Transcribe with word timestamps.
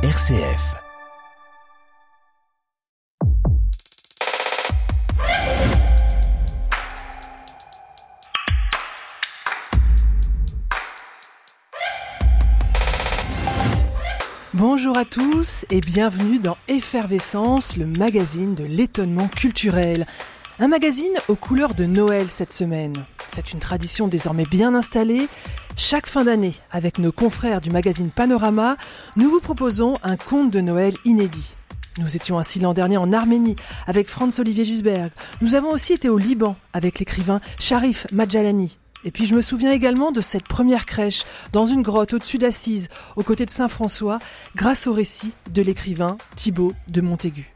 RCF. 0.00 0.76
Bonjour 14.54 14.96
à 14.96 15.04
tous 15.04 15.66
et 15.68 15.80
bienvenue 15.80 16.38
dans 16.38 16.56
Effervescence, 16.68 17.76
le 17.76 17.86
magazine 17.86 18.54
de 18.54 18.62
l'étonnement 18.62 19.26
culturel. 19.26 20.06
Un 20.60 20.68
magazine 20.68 21.14
aux 21.26 21.34
couleurs 21.34 21.74
de 21.74 21.86
Noël 21.86 22.30
cette 22.30 22.52
semaine. 22.52 23.04
C'est 23.28 23.52
une 23.52 23.60
tradition 23.60 24.08
désormais 24.08 24.46
bien 24.50 24.74
installée. 24.74 25.28
Chaque 25.76 26.06
fin 26.06 26.24
d'année, 26.24 26.54
avec 26.70 26.98
nos 26.98 27.12
confrères 27.12 27.60
du 27.60 27.70
magazine 27.70 28.10
Panorama, 28.10 28.76
nous 29.16 29.30
vous 29.30 29.40
proposons 29.40 29.98
un 30.02 30.16
conte 30.16 30.50
de 30.50 30.60
Noël 30.60 30.94
inédit. 31.04 31.54
Nous 31.98 32.16
étions 32.16 32.38
ainsi 32.38 32.58
l'an 32.58 32.74
dernier 32.74 32.96
en 32.96 33.12
Arménie 33.12 33.56
avec 33.86 34.08
Franz-Olivier 34.08 34.64
Gisberg. 34.64 35.10
Nous 35.40 35.54
avons 35.54 35.70
aussi 35.70 35.92
été 35.92 36.08
au 36.08 36.18
Liban 36.18 36.56
avec 36.72 36.98
l'écrivain 36.98 37.40
Sharif 37.58 38.06
Madjalani. 38.12 38.78
Et 39.04 39.10
puis 39.10 39.26
je 39.26 39.34
me 39.34 39.42
souviens 39.42 39.72
également 39.72 40.10
de 40.10 40.20
cette 40.20 40.46
première 40.48 40.86
crèche 40.86 41.24
dans 41.52 41.66
une 41.66 41.82
grotte 41.82 42.14
au-dessus 42.14 42.38
d'Assise, 42.38 42.88
aux 43.16 43.22
côtés 43.22 43.46
de 43.46 43.50
Saint-François, 43.50 44.18
grâce 44.56 44.86
au 44.86 44.92
récit 44.92 45.32
de 45.50 45.62
l'écrivain 45.62 46.16
Thibaut 46.34 46.72
de 46.88 47.00
Montaigu. 47.00 47.54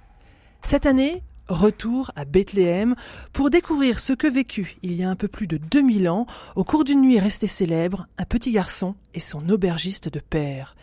Cette 0.62 0.86
année, 0.86 1.22
retour 1.52 2.10
à 2.16 2.24
Bethléem 2.24 2.94
pour 3.32 3.50
découvrir 3.50 4.00
ce 4.00 4.12
que 4.12 4.26
vécut 4.26 4.76
il 4.82 4.94
y 4.94 5.04
a 5.04 5.10
un 5.10 5.16
peu 5.16 5.28
plus 5.28 5.46
de 5.46 5.56
2000 5.56 6.08
ans, 6.08 6.26
au 6.56 6.64
cours 6.64 6.84
d'une 6.84 7.02
nuit 7.02 7.18
restée 7.18 7.46
célèbre, 7.46 8.06
un 8.18 8.24
petit 8.24 8.52
garçon 8.52 8.94
et 9.14 9.20
son 9.20 9.48
aubergiste 9.48 10.08
de 10.08 10.20
père. 10.20 10.74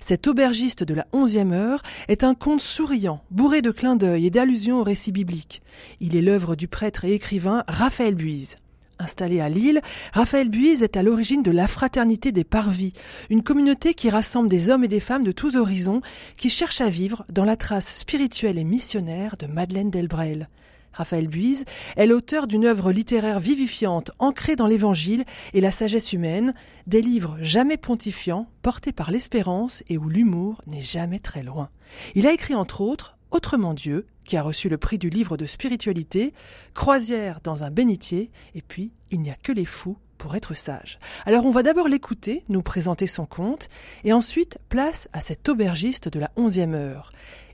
Cet 0.00 0.26
aubergiste 0.26 0.84
de 0.84 0.94
la 0.94 1.06
onzième 1.12 1.52
heure 1.52 1.82
est 2.06 2.22
un 2.22 2.34
conte 2.34 2.60
souriant, 2.60 3.22
bourré 3.30 3.62
de 3.62 3.70
clins 3.70 3.96
d'œil 3.96 4.26
et 4.26 4.30
d'allusions 4.30 4.80
au 4.80 4.84
récit 4.84 5.12
biblique. 5.12 5.62
Il 6.00 6.14
est 6.14 6.22
l'œuvre 6.22 6.54
du 6.54 6.68
prêtre 6.68 7.04
et 7.04 7.12
écrivain 7.12 7.64
Raphaël 7.66 8.14
Buise. 8.14 8.56
Installé 8.98 9.40
à 9.40 9.48
Lille, 9.48 9.80
Raphaël 10.12 10.48
Buise 10.48 10.82
est 10.82 10.96
à 10.96 11.02
l'origine 11.02 11.42
de 11.42 11.50
la 11.50 11.68
Fraternité 11.68 12.32
des 12.32 12.44
Parvis, 12.44 12.92
une 13.30 13.42
communauté 13.42 13.94
qui 13.94 14.10
rassemble 14.10 14.48
des 14.48 14.70
hommes 14.70 14.84
et 14.84 14.88
des 14.88 15.00
femmes 15.00 15.24
de 15.24 15.32
tous 15.32 15.56
horizons 15.56 16.00
qui 16.36 16.50
cherchent 16.50 16.80
à 16.80 16.88
vivre 16.88 17.24
dans 17.28 17.44
la 17.44 17.56
trace 17.56 17.98
spirituelle 17.98 18.58
et 18.58 18.64
missionnaire 18.64 19.36
de 19.38 19.46
Madeleine 19.46 19.90
Delbrel. 19.90 20.48
Raphaël 20.92 21.28
Buise 21.28 21.64
est 21.96 22.06
l'auteur 22.06 22.48
d'une 22.48 22.64
œuvre 22.64 22.90
littéraire 22.90 23.38
vivifiante 23.38 24.10
ancrée 24.18 24.56
dans 24.56 24.66
l'Évangile 24.66 25.24
et 25.54 25.60
la 25.60 25.70
sagesse 25.70 26.12
humaine, 26.12 26.54
des 26.88 27.02
livres 27.02 27.36
jamais 27.40 27.76
pontifiants, 27.76 28.48
portés 28.62 28.92
par 28.92 29.12
l'espérance 29.12 29.84
et 29.88 29.96
où 29.96 30.08
l'humour 30.08 30.60
n'est 30.66 30.80
jamais 30.80 31.20
très 31.20 31.44
loin. 31.44 31.70
Il 32.16 32.26
a 32.26 32.32
écrit 32.32 32.56
entre 32.56 32.80
autres 32.80 33.16
Autrement 33.30 33.74
Dieu, 33.74 34.06
qui 34.28 34.36
a 34.36 34.42
reçu 34.42 34.68
le 34.68 34.76
prix 34.76 34.98
du 34.98 35.08
livre 35.08 35.38
de 35.38 35.46
spiritualité, 35.46 36.34
Croisière 36.74 37.40
dans 37.42 37.64
un 37.64 37.70
bénitier, 37.70 38.30
et 38.54 38.60
puis 38.60 38.92
Il 39.10 39.22
n'y 39.22 39.30
a 39.30 39.36
que 39.42 39.52
les 39.52 39.64
fous 39.64 39.96
pour 40.18 40.36
être 40.36 40.54
sages. 40.54 40.98
Alors 41.24 41.46
on 41.46 41.50
va 41.50 41.62
d'abord 41.62 41.88
l'écouter, 41.88 42.44
nous 42.50 42.60
présenter 42.60 43.06
son 43.06 43.24
conte, 43.24 43.70
et 44.04 44.12
ensuite 44.12 44.58
place 44.68 45.08
à 45.14 45.22
cet 45.22 45.48
aubergiste 45.48 46.10
de 46.10 46.20
la 46.20 46.30
onzième 46.36 46.74
heure. 46.74 47.10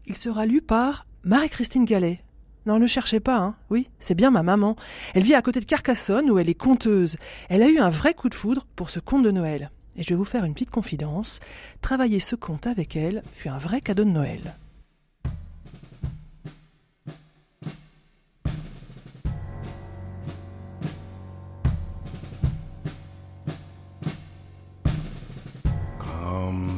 Il 0.07 0.17
sera 0.17 0.47
lu 0.47 0.63
par 0.63 1.07
Marie-Christine 1.23 1.85
Gallet. 1.85 2.21
Non, 2.67 2.81
ne 2.81 2.89
cherchez 2.89 3.21
pas, 3.21 3.37
hein. 3.37 3.55
Oui, 3.71 3.89
c'est 4.01 4.17
bien 4.17 4.33
ma 4.33 4.43
maman. 4.43 4.75
Elle 5.15 5.23
vit 5.23 5.35
à 5.35 5.43
côté 5.43 5.61
de 5.61 5.67
Carcassonne 5.67 6.29
où 6.29 6.41
elle 6.41 6.51
est 6.51 6.55
conteuse. 6.55 7.19
Elle 7.51 7.63
a 7.63 7.69
eu 7.69 7.79
un 7.79 7.91
vrai 7.91 8.15
coup 8.15 8.29
de 8.29 8.35
foudre 8.35 8.67
pour 8.75 8.91
ce 8.91 8.99
conte 8.99 9.23
de 9.23 9.31
Noël. 9.31 9.71
Et 9.95 10.03
je 10.03 10.09
vais 10.09 10.17
vous 10.17 10.25
faire 10.25 10.45
une 10.45 10.55
petite 10.55 10.73
confidence. 10.73 11.39
Travailler 11.83 12.19
ce 12.19 12.35
conte 12.35 12.67
avec 12.67 12.97
elle 12.97 13.23
fut 13.33 13.49
un 13.49 13.59
vrai 13.59 13.81
cadeau 13.81 14.05
de 14.05 14.11
Noël. 14.11 14.55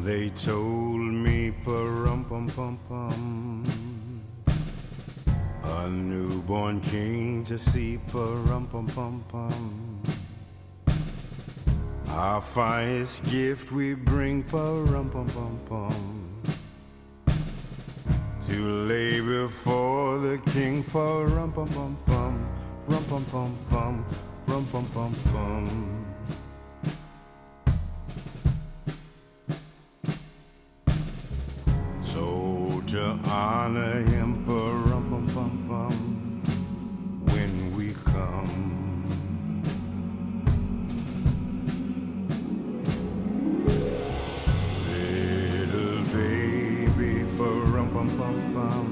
They 0.06 0.31
told 0.31 1.00
me, 1.00 1.50
pum 1.65 2.25
pum 2.28 2.47
pum 2.47 2.78
pum. 2.89 3.65
A 5.65 5.89
newborn 5.89 6.81
king 6.81 7.43
to 7.44 7.59
see, 7.59 7.99
pum 8.06 8.69
pum 8.71 8.87
pum 8.87 9.25
pum. 9.28 10.00
Our 12.09 12.41
finest 12.41 13.25
gift 13.25 13.72
we 13.72 13.94
bring, 13.94 14.44
pum 14.44 15.11
pum 15.11 15.27
pum 15.27 15.59
pum. 15.69 16.43
To 18.47 18.87
lay 18.87 19.21
before 19.21 20.19
the 20.19 20.38
king, 20.53 20.84
pum 20.84 21.53
pum 21.53 21.67
pum 21.67 21.99
pum, 22.06 22.49
rum 22.87 23.05
pum 23.11 23.25
pum 23.25 23.59
pum, 23.71 24.05
rum 24.47 24.67
pum 24.67 24.87
pum 24.94 25.15
pum. 25.33 25.96
to 32.97 33.19
honor 33.29 34.01
him 34.09 34.43
for 34.47 34.73
rum 34.89 35.05
bum 35.11 35.27
bum 35.34 35.53
bum 35.69 35.97
when 37.31 37.53
we 37.77 37.87
come. 38.12 38.57
Little 44.89 45.99
baby, 46.17 47.12
for 47.37 47.55
rum 47.75 47.89
bum 47.93 48.09
bum 48.17 48.37
bum. 48.55 48.87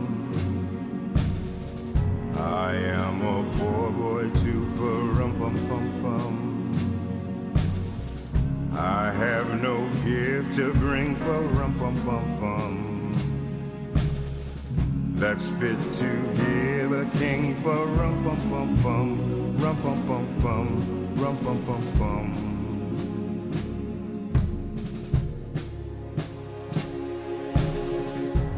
I 2.37 2.75
am 2.75 3.23
a 3.23 3.43
poor 3.57 3.91
boy 3.91 4.25
too, 4.43 4.63
for 4.77 5.01
rum 5.19 5.33
bum 5.39 5.57
bum 5.71 5.87
bum. 6.03 6.37
I 8.77 9.11
have 9.13 9.49
no 9.63 9.89
gift 10.05 10.57
to 10.57 10.75
bring, 10.75 11.17
for 11.17 11.41
rum 11.57 11.73
bum 11.79 11.95
bum 12.05 12.27
bum. 12.39 12.74
That's 15.15 15.47
fit 15.47 15.79
to 15.95 16.09
give 16.35 16.91
a 16.91 17.05
king, 17.17 17.55
pum 17.63 17.97
pum 18.25 18.37
pum 18.51 18.77
pum, 18.83 19.57
rum 19.59 19.77
pum 19.77 20.03
pum 20.09 20.27
pum, 20.43 21.15
rum 21.15 21.37
pum 21.39 21.59
pum 21.65 21.83
pum. 21.99 22.27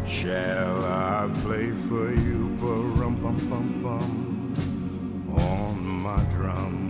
Shall 0.06 0.84
I 0.84 1.28
play 1.42 1.72
for 1.72 2.10
you, 2.10 2.56
for 2.58 2.74
rum 2.74 3.16
pum 3.20 3.36
pum 3.50 3.82
pum, 3.82 5.36
on 5.38 5.84
my 5.84 6.22
drum? 6.34 6.85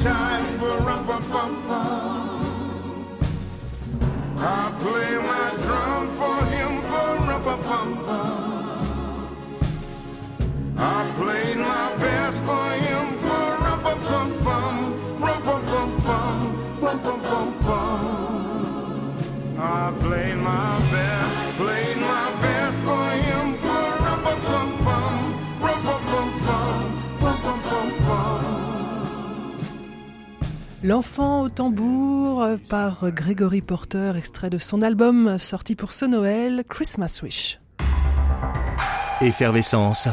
Time, 0.00 0.29
L'enfant 30.82 31.42
au 31.42 31.50
tambour 31.50 32.42
euh, 32.42 32.56
par 32.70 33.10
Gregory 33.10 33.60
Porter, 33.60 34.12
extrait 34.16 34.48
de 34.48 34.56
son 34.56 34.80
album 34.80 35.38
sorti 35.38 35.74
pour 35.74 35.92
ce 35.92 36.06
Noël, 36.06 36.64
Christmas 36.66 37.20
Wish. 37.22 37.60
Effervescence. 39.20 40.08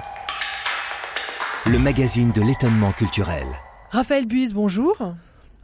Le 1.67 1.79
magazine 1.79 2.33
de 2.33 2.41
l'étonnement 2.41 2.91
culturel. 2.91 3.45
Raphaël 3.91 4.25
Buise, 4.25 4.53
bonjour. 4.53 4.97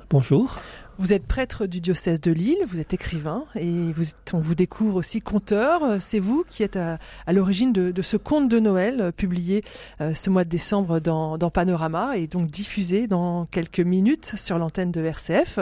Bonjour. 0.09 0.61
Vous 0.99 1.11
êtes 1.11 1.25
prêtre 1.25 1.65
du 1.65 1.81
diocèse 1.81 2.21
de 2.21 2.31
Lille, 2.31 2.59
vous 2.67 2.79
êtes 2.79 2.93
écrivain 2.93 3.45
et 3.55 3.91
on 4.31 4.39
vous 4.39 4.53
découvre 4.53 4.97
aussi 4.97 5.21
conteur. 5.21 5.99
C'est 5.99 6.19
vous 6.19 6.45
qui 6.47 6.61
êtes 6.61 6.75
à, 6.75 6.99
l'origine 7.31 7.73
de, 7.73 8.01
ce 8.03 8.15
conte 8.15 8.47
de 8.47 8.59
Noël 8.59 9.01
euh, 9.01 9.11
publié 9.11 9.63
euh, 10.01 10.13
ce 10.13 10.29
mois 10.29 10.43
de 10.43 10.49
décembre 10.49 10.99
dans, 10.99 11.37
Panorama 11.49 12.17
et 12.17 12.27
donc 12.27 12.49
diffusé 12.49 13.07
dans 13.07 13.45
quelques 13.45 13.79
minutes 13.79 14.33
sur 14.37 14.59
l'antenne 14.59 14.91
de 14.91 15.03
RCF. 15.03 15.59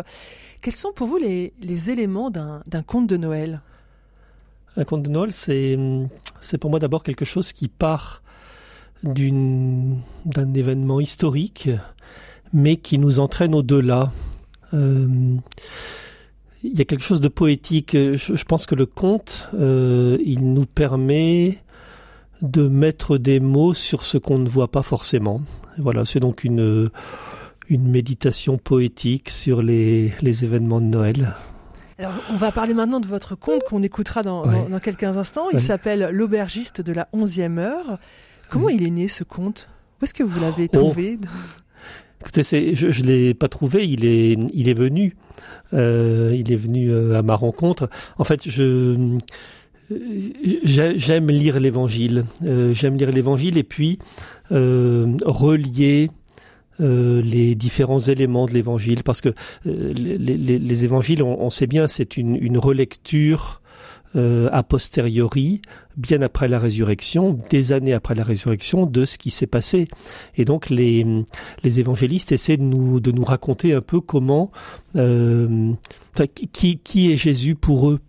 Quels 0.62 0.76
sont 0.76 0.92
pour 0.92 1.08
vous 1.08 1.18
les, 1.18 1.54
éléments 1.90 2.30
d'un 2.30 2.84
conte 2.86 3.08
de 3.08 3.16
Noël? 3.16 3.62
Un 4.76 4.84
conte 4.84 5.04
de 5.04 5.10
Noël, 5.10 5.32
c'est 5.32 6.58
pour 6.60 6.70
moi 6.70 6.80
d'abord 6.80 7.04
quelque 7.04 7.26
chose 7.26 7.54
qui 7.54 7.70
part 7.70 8.22
d'un 9.04 10.54
événement 10.54 11.00
historique, 11.00 11.70
mais 12.54 12.76
qui 12.76 12.98
nous 12.98 13.20
entraîne 13.22 13.56
au-delà. 13.56 14.12
Euh, 14.74 15.08
il 16.64 16.78
y 16.78 16.82
a 16.82 16.86
quelque 16.86 17.04
chose 17.04 17.22
de 17.22 17.28
poétique. 17.28 17.92
Je, 17.94 18.16
je 18.36 18.44
pense 18.46 18.66
que 18.66 18.76
le 18.76 18.86
conte, 18.86 19.48
euh, 19.56 20.18
il 20.24 20.54
nous 20.54 20.66
permet 20.66 21.58
de 22.42 22.68
mettre 22.68 23.18
des 23.18 23.40
mots 23.40 23.74
sur 23.74 24.06
ce 24.06 24.18
qu'on 24.18 24.38
ne 24.38 24.48
voit 24.50 24.70
pas 24.70 24.84
forcément. 24.84 25.42
Voilà, 25.78 26.06
c'est 26.06 26.20
donc 26.20 26.44
une 26.44 26.90
une 27.70 27.90
méditation 27.90 28.58
poétique 28.58 29.30
sur 29.30 29.62
les, 29.62 30.12
les 30.22 30.44
événements 30.44 30.82
de 30.82 30.88
Noël. 30.88 31.36
Alors, 32.00 32.12
on 32.30 32.36
va 32.36 32.52
parler 32.52 32.74
maintenant 32.74 33.00
de 33.00 33.08
votre 33.08 33.36
conte 33.36 33.64
qu'on 33.64 33.82
écoutera 33.82 34.24
dans, 34.24 34.46
Ouais. 34.46 34.64
dans, 34.64 34.70
dans 34.72 34.80
quelques 34.82 35.04
instants. 35.04 35.48
Il 35.52 35.56
Ouais. 35.58 35.62
s'appelle 35.62 36.10
L'aubergiste 36.12 36.82
de 36.82 36.92
la 36.92 37.08
11e 37.14 37.60
heure. 37.60 37.98
Comment 38.50 38.68
il 38.70 38.86
est 38.86 38.90
né 38.90 39.08
ce 39.08 39.24
conte? 39.24 39.70
Où 40.02 40.04
est-ce 40.04 40.14
que 40.14 40.24
vous 40.24 40.40
l'avez 40.42 40.68
Oh. 40.76 40.94
Écoutez, 42.22 42.44
c'est, 42.44 42.76
je 42.76 42.88
ne 43.02 43.08
l'ai 43.08 43.34
pas 43.34 43.50
trouvé, 43.50 43.88
il 43.88 44.06
est, 44.06 44.38
il 44.54 44.70
est 44.70 44.74
venu. 44.78 45.16
Euh, 45.74 46.34
il 46.38 46.52
est 46.52 46.56
venu 46.56 46.90
euh, 46.92 47.18
à 47.18 47.22
ma 47.24 47.36
rencontre. 47.36 47.90
En 48.18 48.24
fait, 48.24 48.48
je 48.48 49.18
j'ai- 50.64 50.98
j'aime 50.98 51.30
lire 51.30 51.60
l'évangile. 51.60 52.26
Euh, 52.44 52.74
j'aime 52.74 52.96
lire 52.98 53.12
l'évangile 53.12 53.58
et 53.58 53.64
puis 53.64 54.00
euh, 54.52 55.14
relier 55.26 56.10
euh, 56.80 57.22
les 57.22 57.56
différents 57.56 58.00
éléments 58.00 58.46
de 58.46 58.54
l'évangile 58.54 59.04
parce 59.04 59.22
que 59.22 59.30
euh, 59.68 59.94
les, 59.94 60.18
les- 60.18 60.60
les 60.60 60.84
évangiles, 60.86 61.24
on, 61.24 61.42
on 61.42 61.50
sait 61.50 61.68
bien, 61.68 61.88
c'est 61.88 62.18
une, 62.18 62.36
une 62.36 62.58
relecture 62.58 63.61
euh, 64.16 64.50
a 64.52 64.64
posteriori, 64.64 65.62
bien 65.98 66.22
après 66.22 66.48
la 66.48 66.60
résurrection, 66.60 67.40
des 67.50 67.74
années 67.74 67.94
après 67.94 68.16
la 68.16 68.24
résurrection, 68.24 68.86
de 68.86 69.06
ce 69.06 69.18
qui 69.18 69.32
s'est 69.32 69.48
passé. 69.48 69.88
Et 70.36 70.46
donc 70.46 70.70
les, 70.70 71.06
les 71.64 71.80
évangélistes 71.80 72.32
essaient 72.32 72.58
de 72.58 72.64
nous, 72.64 73.00
de 73.00 73.12
nous 73.12 73.24
raconter 73.24 73.74
un 73.74 73.82
peu 73.82 74.02
comment, 74.02 74.52
euh, 74.96 75.72
qui, 76.52 76.78
qui 76.80 77.12
est 77.12 77.18
Jésus 77.18 77.56
pour 77.56 77.90
eux. 77.90 78.00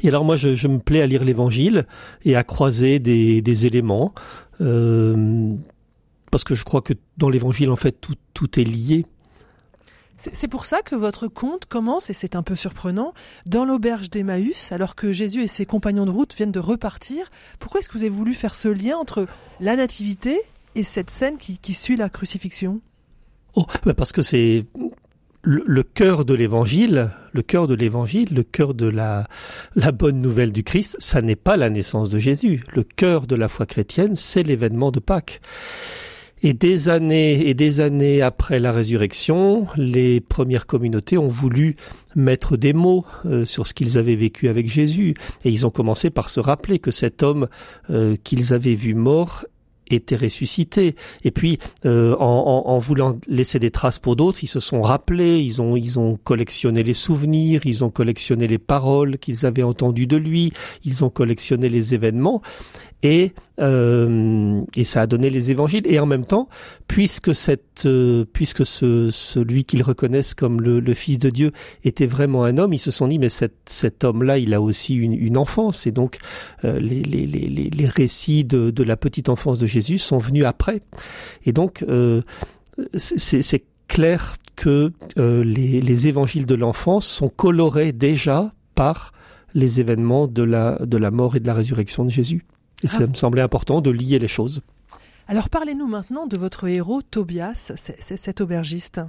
Et 0.00 0.08
alors 0.08 0.24
moi, 0.24 0.36
je, 0.36 0.54
je 0.54 0.68
me 0.68 0.78
plais 0.78 1.02
à 1.02 1.06
lire 1.06 1.24
l'Évangile 1.24 1.86
et 2.24 2.36
à 2.36 2.44
croiser 2.44 2.98
des, 2.98 3.42
des 3.42 3.66
éléments, 3.66 4.14
euh, 4.60 5.52
parce 6.30 6.44
que 6.44 6.54
je 6.54 6.64
crois 6.64 6.80
que 6.80 6.94
dans 7.18 7.28
l'Évangile, 7.28 7.70
en 7.70 7.76
fait, 7.76 7.92
tout, 8.00 8.14
tout 8.32 8.58
est 8.58 8.64
lié. 8.64 9.04
C'est 10.16 10.48
pour 10.48 10.64
ça 10.64 10.80
que 10.82 10.94
votre 10.94 11.26
conte 11.26 11.64
commence, 11.66 12.08
et 12.08 12.14
c'est 12.14 12.36
un 12.36 12.42
peu 12.42 12.54
surprenant, 12.54 13.14
dans 13.46 13.64
l'auberge 13.64 14.10
d'Emmaüs, 14.10 14.70
alors 14.70 14.94
que 14.94 15.12
Jésus 15.12 15.42
et 15.42 15.48
ses 15.48 15.66
compagnons 15.66 16.06
de 16.06 16.10
route 16.10 16.34
viennent 16.34 16.52
de 16.52 16.60
repartir. 16.60 17.30
Pourquoi 17.58 17.80
est-ce 17.80 17.88
que 17.88 17.98
vous 17.98 18.04
avez 18.04 18.10
voulu 18.10 18.32
faire 18.32 18.54
ce 18.54 18.68
lien 18.68 18.96
entre 18.96 19.26
la 19.60 19.76
nativité 19.76 20.40
et 20.76 20.84
cette 20.84 21.10
scène 21.10 21.36
qui, 21.36 21.74
suit 21.74 21.96
la 21.96 22.08
crucifixion? 22.08 22.80
Oh, 23.54 23.66
bah 23.84 23.94
parce 23.94 24.12
que 24.12 24.22
c'est 24.22 24.66
le, 25.42 25.62
le 25.66 25.82
cœur 25.82 26.24
de 26.24 26.34
l'évangile, 26.34 27.10
le 27.32 27.42
cœur 27.42 27.66
de 27.66 27.74
l'évangile, 27.74 28.28
le 28.32 28.44
cœur 28.44 28.74
de 28.74 28.86
la, 28.86 29.28
la 29.74 29.92
bonne 29.92 30.20
nouvelle 30.20 30.52
du 30.52 30.62
Christ, 30.62 30.96
ça 31.00 31.22
n'est 31.22 31.36
pas 31.36 31.56
la 31.56 31.70
naissance 31.70 32.08
de 32.08 32.18
Jésus. 32.18 32.64
Le 32.72 32.84
cœur 32.84 33.26
de 33.26 33.34
la 33.34 33.48
foi 33.48 33.66
chrétienne, 33.66 34.14
c'est 34.14 34.44
l'événement 34.44 34.90
de 34.90 35.00
Pâques. 35.00 35.40
Et 36.46 36.52
des 36.52 36.90
années 36.90 37.48
et 37.48 37.54
des 37.54 37.80
années 37.80 38.20
après 38.20 38.60
la 38.60 38.70
résurrection, 38.70 39.66
les 39.78 40.20
premières 40.20 40.66
communautés 40.66 41.16
ont 41.16 41.26
voulu 41.26 41.74
mettre 42.16 42.58
des 42.58 42.74
mots 42.74 43.06
euh, 43.24 43.46
sur 43.46 43.66
ce 43.66 43.72
qu'ils 43.72 43.96
avaient 43.96 44.14
vécu 44.14 44.48
avec 44.50 44.68
Jésus. 44.68 45.14
Et 45.46 45.50
ils 45.50 45.64
ont 45.64 45.70
commencé 45.70 46.10
par 46.10 46.28
se 46.28 46.40
rappeler 46.40 46.80
que 46.80 46.90
cet 46.90 47.22
homme 47.22 47.48
euh, 47.88 48.16
qu'ils 48.22 48.52
avaient 48.52 48.74
vu 48.74 48.92
mort 48.92 49.46
était 49.90 50.16
ressuscité. 50.16 50.96
Et 51.24 51.30
puis, 51.30 51.58
euh, 51.86 52.14
en, 52.18 52.64
en, 52.66 52.70
en 52.70 52.78
voulant 52.78 53.18
laisser 53.26 53.58
des 53.58 53.70
traces 53.70 53.98
pour 53.98 54.16
d'autres, 54.16 54.42
ils 54.42 54.48
se 54.48 54.60
sont 54.60 54.82
rappelés, 54.82 55.38
ils 55.40 55.62
ont, 55.62 55.76
ils 55.76 55.98
ont 55.98 56.16
collectionné 56.16 56.82
les 56.82 56.94
souvenirs, 56.94 57.62
ils 57.64 57.84
ont 57.84 57.90
collectionné 57.90 58.46
les 58.46 58.58
paroles 58.58 59.18
qu'ils 59.18 59.46
avaient 59.46 59.62
entendues 59.62 60.06
de 60.06 60.16
lui, 60.16 60.52
ils 60.84 61.04
ont 61.04 61.10
collectionné 61.10 61.68
les 61.68 61.94
événements, 61.94 62.42
et, 63.02 63.32
euh, 63.60 64.62
et 64.74 64.84
ça 64.84 65.02
a 65.02 65.06
donné 65.06 65.28
les 65.30 65.50
évangiles. 65.50 65.86
Et 65.86 65.98
en 65.98 66.06
même 66.06 66.24
temps, 66.24 66.48
puisque 66.88 67.34
cette, 67.34 67.84
euh, 67.86 68.24
puisque 68.32 68.64
ce, 68.64 69.10
celui 69.10 69.64
qu'ils 69.64 69.82
reconnaissent 69.82 70.34
comme 70.34 70.60
le, 70.60 70.80
le 70.80 70.94
Fils 70.94 71.18
de 71.18 71.30
Dieu 71.30 71.52
était 71.84 72.06
vraiment 72.06 72.44
un 72.44 72.56
homme, 72.58 72.72
ils 72.72 72.78
se 72.78 72.90
sont 72.90 73.08
dit 73.08 73.18
mais 73.18 73.28
cet, 73.28 73.54
cet 73.66 74.04
homme-là, 74.04 74.38
il 74.38 74.54
a 74.54 74.60
aussi 74.60 74.94
une, 74.94 75.12
une 75.12 75.36
enfance, 75.36 75.86
et 75.86 75.92
donc 75.92 76.18
euh, 76.64 76.80
les, 76.80 77.02
les, 77.02 77.26
les, 77.26 77.48
les 77.48 77.86
récits 77.86 78.44
de, 78.44 78.70
de 78.70 78.82
la 78.82 78.96
petite 78.96 79.28
enfance 79.28 79.58
de 79.58 79.66
Jésus 79.66 79.98
sont 79.98 80.18
venus 80.18 80.44
après. 80.44 80.80
Et 81.44 81.52
donc, 81.52 81.84
euh, 81.88 82.22
c'est 82.94 83.42
c'est 83.42 83.64
clair 83.86 84.36
que 84.56 84.92
euh, 85.18 85.44
les, 85.44 85.80
les 85.80 86.08
évangiles 86.08 86.46
de 86.46 86.54
l'enfance 86.54 87.06
sont 87.06 87.28
colorés 87.28 87.92
déjà 87.92 88.52
par 88.74 89.12
les 89.54 89.80
événements 89.80 90.26
de 90.26 90.42
la, 90.42 90.78
de 90.84 90.96
la 90.96 91.10
mort 91.10 91.36
et 91.36 91.40
de 91.40 91.46
la 91.46 91.54
résurrection 91.54 92.04
de 92.04 92.10
Jésus. 92.10 92.44
Et 92.84 92.86
ça 92.86 92.98
Ah. 93.00 93.06
me 93.08 93.14
semblait 93.14 93.42
important 93.42 93.80
de 93.80 93.90
lier 93.90 94.20
les 94.20 94.28
choses. 94.28 94.60
Alors 95.26 95.48
parlez-nous 95.48 95.88
maintenant 95.88 96.26
de 96.28 96.36
votre 96.36 96.68
héros, 96.68 97.02
Tobias, 97.02 97.72
c'est 97.74 98.16
cet 98.16 98.40
aubergiste. 98.40 99.00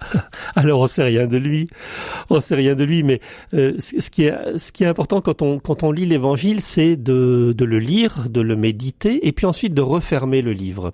Alors 0.54 0.80
on 0.80 0.86
sait 0.86 1.02
rien 1.02 1.26
de 1.26 1.36
lui, 1.36 1.68
on 2.30 2.40
sait 2.40 2.54
rien 2.54 2.74
de 2.74 2.84
lui, 2.84 3.02
mais 3.02 3.20
euh, 3.52 3.74
ce 3.78 4.00
ce 4.00 4.10
qui 4.10 4.24
est 4.24 4.58
ce 4.58 4.72
qui 4.72 4.84
est 4.84 4.86
important 4.86 5.20
quand 5.20 5.42
on 5.42 5.58
quand 5.58 5.82
on 5.82 5.92
lit 5.92 6.06
l'Évangile, 6.06 6.62
c'est 6.62 6.96
de 6.96 7.54
de 7.56 7.64
le 7.66 7.78
lire, 7.78 8.28
de 8.30 8.40
le 8.40 8.56
méditer, 8.56 9.26
et 9.26 9.32
puis 9.32 9.44
ensuite 9.46 9.74
de 9.74 9.82
refermer 9.82 10.40
le 10.40 10.52
livre 10.52 10.92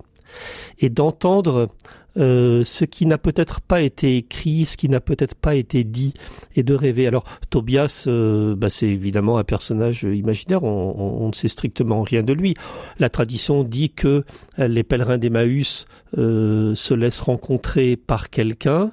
et 0.79 0.89
d'entendre 0.89 1.69
euh, 2.17 2.63
ce 2.63 2.85
qui 2.85 3.05
n'a 3.05 3.17
peut-être 3.17 3.61
pas 3.61 3.81
été 3.81 4.17
écrit, 4.17 4.65
ce 4.65 4.77
qui 4.77 4.89
n'a 4.89 4.99
peut-être 4.99 5.35
pas 5.35 5.55
été 5.55 5.83
dit, 5.83 6.13
et 6.55 6.63
de 6.63 6.73
rêver. 6.73 7.07
Alors 7.07 7.23
Tobias, 7.49 8.05
euh, 8.07 8.55
bah, 8.55 8.69
c'est 8.69 8.87
évidemment 8.87 9.37
un 9.37 9.43
personnage 9.43 10.03
imaginaire, 10.03 10.63
on, 10.63 10.95
on- 11.23 11.27
ne 11.27 11.33
sait 11.33 11.47
strictement 11.49 12.01
rien 12.03 12.23
de 12.23 12.33
lui. 12.33 12.53
La 12.99 13.09
tradition 13.09 13.63
dit 13.63 13.89
que 13.89 14.23
euh, 14.59 14.67
les 14.67 14.83
pèlerins 14.83 15.17
d'Emmaüs 15.17 15.85
euh, 16.17 16.73
se 16.75 16.93
laissent 16.93 17.19
rencontrer 17.21 17.97
par 17.97 18.29
quelqu'un, 18.29 18.91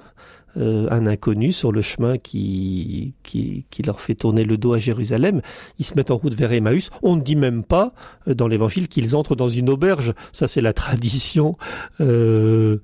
euh, 0.57 0.87
un 0.89 1.05
inconnu 1.05 1.51
sur 1.51 1.73
le 1.73 1.81
chemin 1.81 2.17
qui, 2.17 3.13
qui, 3.23 3.65
qui 3.69 3.83
leur 3.83 3.99
fait 3.99 4.15
tourner 4.15 4.45
le 4.45 4.57
dos 4.57 4.71
à 4.73 4.79
Jérusalem. 4.79 5.41
Ils 5.79 5.85
se 5.85 5.95
mettent 5.95 6.11
en 6.11 6.17
route 6.17 6.33
vers 6.35 6.53
Emmaüs. 6.53 6.91
On 7.03 7.17
ne 7.17 7.21
dit 7.21 7.35
même 7.35 7.63
pas 7.63 7.93
dans 8.25 8.47
l'évangile 8.47 8.87
qu'ils 8.87 9.17
entrent 9.17 9.35
dans 9.35 9.47
une 9.47 9.69
auberge. 9.69 10.13
Ça, 10.31 10.47
c'est 10.47 10.61
la 10.61 10.71
tradition 10.83 11.57
euh, 11.99 12.77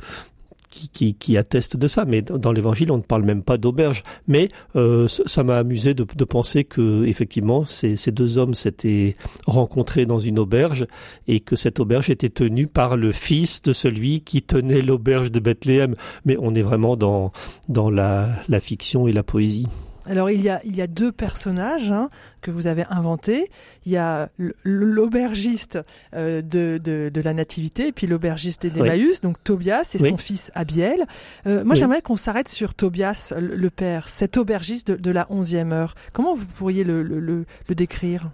qui, 0.71 0.89
qui, 0.89 1.13
qui 1.13 1.37
atteste 1.37 1.77
de 1.77 1.87
ça. 1.87 2.05
Mais 2.05 2.23
dans 2.23 2.51
l'évangile, 2.51 2.91
on 2.91 2.97
ne 2.97 3.03
parle 3.03 3.23
même 3.23 3.43
pas 3.43 3.57
d'auberge. 3.57 4.03
Mais 4.27 4.49
euh, 4.75 5.07
ça 5.07 5.43
m'a 5.43 5.57
amusé 5.57 5.93
de, 5.93 6.05
de 6.15 6.23
penser 6.23 6.63
que 6.63 7.05
effectivement, 7.05 7.65
ces, 7.65 7.95
ces 7.95 8.11
deux 8.11 8.39
hommes 8.39 8.55
s'étaient 8.55 9.15
rencontrés 9.45 10.07
dans 10.07 10.17
une 10.19 10.39
auberge 10.39 10.87
et 11.27 11.39
que 11.41 11.55
cette 11.55 11.79
auberge 11.79 12.09
était 12.09 12.29
tenue 12.29 12.65
par 12.65 12.97
le 12.97 13.11
fils 13.11 13.61
de 13.61 13.73
celui 13.73 14.21
qui 14.21 14.41
tenait 14.41 14.81
l'auberge 14.81 15.31
de 15.31 15.39
Bethléem. 15.39 15.95
Mais 16.25 16.37
on 16.39 16.55
est 16.55 16.63
vraiment 16.63 16.95
dans, 16.95 17.31
dans 17.69 17.91
la, 17.91 18.29
la 18.47 18.59
fiction 18.59 19.07
et 19.07 19.11
la 19.11 19.23
poésie. 19.23 19.67
Alors 20.07 20.29
il 20.31 20.41
y 20.41 20.49
a, 20.49 20.59
il 20.63 20.75
y 20.75 20.81
a 20.81 20.87
deux 20.87 21.11
personnages 21.11 21.91
hein, 21.91 22.09
que 22.41 22.49
vous 22.51 22.65
avez 22.67 22.85
inventés. 22.89 23.49
Il 23.85 23.91
y 23.91 23.97
a 23.97 24.29
l'aubergiste 24.63 25.79
euh, 26.15 26.41
de, 26.41 26.79
de, 26.83 27.09
de 27.13 27.21
la 27.21 27.33
Nativité 27.33 27.87
et 27.87 27.91
puis 27.91 28.07
l'aubergiste 28.07 28.65
d'Emmaüs, 28.65 29.21
donc 29.21 29.37
Tobias 29.43 29.95
et 29.97 30.01
Oui. 30.01 30.09
son 30.09 30.17
fils 30.17 30.51
Abiel. 30.55 31.05
Euh, 31.47 31.63
moi 31.63 31.73
Oui. 31.73 31.79
j'aimerais 31.79 32.01
qu'on 32.01 32.15
s'arrête 32.17 32.49
sur 32.49 32.73
Tobias, 32.73 33.33
le, 33.39 33.55
le 33.55 33.69
père, 33.69 34.07
cet 34.07 34.37
aubergiste 34.37 34.91
de, 34.91 34.95
de 34.95 35.11
la 35.11 35.27
onzième 35.29 35.71
heure. 35.71 35.95
Comment 36.13 36.33
vous 36.33 36.45
pourriez 36.45 36.83
le, 36.83 37.03
le, 37.03 37.19
le, 37.19 37.45
le 37.69 37.75
décrire? 37.75 38.31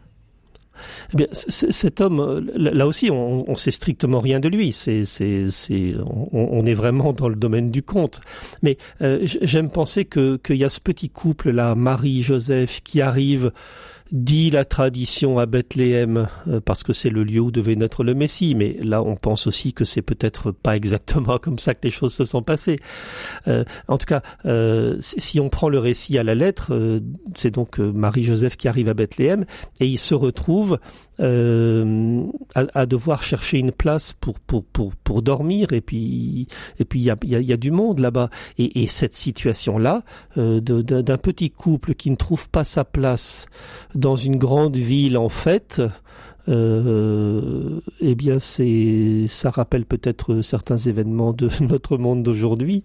Eh 1.13 1.17
bien, 1.17 1.27
cet 1.31 2.01
homme, 2.01 2.19
euh, 2.19 2.41
là 2.55 2.85
aussi, 2.87 3.09
on, 3.11 3.55
sait 3.55 3.71
strictement 3.71 4.19
rien 4.19 4.39
de 4.39 4.49
lui. 4.49 4.73
C'est, 4.73 5.05
c'est, 5.05 5.49
c'est, 5.49 5.95
on, 6.05 6.65
est 6.65 6.73
vraiment 6.73 7.13
dans 7.13 7.29
le 7.29 7.35
domaine 7.35 7.71
du 7.71 7.83
conte. 7.83 8.21
Mais 8.61 8.77
euh, 9.01 9.19
j'aime 9.23 9.69
penser 9.69 10.05
que 10.05 10.37
qu'il 10.37 10.57
y 10.57 10.63
a 10.63 10.69
ce 10.69 10.79
petit 10.79 11.09
couple 11.09 11.51
là, 11.51 11.75
Marie, 11.75 12.21
Joseph, 12.21 12.81
qui 12.83 13.01
arrive, 13.01 13.51
dit 14.11 14.49
la 14.49 14.65
tradition 14.65 15.39
à 15.39 15.45
Bethléem 15.45 16.27
euh, 16.47 16.59
parce 16.59 16.83
que 16.83 16.93
c'est 16.93 17.09
le 17.09 17.23
lieu 17.23 17.41
où 17.41 17.51
devait 17.51 17.75
naître 17.75 18.03
le 18.03 18.13
Messie. 18.13 18.55
Mais 18.55 18.77
là, 18.81 19.01
on 19.03 19.15
pense 19.15 19.47
aussi 19.47 19.73
que 19.73 19.85
c'est 19.85 20.01
peut-être 20.01 20.51
pas 20.51 20.75
exactement 20.75 21.37
comme 21.41 21.59
ça 21.59 21.73
que 21.73 21.81
les 21.83 21.89
choses 21.89 22.13
se 22.13 22.25
sont 22.25 22.43
passées. 22.43 22.79
Euh, 23.47 23.63
en 23.87 23.97
tout 23.97 24.05
cas, 24.05 24.21
euh, 24.45 24.97
si 24.99 25.39
on 25.39 25.49
prend 25.49 25.69
le 25.69 25.79
récit 25.79 26.17
à 26.17 26.23
la 26.23 26.35
lettre, 26.35 27.01
c'est 27.35 27.51
donc 27.51 27.79
Marie-Joseph 27.79 28.57
qui 28.57 28.67
arrive 28.67 28.89
à 28.89 28.93
Bethléem 28.93 29.45
et 29.79 29.87
ils 29.87 29.97
se 29.97 30.15
retrouvent 30.15 30.79
euh, 31.19 32.23
à, 32.55 32.65
à, 32.73 32.85
devoir 32.85 33.23
chercher 33.23 33.57
une 33.57 33.71
place 33.71 34.13
pour 34.13 34.39
pour 34.39 34.63
pour 34.63 34.95
pour 34.95 35.21
dormir 35.21 35.73
et 35.73 35.81
puis 35.81 36.47
et 36.79 36.85
puis 36.85 36.99
il 36.99 37.03
y 37.03 37.09
a 37.09 37.15
il 37.23 37.41
y 37.41 37.53
a, 37.53 37.57
du 37.57 37.71
monde 37.71 37.99
là-bas. 37.99 38.29
Et, 38.57 38.83
et 38.83 38.87
cette 38.87 39.13
situation 39.13 39.77
là 39.77 40.03
euh, 40.37 40.59
d'un 40.61 41.17
petit 41.17 41.49
couple 41.49 41.95
qui 41.95 42.11
ne 42.11 42.15
trouve 42.15 42.49
pas 42.49 42.63
sa 42.63 42.85
place 42.85 43.47
dans 43.95 44.15
une 44.15 44.37
grande 44.37 44.77
ville 44.77 45.17
en 45.17 45.29
fait 45.29 45.81
euh, 46.49 47.81
eh 47.99 48.15
bien, 48.15 48.39
c'est, 48.39 49.25
ça 49.27 49.49
rappelle 49.49 49.85
peut-être 49.85 50.41
certains 50.41 50.77
événements 50.77 51.33
de 51.33 51.49
notre 51.61 51.97
monde 51.97 52.23
d'aujourd'hui, 52.23 52.83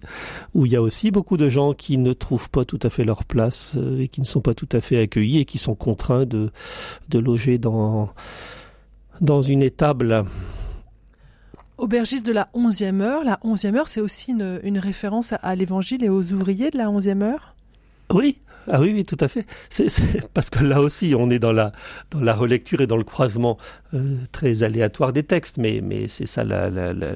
où 0.54 0.66
il 0.66 0.72
y 0.72 0.76
a 0.76 0.82
aussi 0.82 1.10
beaucoup 1.10 1.36
de 1.36 1.48
gens 1.48 1.72
qui 1.72 1.98
ne 1.98 2.12
trouvent 2.12 2.50
pas 2.50 2.64
tout 2.64 2.80
à 2.82 2.90
fait 2.90 3.04
leur 3.04 3.24
place 3.24 3.74
euh, 3.76 4.00
et 4.00 4.08
qui 4.08 4.20
ne 4.20 4.26
sont 4.26 4.40
pas 4.40 4.54
tout 4.54 4.68
à 4.72 4.80
fait 4.80 4.98
accueillis 4.98 5.38
et 5.38 5.44
qui 5.44 5.58
sont 5.58 5.74
contraints 5.74 6.26
de, 6.26 6.50
de 7.08 7.18
loger 7.18 7.58
dans, 7.58 8.10
dans 9.20 9.42
une 9.42 9.62
étable. 9.62 10.24
Aubergiste 11.78 12.26
de 12.26 12.32
la 12.32 12.48
11e 12.54 13.00
heure, 13.00 13.24
la 13.24 13.38
11e 13.44 13.76
heure, 13.76 13.88
c'est 13.88 14.00
aussi 14.00 14.32
une, 14.32 14.60
une 14.62 14.78
référence 14.78 15.32
à, 15.32 15.36
à 15.36 15.54
l'évangile 15.54 16.04
et 16.04 16.08
aux 16.08 16.32
ouvriers 16.32 16.70
de 16.70 16.78
la 16.78 16.86
11e 16.86 17.22
heure? 17.22 17.54
Oui, 18.12 18.38
ah 18.68 18.80
oui, 18.80 18.92
oui, 18.94 19.04
tout 19.04 19.16
à 19.20 19.28
fait. 19.28 19.46
C'est, 19.70 19.88
parce 20.34 20.50
que 20.50 20.62
là 20.62 20.80
aussi, 20.80 21.14
on 21.16 21.30
est 21.30 21.38
dans 21.38 21.52
la 21.52 21.72
dans 22.10 22.20
la 22.20 22.34
relecture 22.34 22.80
et 22.80 22.86
dans 22.86 22.96
le 22.96 23.04
croisement 23.04 23.58
euh, 23.94 24.16
très 24.32 24.62
aléatoire 24.62 25.12
des 25.12 25.22
textes, 25.22 25.58
mais 25.58 25.80
mais 25.82 26.08
c'est 26.08 26.26
ça 26.26 26.44
la, 26.44 26.70
la, 26.70 26.92
la, 26.92 27.14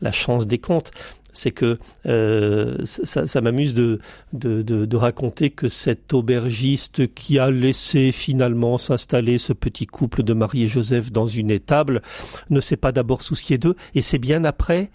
la 0.00 0.12
chance 0.12 0.46
des 0.46 0.58
contes 0.58 0.90
c'est 1.34 1.50
que 1.50 1.76
euh, 2.06 2.78
ça, 2.84 3.40
m'amuse 3.40 3.74
de, 3.74 3.98
de, 4.32 4.62
de, 4.62 4.96
raconter 4.96 5.50
que 5.50 5.68
cet 5.68 6.14
aubergiste 6.14 7.12
qui 7.12 7.38
a 7.38 7.50
laissé 7.50 8.12
finalement 8.12 8.78
s'installer 8.78 9.38
ce 9.38 9.52
petit 9.52 9.86
couple 9.86 10.22
de 10.22 10.32
Marie 10.32 10.62
et 10.62 10.66
Joseph 10.68 11.12
dans 11.12 11.26
une 11.26 11.50
étable 11.50 12.02
ne 12.50 12.60
s'est 12.60 12.76
pas 12.76 12.92
d'abord 12.92 13.22
soucié 13.22 13.58
d'eux, 13.58 13.74
et 13.94 14.00
c'est 14.00 14.18
bien 14.18 14.44
après 14.44 14.90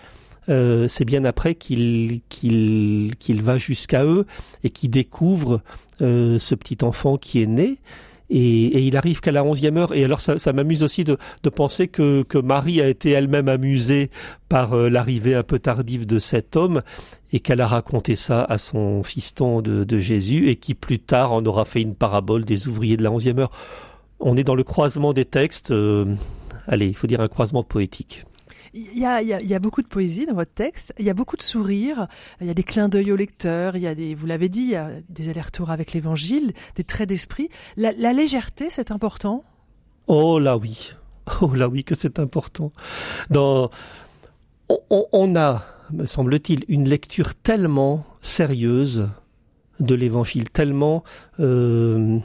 euh, 0.50 0.88
c'est 0.88 1.06
bien 1.06 1.26
après 1.26 1.56
qu'il 1.56 2.22
qu'il 2.30 3.14
qu'il 3.20 3.42
va 3.42 3.58
jusqu'à 3.58 4.04
eux 4.04 4.26
et 4.64 4.70
qu'il 4.70 4.90
découvre 4.90 5.62
euh, 6.02 6.40
ce 6.40 6.56
petit 6.56 6.78
enfant 6.84 7.18
qui 7.18 7.42
est 7.42 7.48
né. 7.48 7.78
Et, 8.32 8.66
et, 8.68 8.82
il 8.82 8.96
arrive 8.96 9.22
qu'à 9.22 9.32
la 9.32 9.44
onzième 9.44 9.78
heure. 9.78 9.96
Et 9.96 10.06
alors, 10.06 10.22
ça, 10.22 10.38
ça 10.38 10.54
m'amuse 10.54 10.84
aussi 10.84 11.04
de, 11.04 11.18
de, 11.42 11.50
penser 11.50 11.88
que, 11.88 12.22
que 12.22 12.38
Marie 12.38 12.80
a 12.80 12.88
été 12.88 13.10
elle-même 13.10 13.50
amusée 13.50 14.12
par 14.50 14.74
euh, 14.74 14.88
l'arrivée 14.88 15.34
un 15.34 15.42
peu 15.42 15.58
tardive 15.58 16.06
de 16.06 16.20
cet 16.20 16.56
homme 16.56 16.84
et 17.34 17.40
qu'elle 17.40 17.60
a 17.60 17.66
raconté 17.66 18.16
ça 18.16 18.44
à 18.44 18.60
son 18.60 19.02
fiston 19.02 19.64
de, 19.64 19.84
de, 19.84 19.98
Jésus 19.98 20.50
et 20.50 20.58
qui 20.58 20.76
plus 20.76 21.00
tard 21.00 21.34
en 21.34 21.44
aura 21.44 21.66
fait 21.66 21.82
une 21.82 21.96
parabole 21.96 22.46
des 22.46 22.68
ouvriers 22.68 22.98
de 22.98 23.04
la 23.04 23.12
onzième 23.12 23.40
heure. 23.40 23.52
On 24.20 24.38
est 24.38 24.44
dans 24.44 24.56
le 24.56 24.64
croisement 24.64 25.12
des 25.12 25.26
textes. 25.26 25.74
allez, 26.68 26.88
il 26.88 26.96
faut 26.96 27.08
dire 27.08 27.22
un 27.22 27.30
croisement 27.30 27.64
poétique. 27.64 28.26
Il 28.74 28.98
y, 28.98 29.06
a, 29.06 29.60
beaucoup 29.60 29.82
de 29.82 29.88
poésie 29.88 30.26
dans 30.26 30.36
votre 30.36 30.54
texte, 30.54 30.94
il 31.00 31.06
y 31.06 31.10
a 31.10 31.14
beaucoup 31.14 31.38
de 31.38 31.42
sourires, 31.42 32.08
il 32.40 32.48
y 32.48 32.50
a 32.50 32.54
des 32.54 32.64
clins 32.64 32.90
d'œil 32.90 33.12
au 33.12 33.16
lecteur, 33.16 33.76
il 33.76 33.82
y 33.82 33.88
a 33.88 33.96
des, 33.96 34.14
vous 34.14 34.26
l'avez 34.26 34.50
dit, 34.50 34.62
il 34.62 34.70
y 34.70 34.76
a 34.76 34.92
des 35.10 35.30
allers-retours 35.30 35.72
avec 35.72 35.94
l'évangile, 35.94 36.54
des 36.76 36.84
traits 36.84 37.10
d'esprit. 37.10 37.50
La, 37.78 38.14
légèreté, 38.14 38.70
c'est 38.70 38.92
important? 38.92 39.44
Oh 40.08 40.40
là 40.40 40.58
oui, 40.58 40.94
oh 41.42 41.54
là 41.54 41.68
oui 41.68 41.84
que 41.84 41.96
c'est 41.96 42.20
important. 42.20 42.72
On 43.32 45.36
a, 45.36 45.66
me 45.92 46.06
semble-t-il, 46.06 46.66
une 46.68 46.88
lecture 46.88 47.36
tellement 47.36 48.06
sérieuse 48.22 49.10
de 49.80 49.96
l'évangile, 49.96 50.50
tellement... 50.50 51.04
Euh, 51.40 52.20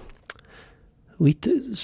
oui, 1.21 1.39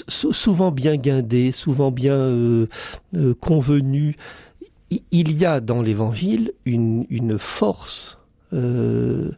souvent 0.09 0.73
bien 0.73 0.97
guindé, 0.97 1.53
souvent 1.53 1.93
bien 1.93 2.17
euh, 2.17 2.67
euh, 3.15 3.33
convenu, 3.35 4.17
il 4.91 5.33
y 5.33 5.45
a 5.45 5.61
dans 5.61 5.83
l'Évangile 5.83 6.53
une, 6.65 7.39
force 7.39 8.19
euh, 8.53 9.31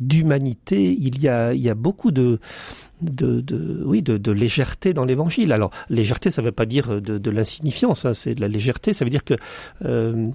d'humanité. 0.00 0.96
Il 0.98 1.20
y 1.20 1.28
a, 1.28 1.74
beaucoup 1.74 2.10
de, 2.10 2.40
oui, 3.00 4.02
de, 4.02 4.32
légèreté 4.32 4.92
dans 4.92 5.04
l'Évangile. 5.04 5.52
Alors, 5.52 5.70
légèreté, 5.88 6.30
ça 6.30 6.42
ne 6.42 6.46
veut 6.46 6.52
pas 6.52 6.66
dire 6.66 7.00
de, 7.00 7.18
de 7.18 7.30
l'insignifiance. 7.30 8.04
Hein, 8.04 8.14
c'est 8.14 8.34
de 8.34 8.40
la 8.40 8.48
légèreté. 8.48 8.92
Ça 8.92 9.04
veut 9.04 9.10
dire 9.10 9.24
que 9.24 9.34
euh, 9.84 10.28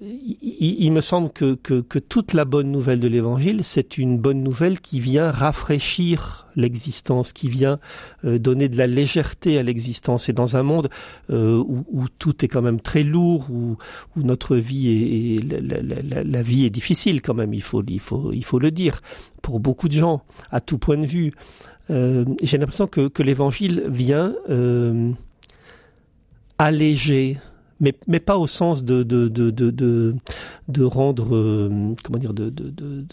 il, 0.00 0.90
me 0.90 1.00
semble 1.00 1.30
que, 1.30 1.54
que, 1.54 1.98
toute 1.98 2.32
la 2.32 2.44
bonne 2.44 2.70
nouvelle 2.70 2.98
de 2.98 3.06
l'Évangile, 3.06 3.62
c'est 3.62 3.96
une 3.96 4.18
bonne 4.18 4.42
nouvelle 4.42 4.80
qui 4.80 4.98
vient 4.98 5.30
rafraîchir 5.30 6.46
l'existence, 6.56 7.32
qui 7.32 7.48
vient 7.48 7.78
euh, 8.24 8.38
donner 8.38 8.68
de 8.68 8.76
la 8.76 8.86
légèreté 8.86 9.56
à 9.56 9.62
l'existence. 9.62 10.28
Et 10.28 10.32
dans 10.32 10.56
un 10.56 10.62
monde 10.62 10.90
euh, 11.30 11.62
où, 11.66 12.06
tout 12.18 12.44
est 12.44 12.48
quand 12.48 12.62
même 12.62 12.80
très 12.80 13.04
lourd, 13.04 13.48
où, 13.50 13.76
notre 14.16 14.56
vie 14.56 15.38
la, 15.38 16.42
vie 16.42 16.64
est 16.64 16.70
difficile 16.70 17.22
quand 17.22 17.34
même, 17.34 17.54
il 17.54 17.62
faut, 17.62 17.82
il 17.86 18.00
faut, 18.00 18.32
il 18.32 18.44
faut 18.44 18.58
le 18.58 18.72
dire, 18.72 19.00
pour 19.42 19.60
beaucoup 19.60 19.88
de 19.88 19.94
gens, 19.94 20.22
à 20.50 20.60
tout 20.60 20.78
point 20.78 20.98
de 20.98 21.06
vue. 21.06 21.32
Euh, 21.90 22.24
J'ai 22.42 22.58
l'impression 22.58 22.88
que, 22.88 23.08
que 23.08 23.22
l'Évangile 23.22 23.84
vient 23.88 24.34
alléger 26.58 27.38
mais, 27.84 27.94
mais 28.08 28.20
pas 28.20 28.38
au 28.38 28.46
sens 28.46 28.82
de, 28.82 29.02
de, 29.02 29.28
de, 29.28 29.50
de, 29.50 30.14
de, 30.68 30.84
rendre, 30.84 31.36
euh, 31.36 31.94
comment 32.02 32.18
dire, 32.18 32.32
de, 32.32 32.48
de, 32.48 32.70
de, 32.70 33.04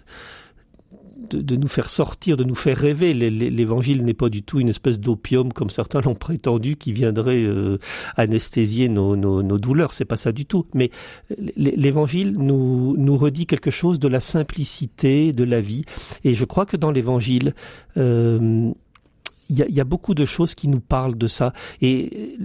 de, 1.30 1.42
de 1.42 1.56
nous 1.58 1.68
faire 1.68 1.90
sortir, 1.90 2.38
de 2.38 2.46
nous 2.46 2.56
faire 2.56 2.78
rêver. 2.78 3.14
L'évangile 3.14 4.04
n'est 4.06 4.14
pas 4.14 4.30
du 4.30 4.44
tout 4.44 4.62
une 4.62 4.70
espèce 4.70 4.98
d'opium, 4.98 5.52
comme 5.52 5.70
certains 5.70 6.00
l'ont 6.06 6.16
prétendu, 6.16 6.78
qui 6.78 6.94
viendrait 6.94 7.44
euh, 7.44 7.80
anesthésier 8.16 8.88
nos, 8.88 9.18
nos, 9.18 9.44
nos 9.44 9.58
douleurs. 9.58 9.94
C'est 9.94 10.06
pas 10.06 10.18
ça 10.18 10.32
du 10.32 10.46
tout. 10.46 10.66
Mais 10.74 10.90
l'évangile 11.58 12.32
nous, 12.38 12.96
nous 12.98 13.18
redit 13.18 13.46
quelque 13.48 13.72
chose 13.72 14.00
de 14.00 14.08
la 14.08 14.22
simplicité 14.22 15.34
de 15.34 15.44
la 15.44 15.60
vie. 15.60 15.84
Et 16.24 16.34
je 16.34 16.46
crois 16.46 16.66
que 16.66 16.78
dans 16.78 16.92
l'évangile, 16.92 17.54
euh, 17.98 18.72
il 19.52 19.58
y 19.58 19.64
a, 19.64 19.70
y 19.70 19.80
a, 19.80 19.84
beaucoup 19.84 20.14
de 20.14 20.26
choses 20.26 20.56
qui 20.56 20.68
nous 20.68 20.80
parlent 20.80 21.18
de 21.18 21.28
ça. 21.28 21.54
Et 21.82 22.38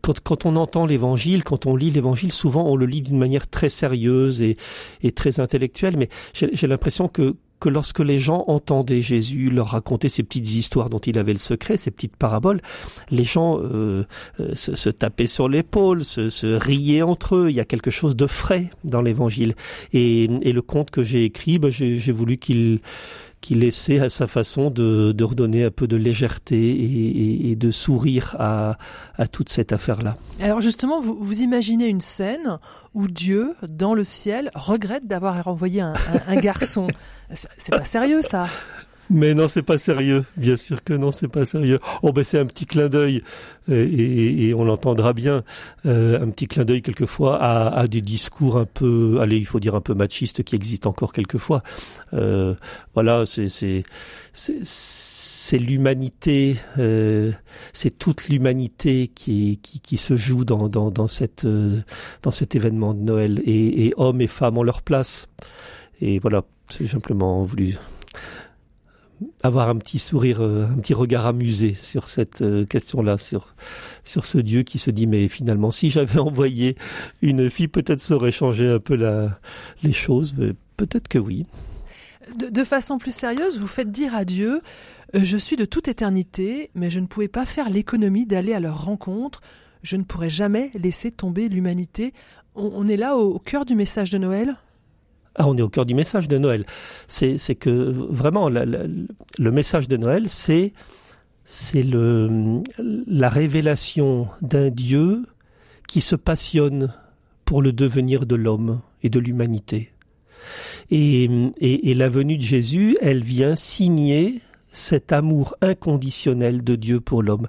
quand, 0.00 0.20
quand 0.20 0.46
on 0.46 0.56
entend 0.56 0.86
l'évangile, 0.86 1.42
quand 1.42 1.66
on 1.66 1.74
lit 1.74 1.90
l'évangile, 1.90 2.32
souvent 2.32 2.64
on 2.64 2.76
le 2.76 2.86
lit 2.86 3.02
d'une 3.02 3.18
manière 3.18 3.48
très 3.48 3.68
sérieuse 3.68 4.40
et, 4.40 4.56
et 5.02 5.12
très 5.12 5.40
intellectuelle, 5.40 5.96
mais 5.96 6.08
j'ai 6.32 6.66
l'impression 6.66 7.08
que, 7.08 7.34
que 7.58 7.68
lorsque 7.68 8.00
les 8.00 8.18
gens 8.18 8.44
entendaient 8.48 9.02
Jésus 9.02 9.50
leur 9.50 9.68
raconter 9.68 10.08
ces 10.08 10.22
petites 10.22 10.54
histoires 10.54 10.90
dont 10.90 10.98
il 10.98 11.18
avait 11.18 11.32
le 11.32 11.38
secret, 11.38 11.76
ces 11.76 11.90
petites 11.90 12.16
paraboles, 12.16 12.60
les 13.10 13.24
gens 13.24 13.58
euh, 13.60 14.04
euh, 14.40 14.54
se, 14.54 14.76
se, 14.76 14.90
tapaient 14.90 15.26
sur 15.26 15.48
l'épaule, 15.48 16.04
se, 16.04 16.28
se, 16.28 16.46
riaient 16.46 17.02
entre 17.02 17.36
eux. 17.36 17.46
Il 17.50 17.56
y 17.56 17.60
a 17.60 17.64
quelque 17.64 17.90
chose 17.90 18.14
de 18.14 18.26
frais 18.26 18.70
dans 18.84 19.02
l'évangile. 19.02 19.54
Et, 19.92 20.24
et, 20.24 20.52
le 20.52 20.62
conte 20.62 20.90
que 20.90 21.02
j'ai 21.02 21.24
écrit, 21.24 21.58
ben, 21.58 21.70
j'ai 21.70 22.12
voulu 22.12 22.36
qu'il 22.36 22.80
qu'il 23.40 23.64
essaie 23.64 24.00
à 24.00 24.08
sa 24.08 24.26
façon 24.26 24.70
de, 24.70 25.14
redonner 25.22 25.64
un 25.64 25.70
peu 25.70 25.86
de 25.86 25.96
légèreté 25.96 27.50
et, 27.50 27.56
de 27.56 27.70
sourire 27.70 28.36
à, 28.38 28.76
toute 29.32 29.48
cette 29.48 29.72
affaire-là. 29.72 30.16
Alors 30.40 30.60
justement, 30.60 31.00
vous, 31.00 31.40
imaginez 31.40 31.86
une 31.86 32.00
scène 32.00 32.58
où 32.94 33.08
Dieu, 33.08 33.54
dans 33.66 33.94
le 33.94 34.04
ciel, 34.04 34.50
regrette 34.54 35.06
d'avoir 35.06 35.46
envoyé 35.48 35.80
un, 35.80 35.94
un, 35.94 36.32
un 36.32 36.36
garçon. 36.36 36.88
C'est 37.58 37.70
pas 37.70 37.84
sérieux 37.84 38.22
ça 38.22 38.46
mais 39.10 39.34
non, 39.34 39.48
c'est 39.48 39.62
pas 39.62 39.78
sérieux. 39.78 40.24
Bien 40.36 40.56
sûr 40.56 40.82
que 40.82 40.92
non, 40.92 41.12
c'est 41.12 41.28
pas 41.28 41.44
sérieux. 41.44 41.78
Oh 42.02 42.12
ben 42.12 42.24
c'est 42.24 42.38
un 42.38 42.46
petit 42.46 42.66
clin 42.66 42.88
d'œil 42.88 43.22
et, 43.68 43.74
et, 43.74 44.48
et, 44.48 44.54
on 44.54 44.64
l'entendra 44.64 45.12
bien. 45.12 45.44
Euh, 45.84 46.20
un 46.20 46.30
petit 46.30 46.46
clin 46.46 46.64
d'œil 46.64 46.82
quelquefois 46.82 47.36
à, 47.40 47.68
à, 47.68 47.86
des 47.86 48.00
discours 48.00 48.56
un 48.56 48.66
peu, 48.66 49.18
allez, 49.20 49.36
il 49.36 49.46
faut 49.46 49.60
dire 49.60 49.74
un 49.74 49.80
peu 49.80 49.94
machistes 49.94 50.42
qui 50.42 50.54
existent 50.54 50.90
encore 50.90 51.12
quelquefois. 51.12 51.62
Euh, 52.14 52.54
voilà, 52.94 53.24
c'est 53.26 53.48
c'est 53.48 53.84
c'est 54.36 55.58
l'humanité, 55.58 56.56
euh, 56.78 57.32
c'est 57.72 57.96
toute 57.98 58.28
l'humanité 58.28 59.06
qui, 59.06 59.60
qui, 59.62 59.80
qui 59.80 59.96
se 59.96 60.16
joue 60.16 60.44
dans 60.44 60.68
dans 60.68 60.90
dans 60.90 61.06
cette 61.06 61.44
euh, 61.44 61.80
dans 62.22 62.32
cet 62.32 62.56
événement 62.56 62.94
de 62.94 63.00
Noël 63.00 63.40
et, 63.44 63.86
et 63.86 63.94
hommes 63.96 64.20
et 64.20 64.26
femmes 64.26 64.58
ont 64.58 64.64
leur 64.64 64.82
place. 64.82 65.28
Et 66.00 66.18
voilà, 66.18 66.42
c'est 66.68 66.88
simplement 66.88 67.44
voulu 67.44 67.76
avoir 69.42 69.68
un 69.68 69.76
petit 69.76 69.98
sourire, 69.98 70.40
euh, 70.40 70.66
un 70.66 70.76
petit 70.78 70.94
regard 70.94 71.26
amusé 71.26 71.74
sur 71.74 72.08
cette 72.08 72.42
euh, 72.42 72.64
question-là, 72.64 73.18
sur, 73.18 73.54
sur 74.04 74.26
ce 74.26 74.38
Dieu 74.38 74.62
qui 74.62 74.78
se 74.78 74.90
dit 74.90 75.06
mais 75.06 75.28
finalement 75.28 75.70
si 75.70 75.90
j'avais 75.90 76.18
envoyé 76.20 76.76
une 77.22 77.50
fille, 77.50 77.68
peut-être 77.68 78.00
ça 78.00 78.14
aurait 78.14 78.32
changé 78.32 78.68
un 78.68 78.78
peu 78.78 78.94
la, 78.94 79.38
les 79.82 79.92
choses, 79.92 80.34
peut-être 80.76 81.08
que 81.08 81.18
oui. 81.18 81.46
De, 82.34 82.64
façon 82.64 82.98
plus 82.98 83.14
sérieuse, 83.14 83.58
vous 83.58 83.68
faites 83.68 83.90
dire 83.92 84.14
à 84.14 84.24
Dieu 84.24 84.60
euh, 85.14 85.20
Je 85.22 85.36
suis 85.36 85.56
de 85.56 85.64
toute 85.64 85.86
éternité, 85.86 86.70
mais 86.74 86.90
je 86.90 86.98
ne 86.98 87.06
pouvais 87.06 87.28
pas 87.28 87.44
faire 87.44 87.70
l'économie 87.70 88.26
d'aller 88.26 88.52
à 88.52 88.58
leur 88.58 88.84
rencontre. 88.84 89.40
Je 89.82 89.96
ne 89.96 90.02
pourrais 90.02 90.28
jamais 90.28 90.72
laisser 90.74 91.12
tomber 91.12 91.48
l'humanité. 91.48 92.12
On, 92.56 92.70
on, 92.74 92.88
est 92.88 92.96
là 92.96 93.16
au, 93.16 93.34
au 93.34 93.38
cœur 93.38 93.64
du 93.64 93.76
message 93.76 94.10
de 94.10 94.18
Noël? 94.18 94.56
Ah, 95.36 95.46
on 95.46 95.56
est 95.56 95.62
au 95.62 95.68
cœur 95.68 95.86
du 95.86 95.94
message 95.94 96.28
de 96.28 96.38
Noël. 96.38 96.64
C'est 97.08 97.54
que 97.54 97.70
vraiment 97.70 98.48
le 98.48 99.50
message 99.50 99.88
de 99.88 99.96
Noël, 99.96 100.28
c'est 100.28 100.72
c'est 101.44 101.84
la 101.84 103.28
révélation 103.28 104.28
d'un 104.42 104.70
Dieu 104.70 105.24
qui 105.88 106.00
se 106.00 106.16
passionne 106.16 106.92
pour 107.44 107.62
le 107.62 107.72
devenir 107.72 108.26
de 108.26 108.34
l'homme 108.34 108.80
et 109.02 109.10
de 109.10 109.20
l'humanité. 109.20 109.92
Et, 110.90 111.28
et, 111.58 111.94
la 111.94 112.08
venue 112.08 112.36
de 112.36 112.42
Jésus, 112.42 112.96
elle 113.00 113.22
vient 113.22 113.56
signer 113.56 114.40
cet 114.72 115.12
amour 115.12 115.56
inconditionnel 115.60 116.62
de 116.62 116.74
Dieu 116.76 117.00
pour 117.00 117.22
l'homme. 117.22 117.48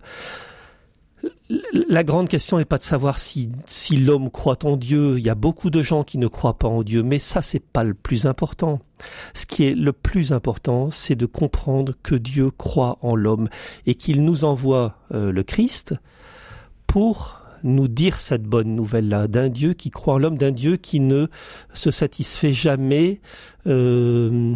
La 1.50 2.04
grande 2.04 2.28
question 2.28 2.58
n'est 2.58 2.66
pas 2.66 2.78
de 2.78 2.84
savoir 2.84 3.20
si, 3.20 3.50
si 3.66 3.96
l'homme 3.96 4.30
croit 4.30 4.66
en 4.66 4.76
Dieu. 4.76 5.18
Il 5.18 5.24
y 5.24 5.30
a 5.30 5.36
beaucoup 5.36 5.70
de 5.70 5.82
gens 5.82 6.04
qui 6.04 6.18
ne 6.18 6.28
croient 6.28 6.58
pas 6.58 6.68
en 6.68 6.84
Dieu, 6.84 7.04
mais 7.04 7.20
ça 7.20 7.42
c'est 7.42 7.62
pas 7.62 7.86
le 7.86 7.94
plus 7.94 8.26
important. 8.26 8.82
Ce 9.34 9.46
qui 9.46 9.64
est 9.64 9.76
le 9.76 9.94
plus 9.94 10.34
important, 10.34 10.90
c'est 10.92 11.16
de 11.16 11.26
comprendre 11.26 11.94
que 12.04 12.16
Dieu 12.16 12.52
croit 12.52 12.98
en 13.02 13.16
l'homme 13.16 13.48
et 13.86 13.96
qu'il 13.96 14.26
nous 14.26 14.44
envoie 14.44 14.98
euh, 15.14 15.32
le 15.32 15.44
Christ 15.44 15.96
pour 16.86 17.42
nous 17.64 17.88
dire 17.88 18.20
cette 18.20 18.44
bonne 18.44 18.76
nouvelle-là, 18.76 19.28
d'un 19.28 19.50
Dieu 19.50 19.74
qui 19.74 19.90
croit 19.90 20.16
en 20.16 20.18
l'homme, 20.18 20.38
d'un 20.38 20.52
Dieu 20.52 20.78
qui 20.78 21.00
ne 21.00 21.28
se 21.74 21.92
satisfait 21.92 22.54
jamais 22.54 23.22
euh, 23.68 24.54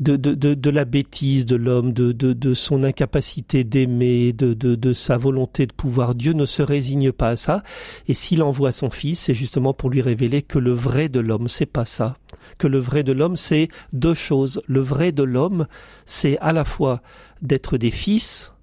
de, 0.00 0.16
de, 0.16 0.34
de, 0.34 0.54
de, 0.54 0.70
la 0.70 0.84
bêtise 0.84 1.46
de 1.46 1.56
l'homme, 1.56 1.92
de, 1.92 2.12
de, 2.12 2.32
de 2.32 2.54
son 2.54 2.82
incapacité 2.82 3.64
d'aimer, 3.64 4.32
de, 4.32 4.54
de, 4.54 4.74
de 4.74 4.92
sa 4.92 5.16
volonté 5.16 5.66
de 5.66 5.72
pouvoir. 5.72 6.14
Dieu 6.14 6.32
ne 6.32 6.46
se 6.46 6.62
résigne 6.62 7.12
pas 7.12 7.28
à 7.28 7.36
ça, 7.36 7.62
et 8.08 8.14
s'il 8.14 8.42
envoie 8.42 8.72
son 8.72 8.90
Fils, 8.90 9.20
c'est 9.20 9.34
justement 9.34 9.74
pour 9.74 9.90
lui 9.90 10.02
révéler 10.02 10.42
que 10.42 10.58
le 10.58 10.72
vrai 10.72 11.08
de 11.08 11.20
l'homme, 11.20 11.48
c'est 11.48 11.66
pas 11.66 11.84
ça. 11.84 12.16
Que 12.58 12.66
le 12.66 12.78
vrai 12.78 13.02
de 13.02 13.12
l'homme, 13.12 13.36
c'est 13.36 13.68
deux 13.92 14.14
choses. 14.14 14.62
Le 14.66 14.80
vrai 14.80 15.12
de 15.12 15.22
l'homme, 15.22 15.66
c'est 16.06 16.38
à 16.38 16.52
la 16.52 16.64
fois 16.64 17.00
d'être 17.42 17.78
des 17.78 17.90
fils, 17.90 18.54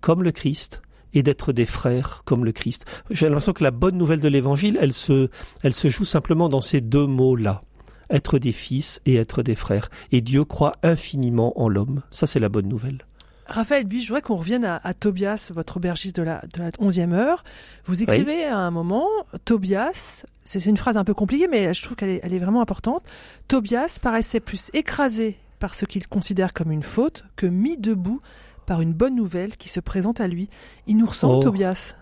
comme 0.00 0.22
le 0.22 0.32
Christ, 0.32 0.82
et 1.14 1.22
d'être 1.22 1.52
des 1.52 1.66
frères 1.66 2.22
comme 2.24 2.44
le 2.44 2.52
Christ. 2.52 2.84
J'ai 3.10 3.26
l'impression 3.26 3.52
que 3.52 3.64
la 3.64 3.70
bonne 3.70 3.96
nouvelle 3.96 4.20
de 4.20 4.28
l'évangile, 4.28 4.78
elle 4.80 4.92
se, 4.92 5.30
elle 5.62 5.74
se 5.74 5.88
joue 5.88 6.04
simplement 6.04 6.48
dans 6.48 6.60
ces 6.60 6.80
deux 6.80 7.06
mots-là. 7.06 7.62
Être 8.10 8.38
des 8.38 8.52
fils 8.52 9.00
et 9.06 9.16
être 9.16 9.42
des 9.42 9.54
frères. 9.54 9.90
Et 10.12 10.20
Dieu 10.20 10.44
croit 10.44 10.76
infiniment 10.82 11.58
en 11.60 11.68
l'homme. 11.68 12.02
Ça, 12.10 12.26
c'est 12.26 12.40
la 12.40 12.48
bonne 12.48 12.68
nouvelle. 12.68 13.04
Raphaël 13.46 13.84
Buis, 13.84 14.02
je 14.02 14.08
voudrais 14.08 14.20
qu'on 14.20 14.36
revienne 14.36 14.64
à, 14.64 14.78
à, 14.84 14.92
Tobias, 14.92 15.50
votre 15.54 15.78
aubergiste 15.78 16.16
de 16.16 16.22
la, 16.22 16.42
de 16.54 16.60
la 16.60 16.70
11e 16.70 17.12
heure. 17.12 17.44
Vous 17.86 18.02
écrivez 18.02 18.36
oui. 18.36 18.44
à 18.44 18.58
un 18.58 18.70
moment, 18.70 19.06
Tobias, 19.46 20.24
c'est 20.44 20.64
une 20.66 20.76
phrase 20.76 20.98
un 20.98 21.04
peu 21.04 21.14
compliquée, 21.14 21.48
mais 21.48 21.72
je 21.72 21.82
trouve 21.82 21.96
qu'elle 21.96 22.10
est, 22.10 22.20
elle 22.22 22.34
est 22.34 22.38
vraiment 22.38 22.60
importante. 22.60 23.04
Tobias 23.48 23.98
paraissait 24.02 24.40
plus 24.40 24.70
écrasé 24.74 25.38
par 25.58 25.74
ce 25.74 25.86
qu'il 25.86 26.06
considère 26.06 26.52
comme 26.52 26.70
une 26.70 26.82
faute 26.82 27.24
que 27.36 27.46
mis 27.46 27.78
debout 27.78 28.20
par 28.66 28.82
une 28.82 28.92
bonne 28.92 29.14
nouvelle 29.14 29.56
qui 29.56 29.70
se 29.70 29.80
présente 29.80 30.20
à 30.20 30.28
lui. 30.28 30.50
Il 30.86 30.98
nous 30.98 31.06
ressemble, 31.06 31.36
oh. 31.36 31.40
Tobias? 31.40 31.94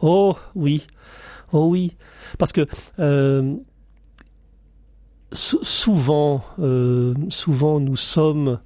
Oh 0.00 0.36
oui, 0.54 0.86
oh 1.52 1.66
oui, 1.68 1.96
parce 2.38 2.52
que 2.52 2.66
euh, 2.98 3.56
souvent, 5.36 6.42
euh, 6.58 7.14
souvent 7.28 7.80
nous 7.80 7.96
sommes 7.96 8.58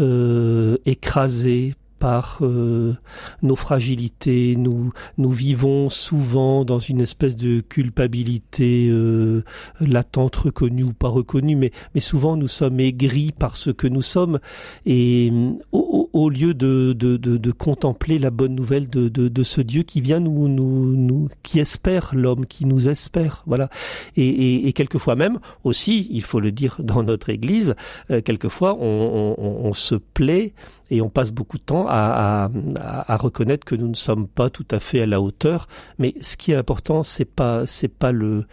euh, 0.00 0.78
écrasés 0.86 1.74
par 1.98 2.38
euh, 2.42 2.94
nos 3.42 3.56
fragilités. 3.56 4.56
Nous, 4.56 4.92
nous 5.16 5.30
vivons 5.30 5.88
souvent 5.88 6.64
dans 6.64 6.78
une 6.78 7.00
espèce 7.00 7.36
de 7.36 7.60
culpabilité 7.60 8.88
euh, 8.90 9.42
latente, 9.80 10.36
reconnue 10.36 10.84
ou 10.84 10.92
pas 10.92 11.08
reconnue, 11.08 11.56
mais, 11.56 11.72
mais 11.94 12.00
souvent 12.00 12.36
nous 12.36 12.48
sommes 12.48 12.80
aigris 12.80 13.32
par 13.32 13.56
ce 13.56 13.70
que 13.70 13.86
nous 13.86 14.02
sommes 14.02 14.38
et 14.86 15.32
au, 15.72 16.10
au 16.12 16.30
lieu 16.30 16.54
de, 16.54 16.92
de, 16.92 17.16
de, 17.16 17.36
de, 17.36 17.50
contempler 17.50 18.18
la 18.18 18.30
bonne 18.30 18.54
nouvelle 18.54 18.88
de, 18.88 19.08
de, 19.08 19.28
de 19.28 19.42
ce 19.42 19.60
Dieu 19.60 19.82
qui 19.82 20.00
vient 20.00 20.20
nous, 20.20 20.48
nous, 20.48 20.96
nous 20.96 21.28
qui 21.42 21.60
espère 21.60 22.14
l'homme, 22.14 22.46
qui 22.46 22.66
nous 22.66 22.88
espère, 22.88 23.42
voilà. 23.46 23.68
Et, 24.16 24.26
et, 24.26 24.68
et, 24.68 24.72
quelquefois 24.72 25.16
même 25.16 25.38
aussi, 25.64 26.08
il 26.10 26.22
faut 26.22 26.40
le 26.40 26.52
dire 26.52 26.76
dans 26.78 27.02
notre 27.02 27.30
Église, 27.30 27.74
euh, 28.10 28.20
quelquefois 28.20 28.76
on, 28.78 29.34
on, 29.38 29.68
on 29.68 29.74
se 29.74 29.94
plaît 29.94 30.54
et 30.90 31.00
on 31.00 31.08
passe 31.10 31.32
beaucoup 31.32 31.58
de 31.58 31.62
temps 31.62 31.86
à, 31.88 32.44
à, 32.44 33.12
à, 33.12 33.16
reconnaître 33.16 33.64
que 33.64 33.74
nous 33.74 33.88
ne 33.88 33.94
sommes 33.94 34.28
pas 34.28 34.50
tout 34.50 34.66
à 34.70 34.78
fait 34.78 35.02
à 35.02 35.06
la 35.06 35.20
hauteur. 35.20 35.66
Mais 35.98 36.14
ce 36.20 36.36
qui 36.36 36.52
est 36.52 36.56
important, 36.56 37.02
c'est 37.02 37.24
pas 37.24 37.66
c'est 37.66 37.88
pas 37.88 38.12
le 38.12 38.44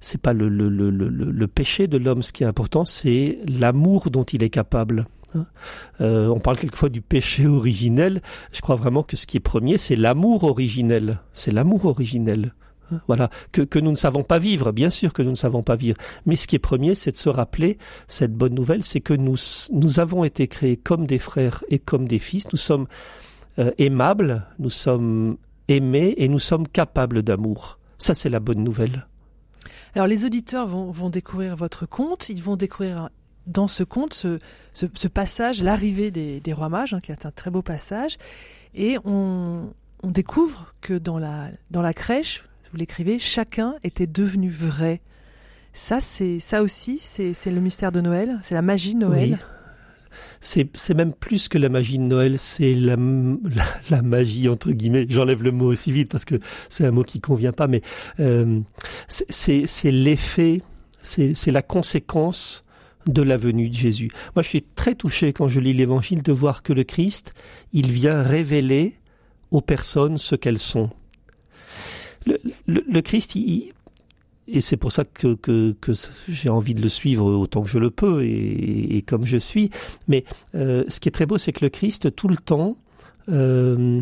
c'est 0.00 0.20
pas 0.20 0.32
le, 0.32 0.48
le, 0.48 0.68
le, 0.68 0.90
le, 0.90 1.46
péché 1.48 1.86
de 1.86 1.98
l'homme. 1.98 2.22
Ce 2.22 2.32
qui 2.32 2.44
est 2.44 2.46
important, 2.46 2.84
c'est 2.84 3.38
l'amour 3.48 4.10
dont 4.10 4.24
il 4.24 4.42
est 4.42 4.50
capable. 4.50 5.06
Euh, 6.00 6.28
on 6.28 6.38
parle 6.38 6.58
quelquefois 6.58 6.88
du 6.88 7.00
péché 7.00 7.46
originel. 7.46 8.22
Je 8.52 8.60
crois 8.60 8.76
vraiment 8.76 9.02
que 9.02 9.16
ce 9.16 9.26
qui 9.26 9.36
est 9.36 9.40
premier, 9.40 9.78
c'est 9.78 9.96
l'amour 9.96 10.44
originel. 10.44 11.20
C'est 11.32 11.50
l'amour 11.50 11.86
originel. 11.86 12.54
Voilà, 13.06 13.30
que, 13.52 13.62
que, 13.62 13.78
nous 13.78 13.90
ne 13.90 13.96
savons 13.96 14.22
pas 14.22 14.38
vivre, 14.38 14.72
bien 14.72 14.90
sûr 14.90 15.12
que 15.12 15.22
nous 15.22 15.30
ne 15.30 15.36
savons 15.36 15.62
pas 15.62 15.76
vivre. 15.76 15.96
Mais 16.26 16.36
ce 16.36 16.46
qui 16.46 16.56
est 16.56 16.60
premier, 16.60 16.94
c'est 16.94 17.12
de 17.12 17.16
se 17.16 17.28
rappeler 17.28 17.78
cette 18.08 18.34
bonne 18.34 18.54
nouvelle, 18.54 18.84
c'est 18.84 19.00
que 19.00 19.14
nous, 19.14 19.36
nous 19.72 20.00
avons 20.00 20.24
été 20.24 20.48
créés 20.48 20.76
comme 20.76 21.06
des 21.06 21.18
frères 21.18 21.64
et 21.68 21.78
comme 21.78 22.06
des 22.06 22.18
fils. 22.18 22.52
Nous 22.52 22.58
sommes 22.58 22.86
euh, 23.58 23.70
aimables, 23.78 24.46
nous 24.58 24.70
sommes 24.70 25.36
aimés 25.68 26.14
et 26.18 26.28
nous 26.28 26.38
sommes 26.38 26.68
capables 26.68 27.22
d'amour. 27.22 27.78
Ça, 27.98 28.14
c'est 28.14 28.28
la 28.28 28.40
bonne 28.40 28.62
nouvelle. 28.62 29.06
Alors, 29.94 30.06
les 30.06 30.24
auditeurs 30.24 30.66
vont, 30.66 30.90
vont 30.90 31.10
découvrir 31.10 31.56
votre 31.56 31.86
conte. 31.86 32.28
Ils 32.28 32.42
vont 32.42 32.56
découvrir 32.56 33.08
dans 33.46 33.68
ce 33.68 33.84
conte 33.84 34.26
ce 34.72 35.08
passage, 35.08 35.62
l'arrivée 35.62 36.10
des, 36.10 36.40
des, 36.40 36.52
rois 36.52 36.68
mages, 36.68 36.94
hein, 36.94 37.00
qui 37.00 37.12
est 37.12 37.26
un 37.26 37.30
très 37.30 37.50
beau 37.50 37.62
passage. 37.62 38.16
Et 38.74 38.98
on, 39.04 39.70
on 40.02 40.10
découvre 40.10 40.74
que 40.80 40.94
dans 40.94 41.18
la, 41.18 41.48
dans 41.70 41.82
la 41.82 41.94
crèche, 41.94 42.44
vous 42.74 42.80
l'écrivez, 42.80 43.20
chacun 43.20 43.76
était 43.84 44.08
devenu 44.08 44.50
vrai. 44.50 45.00
Ça, 45.72 46.00
c'est 46.00 46.40
ça 46.40 46.60
aussi, 46.60 46.98
c'est 46.98 47.32
le 47.46 47.60
mystère 47.60 47.92
de 47.92 48.00
Noël, 48.00 48.40
c'est 48.42 48.56
la 48.56 48.62
magie 48.62 48.94
de 48.94 48.98
Noël. 48.98 49.30
Oui. 49.30 49.38
C'est 50.40 50.94
même 50.94 51.12
plus 51.12 51.48
que 51.48 51.56
la 51.56 51.68
magie 51.68 51.98
de 51.98 52.02
Noël, 52.02 52.38
c'est 52.38 52.74
la, 52.74 52.96
la, 52.96 53.64
la, 53.90 54.02
magie 54.02 54.48
entre 54.48 54.72
guillemets. 54.72 55.06
J'enlève 55.08 55.42
le 55.42 55.52
mot 55.52 55.66
aussi 55.66 55.92
vite 55.92 56.10
parce 56.10 56.24
que 56.24 56.40
c'est 56.68 56.84
un 56.84 56.90
mot 56.90 57.04
qui 57.04 57.20
convient 57.20 57.52
pas, 57.52 57.68
mais 57.68 57.80
euh, 58.18 58.60
c'est 59.06 59.90
l'effet, 59.92 60.60
c'est 61.00 61.50
la 61.52 61.62
conséquence 61.62 62.64
de 63.06 63.22
la 63.22 63.36
venue 63.36 63.68
de 63.68 63.74
Jésus. 63.74 64.10
Moi, 64.34 64.42
je 64.42 64.48
suis 64.48 64.62
très 64.62 64.96
touché 64.96 65.32
quand 65.32 65.46
je 65.46 65.60
lis 65.60 65.74
l'Évangile 65.74 66.24
de 66.24 66.32
voir 66.32 66.64
que 66.64 66.72
le 66.72 66.82
Christ, 66.82 67.34
il 67.72 67.90
vient 67.90 68.20
révéler 68.20 68.94
aux 69.52 69.60
personnes 69.60 70.16
ce 70.16 70.34
qu'elles 70.34 70.58
sont 70.58 70.90
le, 72.66 73.00
Christ, 73.00 73.34
il, 73.34 73.72
et 74.46 74.60
c'est 74.60 74.76
pour 74.76 74.92
ça 74.92 75.04
que, 75.04 75.34
que, 75.34 75.74
que 75.80 75.92
j'ai 76.28 76.48
envie 76.48 76.74
de 76.74 76.82
le 76.82 76.88
suivre 76.88 77.24
autant 77.24 77.62
que 77.62 77.68
je 77.68 77.78
le 77.78 77.90
peux 77.90 78.24
et, 78.24 78.96
et 78.96 79.02
comme 79.02 79.24
je 79.24 79.38
suis. 79.38 79.70
Mais 80.06 80.24
euh, 80.54 80.84
ce 80.88 81.00
qui 81.00 81.08
est 81.08 81.12
très 81.12 81.26
beau, 81.26 81.38
c'est 81.38 81.52
que 81.52 81.64
le 81.64 81.70
Christ, 81.70 82.14
tout 82.14 82.28
le 82.28 82.36
temps, 82.36 82.76
euh, 83.30 84.00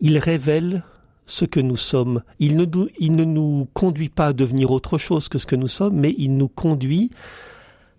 il 0.00 0.18
révèle 0.18 0.82
ce 1.26 1.44
que 1.44 1.60
nous 1.60 1.76
sommes. 1.76 2.22
Il 2.38 2.56
ne, 2.56 2.64
nous, 2.64 2.88
il 2.98 3.14
ne 3.14 3.24
nous 3.24 3.68
conduit 3.74 4.08
pas 4.08 4.28
à 4.28 4.32
devenir 4.32 4.70
autre 4.70 4.98
chose 4.98 5.28
que 5.28 5.38
ce 5.38 5.46
que 5.46 5.56
nous 5.56 5.68
sommes, 5.68 5.94
mais 5.94 6.14
il 6.18 6.36
nous 6.36 6.48
conduit 6.48 7.10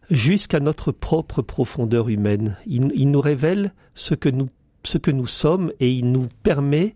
jusqu'à 0.09 0.59
notre 0.59 0.91
propre 0.91 1.41
profondeur 1.41 2.09
humaine. 2.09 2.57
Il, 2.65 2.91
il 2.95 3.09
nous 3.11 3.21
révèle 3.21 3.73
ce 3.93 4.15
que 4.15 4.29
nous, 4.29 4.49
ce 4.83 4.97
que 4.97 5.11
nous 5.11 5.27
sommes 5.27 5.71
et 5.79 5.91
il 5.91 6.11
nous 6.11 6.27
permet 6.43 6.95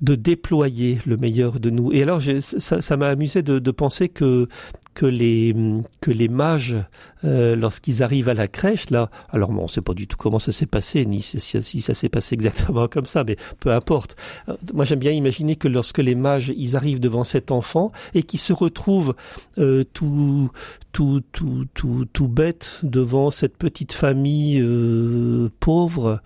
de 0.00 0.14
déployer 0.14 0.98
le 1.06 1.16
meilleur 1.16 1.60
de 1.60 1.70
nous. 1.70 1.92
Et 1.92 2.02
alors, 2.02 2.20
ça 2.40 2.96
m'a 2.96 3.08
amusé 3.08 3.42
de, 3.42 3.58
de, 3.58 3.70
penser 3.70 4.08
que 4.08 4.48
que 4.94 5.06
les 5.06 5.54
que 6.00 6.10
les 6.10 6.28
mages, 6.28 6.76
euh, 7.24 7.56
lorsqu'ils 7.56 8.02
arrivent 8.02 8.28
à 8.28 8.34
la 8.34 8.48
crèche, 8.48 8.90
là, 8.90 9.10
alors 9.30 9.50
bon, 9.50 9.60
on 9.60 9.64
ne 9.64 9.68
sait 9.68 9.80
pas 9.80 9.94
du 9.94 10.06
tout 10.06 10.16
comment 10.16 10.38
ça 10.38 10.52
s'est 10.52 10.66
passé, 10.66 11.04
ni 11.04 11.20
si, 11.20 11.40
si 11.40 11.80
ça 11.80 11.94
s'est 11.94 12.08
passé 12.08 12.34
exactement 12.34 12.88
comme 12.88 13.06
ça, 13.06 13.24
mais 13.24 13.36
peu 13.60 13.72
importe. 13.72 14.16
Euh, 14.48 14.56
moi, 14.72 14.84
j'aime 14.84 15.00
bien 15.00 15.12
imaginer 15.12 15.56
que 15.56 15.68
lorsque 15.68 15.98
les 15.98 16.14
mages, 16.14 16.52
ils 16.56 16.76
arrivent 16.76 17.00
devant 17.00 17.24
cet 17.24 17.50
enfant 17.50 17.92
et 18.14 18.22
qu'ils 18.22 18.40
se 18.40 18.52
retrouvent 18.52 19.14
euh, 19.58 19.84
tout 19.92 20.50
tout 20.92 21.22
tout 21.32 21.66
tout 21.74 22.06
tout 22.12 22.28
bête 22.28 22.78
devant 22.82 23.30
cette 23.30 23.56
petite 23.56 23.92
famille 23.92 24.60
euh, 24.60 25.50
pauvre, 25.60 26.20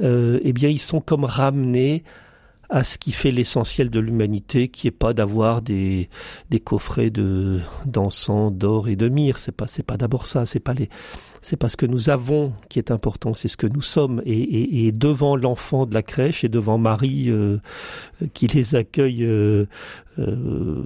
eh 0.00 0.52
bien, 0.52 0.68
ils 0.68 0.80
sont 0.80 1.00
comme 1.00 1.24
ramenés 1.24 2.04
à 2.68 2.84
ce 2.84 2.98
qui 2.98 3.12
fait 3.12 3.30
l'essentiel 3.30 3.90
de 3.90 4.00
l'humanité, 4.00 4.68
qui 4.68 4.88
est 4.88 4.92
pas 4.92 5.12
d'avoir 5.12 5.62
des, 5.62 6.08
des 6.50 6.60
coffrets 6.60 7.10
de 7.10 7.60
d'encens, 7.84 8.52
d'or 8.52 8.88
et 8.88 8.96
de 8.96 9.08
myrrhe. 9.08 9.38
C'est 9.38 9.52
pas 9.52 9.66
c'est 9.66 9.82
pas 9.82 9.96
d'abord 9.96 10.26
ça. 10.26 10.46
C'est 10.46 10.60
pas 10.60 10.74
les 10.74 10.88
c'est 11.42 11.56
pas 11.56 11.68
ce 11.68 11.76
que 11.76 11.86
nous 11.86 12.10
avons 12.10 12.52
qui 12.68 12.80
est 12.80 12.90
important, 12.90 13.32
c'est 13.32 13.48
ce 13.48 13.56
que 13.56 13.68
nous 13.68 13.82
sommes. 13.82 14.20
Et, 14.26 14.32
et, 14.32 14.86
et 14.86 14.92
devant 14.92 15.36
l'enfant 15.36 15.86
de 15.86 15.94
la 15.94 16.02
crèche 16.02 16.42
et 16.42 16.48
devant 16.48 16.78
Marie 16.78 17.30
euh, 17.30 17.58
qui 18.34 18.48
les 18.48 18.74
accueille 18.74 19.24
euh, 19.24 19.66
euh, 20.18 20.82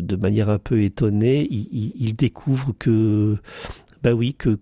de 0.00 0.16
manière 0.16 0.50
un 0.50 0.58
peu 0.58 0.82
étonnée, 0.82 1.48
il, 1.50 1.92
il, 1.96 2.14
découvre 2.14 2.74
que 2.78 3.36
ben 4.02 4.12
oui 4.12 4.34
que 4.34 4.58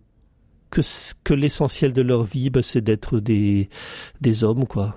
que, 0.70 0.80
que 1.22 1.34
l'essentiel 1.34 1.92
de 1.92 2.00
leur 2.02 2.22
vie, 2.22 2.48
bah, 2.48 2.62
c'est 2.62 2.80
d'être 2.80 3.20
des, 3.20 3.68
des 4.22 4.42
hommes, 4.42 4.66
quoi. 4.66 4.96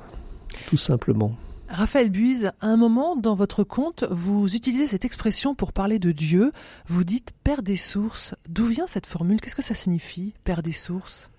Tout 0.68 0.78
simplement. 0.78 1.36
Raphaël 1.76 2.10
Buise, 2.10 2.52
à 2.62 2.68
un 2.68 2.78
moment 2.78 3.18
dans 3.18 3.36
votre 3.36 3.66
conte, 3.66 4.06
vous 4.10 4.56
utilisez 4.56 4.88
cette 4.88 5.04
expression 5.04 5.56
pour 5.56 5.74
parler 5.74 6.00
de 6.00 6.14
Dieu. 6.14 6.54
Vous 6.88 7.04
dites 7.04 7.34
Père 7.44 7.64
des 7.64 7.76
sources. 7.76 8.34
D'où 8.48 8.66
vient 8.66 8.88
cette 8.88 9.06
formule? 9.06 9.42
Qu'est-ce 9.42 9.58
que 9.58 9.62
ça 9.62 9.74
signifie, 9.76 10.34
Père 10.46 10.64
des 10.64 10.72
sources? 10.72 11.30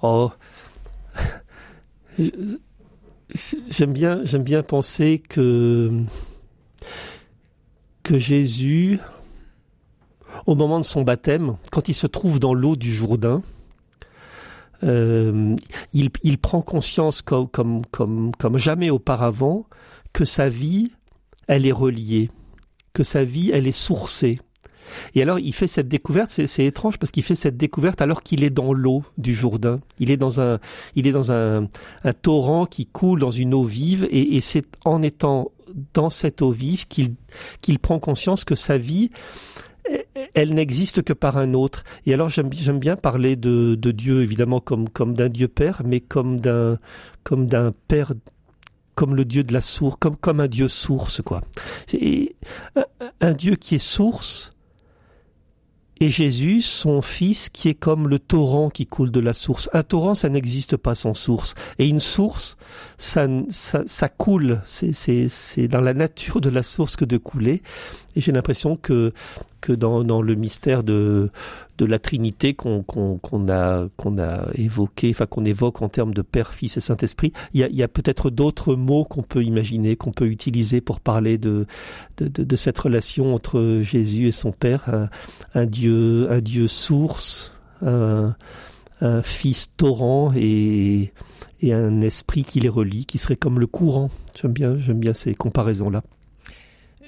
Oh, 0.00 0.30
j'aime 2.18 3.92
bien, 3.92 4.20
j'aime 4.24 4.42
bien 4.42 4.62
penser 4.62 5.22
que 5.28 6.02
que 8.02 8.16
Jésus, 8.16 9.00
au 10.46 10.54
moment 10.54 10.80
de 10.80 10.84
son 10.84 11.02
baptême, 11.02 11.56
quand 11.70 11.90
il 11.90 11.94
se 11.94 12.06
trouve 12.06 12.40
dans 12.40 12.54
l'eau 12.54 12.74
du 12.74 12.90
Jourdain, 12.90 13.42
euh, 14.84 15.56
il, 15.92 16.38
prend 16.38 16.62
conscience 16.62 17.22
comme, 17.22 17.82
jamais 18.56 18.90
auparavant 18.90 19.66
que 20.12 20.24
sa 20.24 20.48
vie, 20.48 20.92
elle 21.46 21.66
est 21.66 21.72
reliée, 21.72 22.30
que 22.92 23.02
sa 23.02 23.24
vie, 23.24 23.50
elle 23.52 23.66
est 23.66 23.72
sourcée. 23.72 24.38
Et 25.14 25.22
alors, 25.22 25.38
il 25.38 25.54
fait 25.54 25.66
cette 25.66 25.88
découverte, 25.88 26.30
c'est 26.30 26.64
étrange 26.64 26.98
parce 26.98 27.12
qu'il 27.12 27.22
fait 27.22 27.34
cette 27.34 27.56
découverte 27.56 28.02
alors 28.02 28.22
qu'il 28.22 28.44
est 28.44 28.50
dans 28.50 28.72
l'eau 28.72 29.04
du 29.16 29.34
Jourdain. 29.34 29.80
Il 29.98 30.10
est 30.10 30.16
dans 30.16 30.40
un, 30.40 30.58
il 30.96 31.06
est 31.06 31.12
dans 31.12 31.32
un, 31.32 31.68
torrent 32.20 32.66
qui 32.66 32.86
coule 32.86 33.20
dans 33.20 33.30
une 33.30 33.54
eau 33.54 33.64
vive 33.64 34.06
et, 34.10 34.40
c'est 34.40 34.66
en 34.84 35.02
étant 35.02 35.50
dans 35.94 36.10
cette 36.10 36.42
eau 36.42 36.50
vive 36.50 36.86
qu'il 36.86 37.78
prend 37.78 37.98
conscience 37.98 38.44
que 38.44 38.54
sa 38.54 38.76
vie, 38.76 39.10
elle 40.34 40.54
n'existe 40.54 41.02
que 41.02 41.12
par 41.12 41.36
un 41.36 41.54
autre. 41.54 41.84
Et 42.06 42.14
alors 42.14 42.28
j'aime 42.28 42.78
bien 42.78 42.96
parler 42.96 43.36
de, 43.36 43.74
de, 43.74 43.90
Dieu 43.90 44.22
évidemment 44.22 44.60
comme, 44.60 44.88
comme 44.88 45.14
d'un 45.14 45.28
Dieu 45.28 45.48
Père, 45.48 45.82
mais 45.84 46.00
comme 46.00 46.40
d'un 46.40 46.78
Père 47.88 48.12
comme 48.94 49.14
le 49.14 49.24
Dieu 49.24 49.42
de 49.42 49.54
la 49.54 49.62
source, 49.62 49.96
comme 49.98 50.16
comme 50.16 50.40
un 50.40 50.48
Dieu 50.48 50.68
source 50.68 51.22
quoi. 51.22 51.40
Et 51.92 52.36
un, 52.76 52.84
un 53.20 53.32
Dieu 53.32 53.56
qui 53.56 53.76
est 53.76 53.78
source, 53.78 54.52
et 56.02 56.08
Jésus, 56.08 56.62
son 56.62 57.00
fils, 57.00 57.48
qui 57.48 57.68
est 57.68 57.74
comme 57.74 58.08
le 58.08 58.18
torrent 58.18 58.70
qui 58.70 58.86
coule 58.86 59.12
de 59.12 59.20
la 59.20 59.32
source. 59.32 59.70
Un 59.72 59.84
torrent, 59.84 60.16
ça 60.16 60.28
n'existe 60.28 60.76
pas 60.76 60.96
sans 60.96 61.14
source. 61.14 61.54
Et 61.78 61.86
une 61.86 62.00
source, 62.00 62.56
ça, 62.98 63.28
ça, 63.50 63.84
ça 63.86 64.08
coule. 64.08 64.62
C'est 64.64 65.68
dans 65.68 65.80
la 65.80 65.94
nature 65.94 66.40
de 66.40 66.50
la 66.50 66.64
source 66.64 66.96
que 66.96 67.04
de 67.04 67.18
couler. 67.18 67.62
Et 68.16 68.20
j'ai 68.20 68.32
l'impression 68.32 68.76
que, 68.76 69.12
que 69.60 69.72
dans, 69.72 70.04
dans 70.04 70.20
le 70.22 70.34
mystère 70.34 70.82
de, 70.82 71.30
de 71.78 71.84
la 71.84 71.98
Trinité 71.98 72.54
qu'on 72.54 72.82
qu'on 72.82 73.48
a, 73.48 73.88
qu'on 73.96 74.18
a 74.18 74.48
évoqué, 74.54 75.10
enfin 75.10 75.26
qu'on 75.26 75.44
évoque 75.44 75.82
en 75.82 75.88
termes 75.88 76.14
de 76.14 76.22
Père, 76.22 76.52
Fils 76.52 76.76
et 76.76 76.80
Saint-Esprit, 76.80 77.32
il 77.54 77.60
y 77.60 77.82
a, 77.82 77.84
a 77.84 77.88
peut-être 77.88 78.30
d'autres 78.30 78.74
mots 78.74 79.04
qu'on 79.04 79.22
peut 79.22 79.42
imaginer, 79.42 79.96
qu'on 79.96 80.12
peut 80.12 80.28
utiliser 80.28 80.80
pour 80.80 81.00
parler 81.00 81.38
de, 81.38 81.66
de, 82.18 82.28
de, 82.28 82.44
de, 82.44 82.56
cette 82.56 82.78
relation 82.78 83.34
entre 83.34 83.80
Jésus 83.82 84.28
et 84.28 84.32
son 84.32 84.52
Père, 84.52 84.88
un, 84.92 85.08
un 85.54 85.66
Dieu, 85.66 86.30
un 86.30 86.40
Dieu 86.40 86.68
source, 86.68 87.52
un, 87.80 88.34
un 89.00 89.22
Fils 89.22 89.74
torrent 89.76 90.32
et, 90.36 91.12
et 91.60 91.72
un 91.72 92.00
esprit 92.00 92.44
qui 92.44 92.60
les 92.60 92.68
relie, 92.68 93.06
qui 93.06 93.18
serait 93.18 93.36
comme 93.36 93.58
le 93.58 93.66
courant. 93.66 94.10
J'aime 94.40 94.52
bien, 94.52 94.78
j'aime 94.78 94.98
bien 94.98 95.14
ces 95.14 95.34
comparaisons-là. 95.34 96.02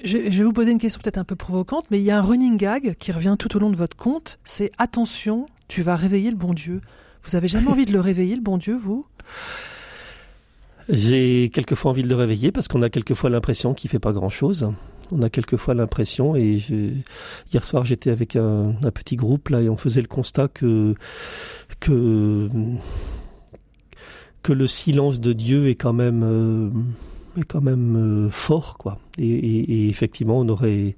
Je, 0.03 0.17
vais 0.17 0.43
vous 0.43 0.53
poser 0.53 0.71
une 0.71 0.77
question 0.77 0.99
peut-être 1.01 1.17
un 1.17 1.23
peu 1.23 1.35
provocante, 1.35 1.85
mais 1.89 1.99
il 1.99 2.03
y 2.03 2.11
a 2.11 2.19
un 2.19 2.21
running 2.21 2.57
gag 2.57 2.95
qui 2.99 3.11
revient 3.11 3.35
tout 3.39 3.55
au 3.55 3.59
long 3.59 3.69
de 3.69 3.75
votre 3.75 3.95
conte, 3.95 4.39
c'est 4.43 4.71
attention, 4.77 5.45
tu 5.67 5.81
vas 5.81 5.95
réveiller 5.95 6.29
le 6.29 6.35
bon 6.35 6.53
Dieu. 6.53 6.81
Vous 7.23 7.35
avez 7.35 7.47
jamais 7.47 7.67
envie 7.67 7.85
de 7.85 7.93
le 7.93 7.99
réveiller, 7.99 8.35
le 8.35 8.41
bon 8.41 8.57
Dieu, 8.57 8.75
vous? 8.75 9.05
J'ai 10.89 11.49
quelquefois 11.51 11.91
envie 11.91 12.03
de 12.03 12.09
le 12.09 12.15
réveiller 12.15 12.51
parce 12.51 12.67
qu'on 12.67 12.83
a 12.83 12.89
quelquefois 12.89 13.29
l'impression 13.29 13.73
qu'il 13.73 13.89
fait 13.89 13.99
pas 13.99 14.13
grand-chose. 14.13 14.71
On 15.11 15.21
a 15.23 15.29
quelquefois 15.29 15.73
l'impression, 15.73 16.35
et 16.35 16.61
hier 17.53 17.65
soir 17.65 17.85
j'étais 17.85 18.11
avec 18.11 18.35
un, 18.35 18.75
un, 18.83 18.91
petit 18.91 19.15
groupe 19.15 19.49
là 19.49 19.61
et 19.61 19.69
on 19.69 19.77
faisait 19.77 20.01
le 20.01 20.07
constat 20.07 20.47
que 20.47 20.95
que 21.79 22.49
que 24.41 24.53
le 24.53 24.67
silence 24.67 25.19
de 25.19 25.33
Dieu 25.33 25.69
est 25.69 25.75
quand 25.75 25.93
même 25.93 26.23
euh, 26.23 26.69
est 27.35 27.43
quand 27.43 27.61
même 27.61 27.95
euh, 27.95 28.29
fort, 28.29 28.77
quoi. 28.77 28.97
Et, 29.17 29.27
et, 29.27 29.73
et, 29.73 29.89
effectivement, 29.89 30.39
on 30.39 30.49
aurait, 30.49 30.95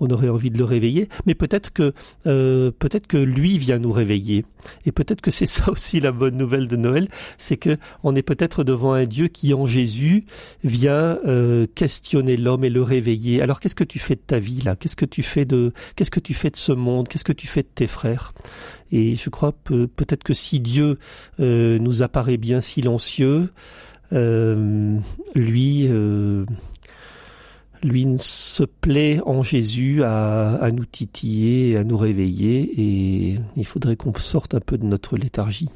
on 0.00 0.08
aurait 0.10 0.28
envie 0.28 0.50
de 0.50 0.58
le 0.58 0.64
réveiller. 0.64 1.08
Mais 1.26 1.34
peut-être 1.34 1.72
que, 1.72 1.92
euh, 2.26 2.70
peut-être 2.70 3.06
que 3.06 3.16
lui 3.16 3.58
vient 3.58 3.78
nous 3.78 3.92
réveiller. 3.92 4.44
Et 4.84 4.92
peut-être 4.92 5.20
que 5.20 5.30
c'est 5.30 5.46
ça 5.46 5.70
aussi 5.70 6.00
la 6.00 6.12
bonne 6.12 6.36
nouvelle 6.36 6.68
de 6.68 6.76
Noël, 6.76 7.08
c'est 7.38 7.56
que 7.56 7.78
on 8.02 8.14
est 8.14 8.22
peut-être 8.22 8.64
devant 8.64 8.92
un 8.92 9.06
Dieu 9.06 9.28
qui, 9.28 9.54
en 9.54 9.66
Jésus, 9.66 10.24
vient 10.62 11.18
euh, 11.26 11.66
questionner 11.74 12.36
l'homme 12.36 12.64
et 12.64 12.70
le 12.70 12.82
réveiller. 12.82 13.42
Alors, 13.42 13.60
qu'est-ce 13.60 13.76
que 13.76 13.84
tu 13.84 13.98
fais 13.98 14.16
de 14.16 14.22
ta 14.26 14.38
vie 14.38 14.60
là? 14.60 14.76
Qu'est-ce 14.76 14.96
que 14.96 15.06
tu 15.06 15.22
fais 15.22 15.44
de, 15.44 15.72
qu'est-ce 15.96 16.10
que 16.10 16.20
tu 16.20 16.34
fais 16.34 16.50
de 16.50 16.56
ce 16.56 16.72
monde? 16.72 17.08
Qu'est-ce 17.08 17.24
que 17.24 17.32
tu 17.32 17.46
fais 17.46 17.62
de 17.62 17.68
tes 17.74 17.86
frères? 17.86 18.32
Et 18.92 19.14
je 19.14 19.30
crois 19.30 19.52
peut, 19.52 19.88
peut-être 19.88 20.22
que 20.22 20.34
si 20.34 20.60
Dieu 20.60 20.98
euh, 21.40 21.78
nous 21.78 22.02
apparaît 22.02 22.36
bien 22.36 22.60
silencieux, 22.60 23.50
lui, 24.12 25.86
euh, 25.88 26.44
lui 27.82 28.06
se 28.18 28.62
plaît 28.64 29.20
en 29.26 29.42
Jésus 29.42 30.02
à, 30.02 30.54
à, 30.54 30.70
nous 30.70 30.84
titiller, 30.84 31.76
à 31.76 31.84
nous 31.84 31.96
réveiller, 31.96 32.80
et 32.80 33.40
il 33.56 33.66
faudrait 33.66 33.96
qu'on 33.96 34.14
sorte 34.14 34.54
un 34.54 34.60
peu 34.60 34.78
de 34.78 34.86
notre 34.86 35.16
léthargie. 35.16 35.70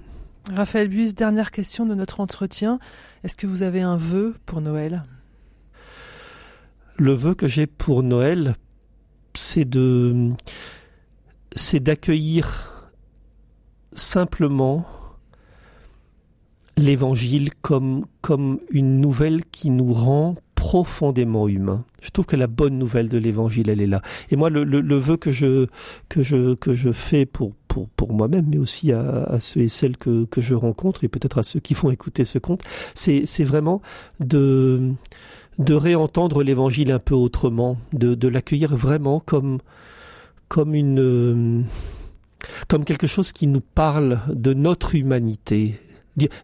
Raphaël 0.53 0.89
Buis, 0.89 1.13
dernière 1.13 1.51
question 1.51 1.85
de 1.85 1.95
notre 1.95 2.21
entretien. 2.21 2.79
Est-ce 3.23 3.37
que 3.37 3.47
vous 3.47 3.63
avez 3.63 3.83
un 3.83 3.97
vœu 3.97 4.35
pour 4.47 4.61
Noël? 4.61 5.05
Le 6.97 7.13
vœu 7.13 7.35
que 7.35 7.47
j'ai 7.47 7.67
pour 7.67 8.03
Noël, 8.03 8.57
c'est 9.35 9.69
de, 9.69 10.31
c'est 11.53 11.81
d'accueillir 11.81 12.91
simplement 13.93 14.87
l'évangile 16.79 17.51
comme, 17.63 18.07
comme 18.21 18.61
une 18.71 19.01
nouvelle 19.01 19.45
qui 19.45 19.71
nous 19.71 19.93
rend 19.93 20.37
profondément 20.55 21.49
humains. 21.49 21.85
Je 22.01 22.11
trouve 22.11 22.27
que 22.27 22.37
la 22.37 22.47
bonne 22.47 22.79
nouvelle 22.79 23.09
de 23.09 23.19
l'évangile, 23.19 23.69
elle 23.69 23.81
est 23.81 23.87
là. 23.87 24.03
Et 24.31 24.37
moi, 24.37 24.51
le, 24.51 24.65
le, 24.65 24.81
le 24.81 24.97
vœu 24.97 25.17
que 25.17 25.31
je, 25.31 25.67
que 26.09 26.23
je, 26.23 26.55
que 26.55 26.75
je 26.75 26.91
fais 26.91 27.27
pour, 27.27 27.53
pour, 27.69 27.89
pour 27.91 28.13
moi-même, 28.13 28.47
mais 28.49 28.59
aussi 28.59 28.93
à, 28.93 29.25
à, 29.25 29.41
ceux 29.41 29.61
et 29.61 29.69
celles 29.69 29.97
que, 29.97 30.25
que 30.25 30.41
je 30.41 30.55
rencontre, 30.55 31.05
et 31.05 31.09
peut-être 31.09 31.39
à 31.39 31.43
ceux 31.43 31.61
qui 31.61 31.75
font 31.75 31.91
écouter 31.91 32.25
ce 32.25 32.39
conte, 32.39 32.63
c'est, 32.95 33.23
c'est 33.25 33.45
vraiment 33.45 33.83
de, 34.21 34.91
de 35.59 35.75
réentendre 35.75 36.43
l'évangile 36.43 36.91
un 36.91 36.99
peu 36.99 37.15
autrement, 37.15 37.77
de, 37.93 38.15
de 38.15 38.29
l'accueillir 38.29 38.77
vraiment 38.77 39.21
comme, 39.21 39.59
comme 40.49 40.75
une, 40.75 41.65
comme 42.67 42.85
quelque 42.85 43.07
chose 43.07 43.33
qui 43.33 43.47
nous 43.47 43.61
parle 43.61 44.21
de 44.33 44.55
notre 44.55 44.97
humanité, 44.97 45.79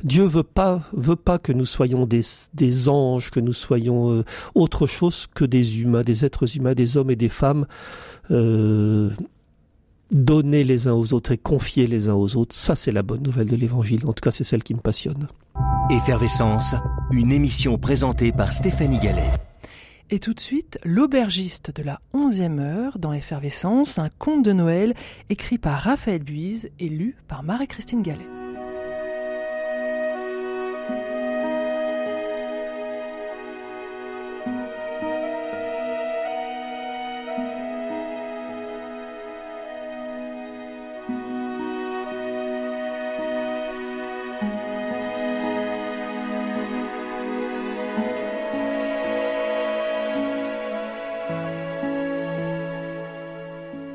Dieu 0.02 0.24
veut 0.24 0.42
pas 0.42 0.82
veut 0.92 1.16
pas 1.16 1.38
que 1.38 1.52
nous 1.52 1.66
soyons 1.66 2.06
des, 2.06 2.22
des 2.54 2.88
anges, 2.88 3.30
que 3.30 3.40
nous 3.40 3.52
soyons 3.52 4.10
euh, 4.10 4.24
autre 4.54 4.87
chose 4.87 5.26
que 5.34 5.44
des 5.44 5.80
humains, 5.80 6.02
des 6.02 6.24
êtres 6.24 6.56
humains, 6.56 6.74
des 6.74 6.96
hommes 6.96 7.10
et 7.10 7.16
des 7.16 7.28
femmes 7.28 7.66
euh, 8.30 9.10
donnés 10.10 10.64
les 10.64 10.88
uns 10.88 10.92
aux 10.92 11.12
autres 11.12 11.32
et 11.32 11.38
confiés 11.38 11.87
les 11.87 12.08
uns 12.08 12.14
aux 12.14 12.37
autres. 12.37 12.54
Ça, 12.54 12.74
c'est 12.74 12.92
la 12.92 13.02
bonne 13.02 13.22
nouvelle 13.22 13.48
de 13.48 13.56
l'Évangile. 13.56 14.06
En 14.06 14.12
tout 14.12 14.22
cas, 14.22 14.30
c'est 14.30 14.44
celle 14.44 14.62
qui 14.62 14.74
me 14.74 14.80
passionne. 14.80 15.28
Effervescence, 15.90 16.74
une 17.10 17.32
émission 17.32 17.78
présentée 17.78 18.32
par 18.32 18.52
Stéphanie 18.52 18.98
Gallet. 18.98 19.30
Et 20.10 20.18
tout 20.18 20.34
de 20.34 20.40
suite, 20.40 20.78
l'aubergiste 20.84 21.74
de 21.74 21.82
la 21.82 22.00
11e 22.14 22.58
heure 22.60 22.98
dans 22.98 23.12
Effervescence, 23.12 23.98
un 23.98 24.10
conte 24.18 24.44
de 24.44 24.52
Noël 24.52 24.94
écrit 25.30 25.58
par 25.58 25.80
Raphaël 25.80 26.22
Buise 26.22 26.70
et 26.78 26.88
lu 26.88 27.16
par 27.26 27.42
Marie-Christine 27.42 28.02
Gallet. 28.02 28.26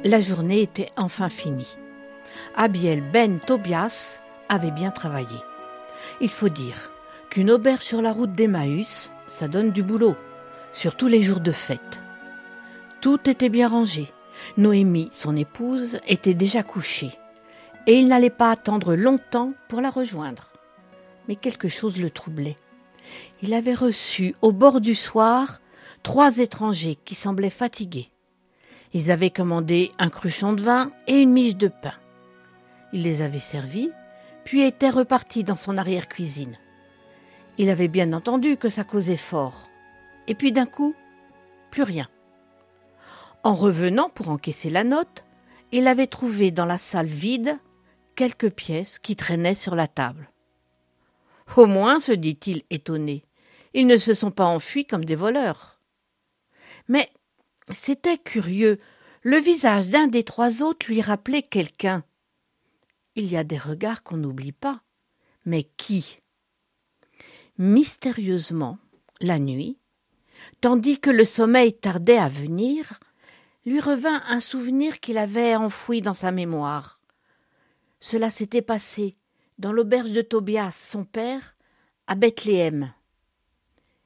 La 0.09 0.21
journée 0.21 0.63
était 0.63 0.89
enfin 0.97 1.29
finie. 1.29 1.77
Abiel 2.55 3.03
Ben 3.13 3.39
Tobias 3.39 4.23
avait 4.49 4.71
bien 4.71 4.89
travaillé. 4.89 5.37
Il 6.19 6.29
faut 6.29 6.49
dire 6.49 6.91
qu'une 7.29 7.51
auberge 7.51 7.83
sur 7.83 8.01
la 8.01 8.11
route 8.11 8.33
d'Emmaüs, 8.33 9.11
ça 9.27 9.47
donne 9.47 9.69
du 9.69 9.83
boulot, 9.83 10.15
surtout 10.71 11.05
les 11.05 11.21
jours 11.21 11.41
de 11.41 11.51
fête. 11.51 12.01
Tout 13.01 13.29
était 13.29 13.49
bien 13.49 13.67
rangé. 13.67 14.11
Noémie, 14.57 15.09
son 15.11 15.35
épouse, 15.35 15.99
était 16.07 16.33
déjà 16.33 16.63
couchée. 16.63 17.11
et 17.85 17.99
il 17.99 18.07
n'allait 18.07 18.31
pas 18.31 18.49
attendre 18.49 18.95
longtemps 18.95 19.53
pour 19.67 19.79
la 19.79 19.91
rejoindre. 19.91 20.49
Mais 21.27 21.35
quelque 21.35 21.67
chose 21.67 22.01
le 22.01 22.09
troublait. 22.09 22.55
Il 23.43 23.53
avait 23.53 23.75
reçu 23.75 24.33
au 24.41 24.53
bord 24.53 24.81
du 24.81 24.95
soir 24.95 25.59
trois 26.01 26.39
étrangers 26.39 26.97
qui 27.05 27.13
semblaient 27.13 27.51
fatigués. 27.51 28.09
Ils 28.93 29.11
avaient 29.11 29.29
commandé 29.29 29.91
un 29.99 30.09
cruchon 30.09 30.53
de 30.53 30.61
vin 30.61 30.91
et 31.07 31.21
une 31.21 31.31
miche 31.31 31.55
de 31.55 31.67
pain. 31.67 31.93
Il 32.91 33.03
les 33.03 33.21
avait 33.21 33.39
servis, 33.39 33.91
puis 34.43 34.61
était 34.61 34.89
reparti 34.89 35.43
dans 35.43 35.55
son 35.55 35.77
arrière-cuisine. 35.77 36.57
Il 37.57 37.69
avait 37.69 37.87
bien 37.87 38.13
entendu 38.13 38.57
que 38.57 38.69
ça 38.69 38.83
causait 38.83 39.17
fort. 39.17 39.69
Et 40.27 40.33
puis 40.33 40.51
d'un 40.51 40.65
coup, 40.65 40.95
plus 41.71 41.83
rien. 41.83 42.07
En 43.43 43.53
revenant 43.53 44.09
pour 44.09 44.29
encaisser 44.29 44.69
la 44.69 44.83
note, 44.83 45.23
il 45.71 45.87
avait 45.87 46.07
trouvé 46.07 46.51
dans 46.51 46.65
la 46.65 46.77
salle 46.77 47.07
vide 47.07 47.55
quelques 48.15 48.49
pièces 48.49 48.97
qui 48.97 49.15
traînaient 49.15 49.55
sur 49.55 49.75
la 49.75 49.87
table. 49.87 50.31
Au 51.55 51.65
moins, 51.65 51.99
se 51.99 52.11
dit-il 52.11 52.63
étonné, 52.69 53.23
ils 53.73 53.87
ne 53.87 53.97
se 53.97 54.13
sont 54.13 54.31
pas 54.31 54.45
enfuis 54.45 54.85
comme 54.85 55.05
des 55.05 55.15
voleurs. 55.15 55.79
Mais 56.87 57.09
c'était 57.71 58.17
curieux, 58.17 58.79
le 59.23 59.37
visage 59.37 59.89
d'un 59.89 60.07
des 60.07 60.23
trois 60.23 60.61
autres 60.61 60.87
lui 60.87 61.01
rappelait 61.01 61.43
quelqu'un. 61.43 62.03
Il 63.15 63.25
y 63.25 63.37
a 63.37 63.43
des 63.43 63.57
regards 63.57 64.03
qu'on 64.03 64.17
n'oublie 64.17 64.51
pas. 64.51 64.81
Mais 65.45 65.63
qui? 65.77 66.17
Mystérieusement, 67.57 68.77
la 69.21 69.39
nuit, 69.39 69.77
tandis 70.61 70.99
que 70.99 71.09
le 71.09 71.25
sommeil 71.25 71.73
tardait 71.73 72.17
à 72.17 72.29
venir, 72.29 72.99
lui 73.65 73.79
revint 73.79 74.21
un 74.27 74.39
souvenir 74.39 74.99
qu'il 74.99 75.17
avait 75.17 75.55
enfoui 75.55 76.01
dans 76.01 76.13
sa 76.13 76.31
mémoire. 76.31 77.01
Cela 77.99 78.29
s'était 78.29 78.61
passé 78.61 79.17
dans 79.57 79.73
l'auberge 79.73 80.13
de 80.13 80.21
Tobias, 80.21 80.71
son 80.71 81.03
père, 81.03 81.55
à 82.07 82.15
Bethléem. 82.15 82.93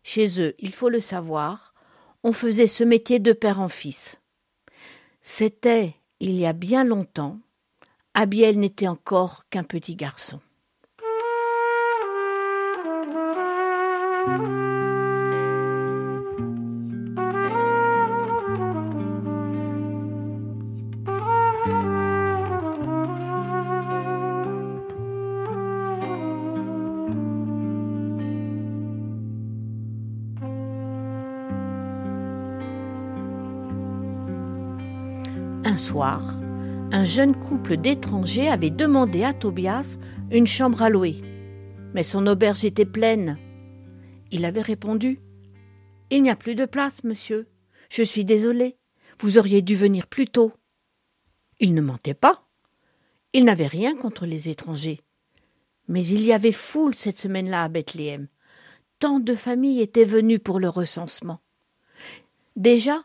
Chez 0.02 0.42
eux, 0.42 0.56
il 0.60 0.74
faut 0.74 0.90
le 0.90 1.00
savoir, 1.00 1.73
on 2.24 2.34
faisait 2.34 2.68
ce 2.68 2.84
métier 2.84 3.20
de 3.20 3.34
père 3.34 3.60
en 3.60 3.70
fils. 3.70 4.20
C'était, 5.22 5.96
il 6.20 6.36
y 6.36 6.46
a 6.46 6.54
bien 6.54 6.84
longtemps, 6.84 7.40
Abiel 8.14 8.60
n'était 8.60 8.88
encore 8.88 9.50
qu'un 9.50 9.64
petit 9.64 9.96
garçon. 9.96 10.40
Un 36.02 37.04
jeune 37.04 37.36
couple 37.36 37.78
d'étrangers 37.78 38.48
avait 38.48 38.72
demandé 38.72 39.24
à 39.24 39.34
Tobias 39.34 39.98
une 40.32 40.48
chambre 40.48 40.82
à 40.82 40.90
louer. 40.90 41.22
Mais 41.94 42.04
son 42.04 42.26
auberge 42.26 42.66
était 42.66 42.86
pleine. 42.86 43.38
Il 44.32 44.46
avait 44.46 44.62
répondu 44.62 45.20
Il 46.10 46.24
n'y 46.24 46.32
a 46.32 46.36
plus 46.36 46.56
de 46.56 46.66
place, 46.66 47.04
monsieur. 47.04 47.48
Je 47.90 48.02
suis 48.02 48.26
désolé. 48.26 48.78
Vous 49.20 49.38
auriez 49.38 49.62
dû 49.62 49.76
venir 49.76 50.08
plus 50.08 50.26
tôt. 50.26 50.52
Il 51.60 51.76
ne 51.76 51.82
mentait 51.82 52.16
pas. 52.16 52.48
Il 53.34 53.46
n'avait 53.46 53.68
rien 53.68 53.96
contre 53.96 54.26
les 54.26 54.50
étrangers. 54.50 55.02
Mais 55.88 56.04
il 56.04 56.24
y 56.24 56.34
avait 56.34 56.52
foule 56.52 56.96
cette 56.96 57.20
semaine-là 57.20 57.64
à 57.64 57.68
Bethléem. 57.68 58.28
Tant 58.98 59.20
de 59.20 59.36
familles 59.36 59.82
étaient 59.82 60.06
venues 60.06 60.40
pour 60.40 60.60
le 60.60 60.70
recensement. 60.70 61.40
Déjà, 62.56 63.04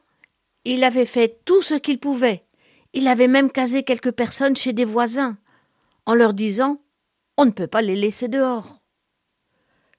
il 0.65 0.85
avait 0.85 1.07
fait 1.07 1.41
tout 1.45 1.61
ce 1.61 1.75
qu'il 1.75 1.99
pouvait 1.99 2.45
il 2.93 3.09
avait 3.09 3.29
même 3.29 3.51
casé 3.51 3.83
quelques 3.83 4.13
personnes 4.13 4.57
chez 4.57 4.73
des 4.73 4.85
voisins, 4.85 5.37
en 6.07 6.15
leur 6.15 6.35
disant 6.35 6.81
On 7.37 7.45
ne 7.45 7.51
peut 7.51 7.67
pas 7.67 7.83
les 7.83 7.97
laisser 7.97 8.29
dehors. 8.29 8.81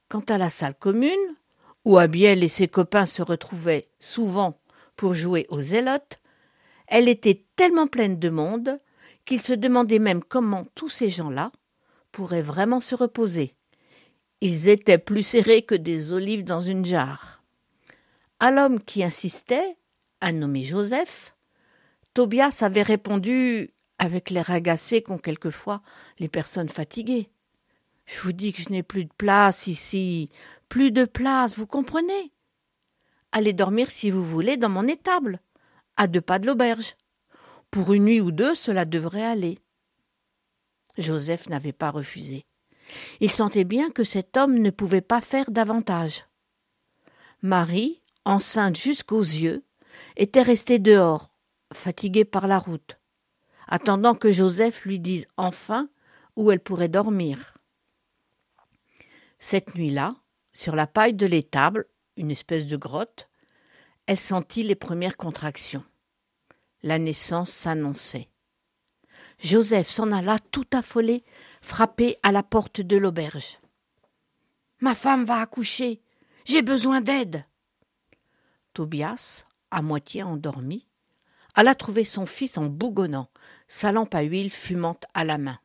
Quant 0.08 0.24
à 0.28 0.38
la 0.38 0.50
salle 0.50 0.76
commune, 0.76 1.36
où 1.86 1.98
Abiel 1.98 2.44
et 2.44 2.50
ses 2.50 2.68
copains 2.68 3.06
se 3.06 3.22
retrouvaient 3.22 3.90
souvent 4.00 4.60
pour 4.96 5.14
jouer 5.14 5.46
aux 5.50 5.62
zélotes, 5.62 6.20
elle 6.88 7.08
était 7.08 7.46
tellement 7.56 7.88
pleine 7.88 8.20
de 8.20 8.30
monde 8.30 8.80
qu'il 9.26 9.42
se 9.42 9.54
demandait 9.54 10.00
même 10.00 10.24
comment 10.24 10.66
tous 10.74 10.90
ces 10.90 11.10
gens-là 11.10 11.52
pourraient 12.12 12.42
vraiment 12.42 12.80
se 12.80 12.96
reposer. 12.96 13.56
Ils 14.42 14.70
étaient 14.70 14.98
plus 14.98 15.24
serrés 15.24 15.62
que 15.62 15.76
des 15.76 16.14
olives 16.14 16.44
dans 16.44 16.62
une 16.62 16.86
jarre. 16.86 17.44
À 18.40 18.52
l'homme 18.52 18.82
qui 18.82 19.04
insistait, 19.04 19.78
un 20.22 20.32
nommé 20.32 20.64
Joseph, 20.64 21.36
Tobias 22.20 22.64
avait 22.64 22.82
répondu 22.82 23.70
avec 23.98 24.30
l'air 24.30 24.52
agacé 24.52 25.02
qu'ont 25.02 25.18
quelquefois 25.18 25.82
les 26.18 26.28
personnes 26.28 26.68
fatiguées. 26.68 27.30
Je 28.06 28.20
vous 28.20 28.34
dis 28.34 28.52
que 28.52 28.62
je 28.62 28.68
n'ai 28.72 28.84
plus 28.84 29.06
de 29.06 29.14
place 29.18 29.68
ici, 29.68 30.30
plus 30.68 30.92
de 30.92 31.06
place, 31.06 31.58
vous 31.58 31.66
comprenez? 31.66 32.34
Allez 33.32 33.54
dormir 33.54 33.90
si 33.90 34.12
vous 34.12 34.26
voulez 34.26 34.58
dans 34.58 34.68
mon 34.68 34.86
étable, 34.86 35.40
à 35.96 36.08
deux 36.08 36.20
pas 36.20 36.40
de 36.40 36.48
l'auberge. 36.48 36.98
Pour 37.72 37.94
une 37.94 38.04
nuit 38.04 38.20
ou 38.20 38.34
deux, 38.34 38.54
cela 38.54 38.84
devrait 38.84 39.24
aller. 39.24 39.58
Joseph 40.98 41.48
n'avait 41.48 41.72
pas 41.72 41.90
refusé. 41.90 42.46
Il 43.22 43.32
sentait 43.32 43.64
bien 43.64 43.92
que 43.92 44.04
cet 44.04 44.36
homme 44.36 44.58
ne 44.58 44.72
pouvait 44.72 45.00
pas 45.00 45.22
faire 45.22 45.52
davantage. 45.52 46.26
Marie, 47.42 48.02
enceinte 48.26 48.78
jusqu'aux 48.78 49.22
yeux, 49.22 49.64
était 50.18 50.42
restée 50.42 50.80
dehors, 50.80 51.29
fatiguée 51.74 52.26
par 52.26 52.48
la 52.48 52.60
route, 52.60 53.00
attendant 53.68 54.16
que 54.16 54.32
Joseph 54.32 54.86
lui 54.86 55.00
dise 55.00 55.28
enfin 55.38 55.90
où 56.36 56.52
elle 56.52 56.60
pourrait 56.60 56.90
dormir. 56.90 57.58
Cette 59.38 59.76
nuit-là, 59.76 60.16
sur 60.54 60.76
la 60.76 60.88
paille 60.88 61.14
de 61.14 61.26
l'étable, 61.26 61.86
une 62.18 62.32
espèce 62.32 62.66
de 62.66 62.78
grotte, 62.78 63.30
elle 64.06 64.20
sentit 64.20 64.64
les 64.64 64.76
premières 64.76 65.18
contractions. 65.18 65.84
La 66.82 66.98
naissance 66.98 67.52
s'annonçait. 67.52 68.30
Joseph 69.40 69.90
s'en 69.90 70.12
alla 70.12 70.40
tout 70.40 70.68
affolé, 70.74 71.24
frapper 71.62 72.18
à 72.24 72.32
la 72.32 72.44
porte 72.44 72.82
de 72.82 72.98
l'auberge. 72.98 73.60
Ma 74.82 74.96
femme 74.96 75.26
va 75.26 75.40
accoucher. 75.40 76.02
J'ai 76.46 76.62
besoin 76.62 77.02
d'aide. 77.02 77.46
Tobias, 78.74 79.46
à 79.72 79.82
moitié 79.82 80.24
endormi, 80.24 80.89
alla 81.60 81.76
trouver 81.76 82.06
son 82.06 82.26
fils 82.26 82.58
en 82.58 82.68
bougonnant, 82.68 83.30
sa 83.68 83.92
lampe 83.92 84.16
à 84.16 84.22
huile 84.22 84.50
fumante 84.50 85.04
à 85.14 85.26
la 85.26 85.38
main. 85.38 85.60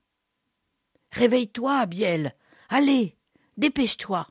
Réveille-toi, 1.12 1.78
Abiel. 1.78 2.34
Allez, 2.68 3.16
dépêche-toi. 3.58 4.26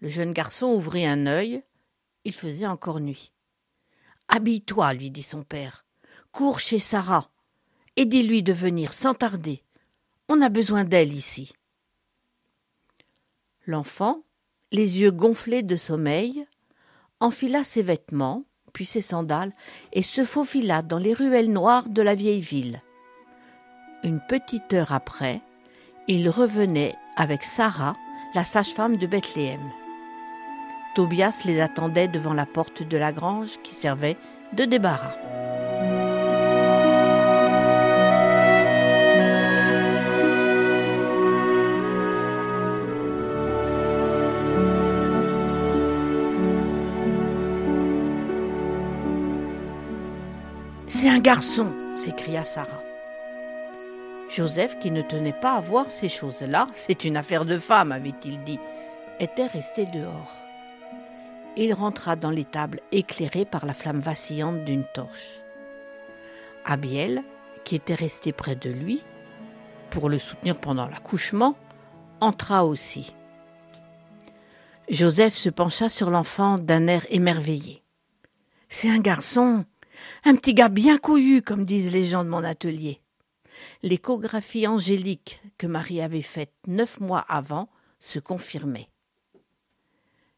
Le 0.00 0.10
jeune 0.10 0.34
garçon 0.34 0.66
ouvrit 0.66 1.06
un 1.06 1.26
œil. 1.26 1.62
Il 2.24 2.34
faisait 2.34 2.66
encore 2.66 3.00
nuit. 3.00 3.32
Habille-toi, 4.28 4.92
lui 4.92 5.10
dit 5.10 5.22
son 5.22 5.44
père. 5.44 5.86
Cours 6.30 6.60
chez 6.60 6.78
Sarah 6.78 7.30
et 7.96 8.04
dis-lui 8.04 8.42
de 8.42 8.52
venir 8.52 8.92
sans 8.92 9.14
tarder. 9.14 9.64
On 10.28 10.42
a 10.42 10.50
besoin 10.50 10.84
d'elle 10.84 11.14
ici. 11.14 11.54
L'enfant, 13.64 14.24
les 14.72 15.00
yeux 15.00 15.10
gonflés 15.10 15.62
de 15.62 15.76
sommeil, 15.76 16.44
enfila 17.18 17.64
ses 17.64 17.80
vêtements, 17.80 18.44
puis 18.72 18.84
ses 18.84 19.00
sandales, 19.00 19.52
et 19.92 20.02
se 20.02 20.24
faufila 20.24 20.82
dans 20.82 20.98
les 20.98 21.14
ruelles 21.14 21.52
noires 21.52 21.88
de 21.88 22.02
la 22.02 22.14
vieille 22.14 22.40
ville. 22.40 22.80
Une 24.02 24.20
petite 24.28 24.72
heure 24.72 24.92
après, 24.92 25.40
il 26.08 26.28
revenait 26.30 26.94
avec 27.16 27.44
Sarah, 27.44 27.96
la 28.34 28.44
sage-femme 28.44 28.96
de 28.96 29.06
Bethléem. 29.06 29.60
Tobias 30.94 31.42
les 31.44 31.60
attendait 31.60 32.08
devant 32.08 32.34
la 32.34 32.46
porte 32.46 32.82
de 32.82 32.96
la 32.96 33.12
grange 33.12 33.58
qui 33.62 33.74
servait 33.74 34.16
de 34.52 34.64
débarras. 34.64 35.14
C'est 51.00 51.08
un 51.08 51.18
garçon 51.18 51.72
s'écria 51.96 52.44
Sarah. 52.44 52.82
Joseph, 54.28 54.78
qui 54.80 54.90
ne 54.90 55.00
tenait 55.00 55.32
pas 55.32 55.54
à 55.54 55.60
voir 55.62 55.90
ces 55.90 56.10
choses-là, 56.10 56.68
c'est 56.74 57.04
une 57.04 57.16
affaire 57.16 57.46
de 57.46 57.58
femme, 57.58 57.90
avait-il 57.90 58.44
dit, 58.44 58.60
était 59.18 59.46
resté 59.46 59.86
dehors. 59.86 60.36
Il 61.56 61.72
rentra 61.72 62.16
dans 62.16 62.28
l'étable 62.28 62.80
éclairée 62.92 63.46
par 63.46 63.64
la 63.64 63.72
flamme 63.72 64.00
vacillante 64.00 64.62
d'une 64.66 64.84
torche. 64.92 65.40
Abiel, 66.66 67.22
qui 67.64 67.76
était 67.76 67.94
resté 67.94 68.32
près 68.32 68.54
de 68.54 68.68
lui, 68.68 69.00
pour 69.88 70.10
le 70.10 70.18
soutenir 70.18 70.60
pendant 70.60 70.86
l'accouchement, 70.86 71.56
entra 72.20 72.66
aussi. 72.66 73.14
Joseph 74.90 75.32
se 75.32 75.48
pencha 75.48 75.88
sur 75.88 76.10
l'enfant 76.10 76.58
d'un 76.58 76.88
air 76.88 77.06
émerveillé. 77.08 77.82
C'est 78.68 78.90
un 78.90 79.00
garçon, 79.00 79.64
un 80.24 80.36
petit 80.36 80.54
gars 80.54 80.68
bien 80.68 80.98
couillu, 80.98 81.42
comme 81.42 81.64
disent 81.64 81.92
les 81.92 82.04
gens 82.04 82.24
de 82.24 82.28
mon 82.28 82.44
atelier. 82.44 83.00
L'échographie 83.82 84.66
angélique 84.66 85.40
que 85.58 85.66
Marie 85.66 86.00
avait 86.00 86.22
faite 86.22 86.54
neuf 86.66 87.00
mois 87.00 87.24
avant 87.28 87.68
se 87.98 88.18
confirmait. 88.18 88.88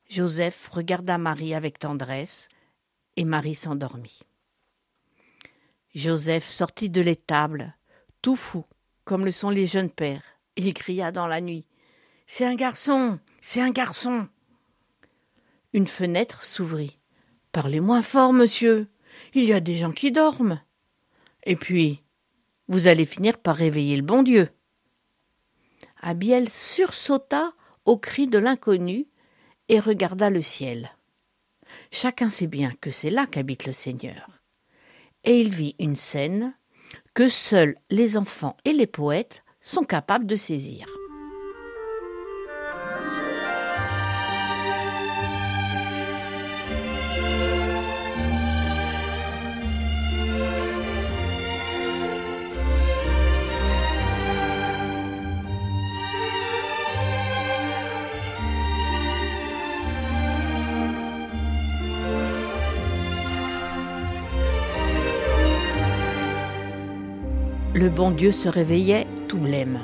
Joseph 0.09 0.69
regarda 0.69 1.19
Marie 1.19 1.55
avec 1.55 1.79
tendresse, 1.79 2.49
et 3.17 3.25
Marie 3.25 3.55
s'endormit. 3.55 4.21
Joseph 5.95 6.49
sortit 6.49 6.91
de 6.91 7.01
l'étable, 7.01 7.77
tout 8.23 8.37
fou, 8.37 8.65
comme 9.05 9.25
le 9.25 9.33
sont 9.33 9.51
les 9.51 9.67
jeunes 9.67 9.91
pères. 9.91 10.23
Il 10.57 10.75
cria 10.75 11.13
dans 11.13 11.27
la 11.27 11.41
nuit. 11.41 11.65
C'est 12.27 12.47
un 12.47 12.55
garçon. 12.55 13.19
C'est 13.41 13.61
un 13.61 13.71
garçon. 13.71 14.29
Une 15.73 15.87
fenêtre 15.87 16.45
s'ouvrit. 16.45 16.99
Parlez 17.53 17.81
moins 17.81 18.03
fort, 18.03 18.33
monsieur. 18.33 18.89
Il 19.35 19.45
y 19.45 19.53
a 19.53 19.61
des 19.61 19.77
gens 19.77 19.93
qui 19.93 20.13
dorment. 20.13 20.61
Et 21.45 21.57
puis, 21.57 22.03
vous 22.69 22.87
allez 22.87 23.05
finir 23.05 23.39
par 23.39 23.57
réveiller 23.57 23.97
le 23.97 24.03
bon 24.03 24.23
Dieu. 24.23 24.51
Abiel 26.01 26.49
sursauta 26.49 27.53
au 27.85 27.97
cri 27.97 28.27
de 28.27 28.39
l'inconnu 28.39 29.07
et 29.69 29.81
regarda 29.81 30.31
le 30.31 30.43
ciel. 30.43 30.91
Chacun 31.91 32.31
sait 32.31 32.47
bien 32.47 32.73
que 32.81 32.91
c'est 32.91 33.11
là 33.11 33.27
qu'habite 33.27 33.67
le 33.67 33.73
Seigneur. 33.73 34.29
Et 35.25 35.41
il 35.41 35.51
vit 35.51 35.77
une 35.79 35.97
scène 35.97 36.55
que 37.15 37.29
seuls 37.29 37.77
les 37.91 38.17
enfants 38.17 38.57
et 38.65 38.73
les 38.73 38.87
poètes 38.87 39.45
sont 39.61 39.85
capables 39.85 40.27
de 40.27 40.37
saisir. 40.37 40.87
Bon 67.95 68.11
Dieu 68.11 68.33
se 68.33 68.49
réveillait 68.49 69.07
tout 69.29 69.39
blême. 69.39 69.79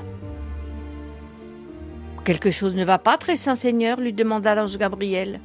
Quelque 2.24 2.50
chose 2.50 2.74
ne 2.74 2.84
va 2.84 2.98
pas, 2.98 3.18
très 3.18 3.36
saint 3.36 3.54
Seigneur 3.54 4.00
lui 4.00 4.14
demanda 4.14 4.54
l'ange 4.54 4.78
Gabriel. 4.78 5.40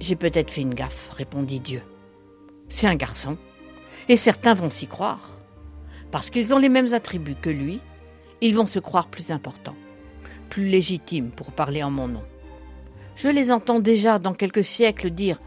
J'ai 0.00 0.16
peut-être 0.16 0.50
fait 0.50 0.62
une 0.62 0.74
gaffe, 0.74 1.10
répondit 1.10 1.60
Dieu. 1.60 1.82
C'est 2.68 2.86
un 2.86 2.94
garçon, 2.94 3.36
et 4.08 4.16
certains 4.16 4.54
vont 4.54 4.70
s'y 4.70 4.86
croire. 4.86 5.38
Parce 6.10 6.30
qu'ils 6.30 6.54
ont 6.54 6.58
les 6.58 6.70
mêmes 6.70 6.94
attributs 6.94 7.34
que 7.34 7.50
lui, 7.50 7.80
ils 8.40 8.54
vont 8.54 8.66
se 8.66 8.78
croire 8.78 9.08
plus 9.08 9.30
importants, 9.30 9.76
plus 10.48 10.68
légitimes 10.68 11.30
pour 11.30 11.52
parler 11.52 11.82
en 11.82 11.90
mon 11.90 12.08
nom. 12.08 12.24
Je 13.14 13.28
les 13.28 13.50
entends 13.50 13.80
déjà 13.80 14.18
dans 14.18 14.32
quelques 14.32 14.64
siècles 14.64 15.10
dire 15.10 15.38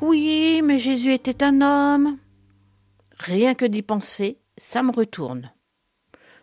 Oui, 0.00 0.62
mais 0.64 0.78
Jésus 0.78 1.12
était 1.12 1.44
un 1.44 1.60
homme. 1.60 2.16
Rien 3.18 3.54
que 3.54 3.66
d'y 3.66 3.82
penser, 3.82 4.38
ça 4.62 4.84
me 4.84 4.92
retourne. 4.92 5.52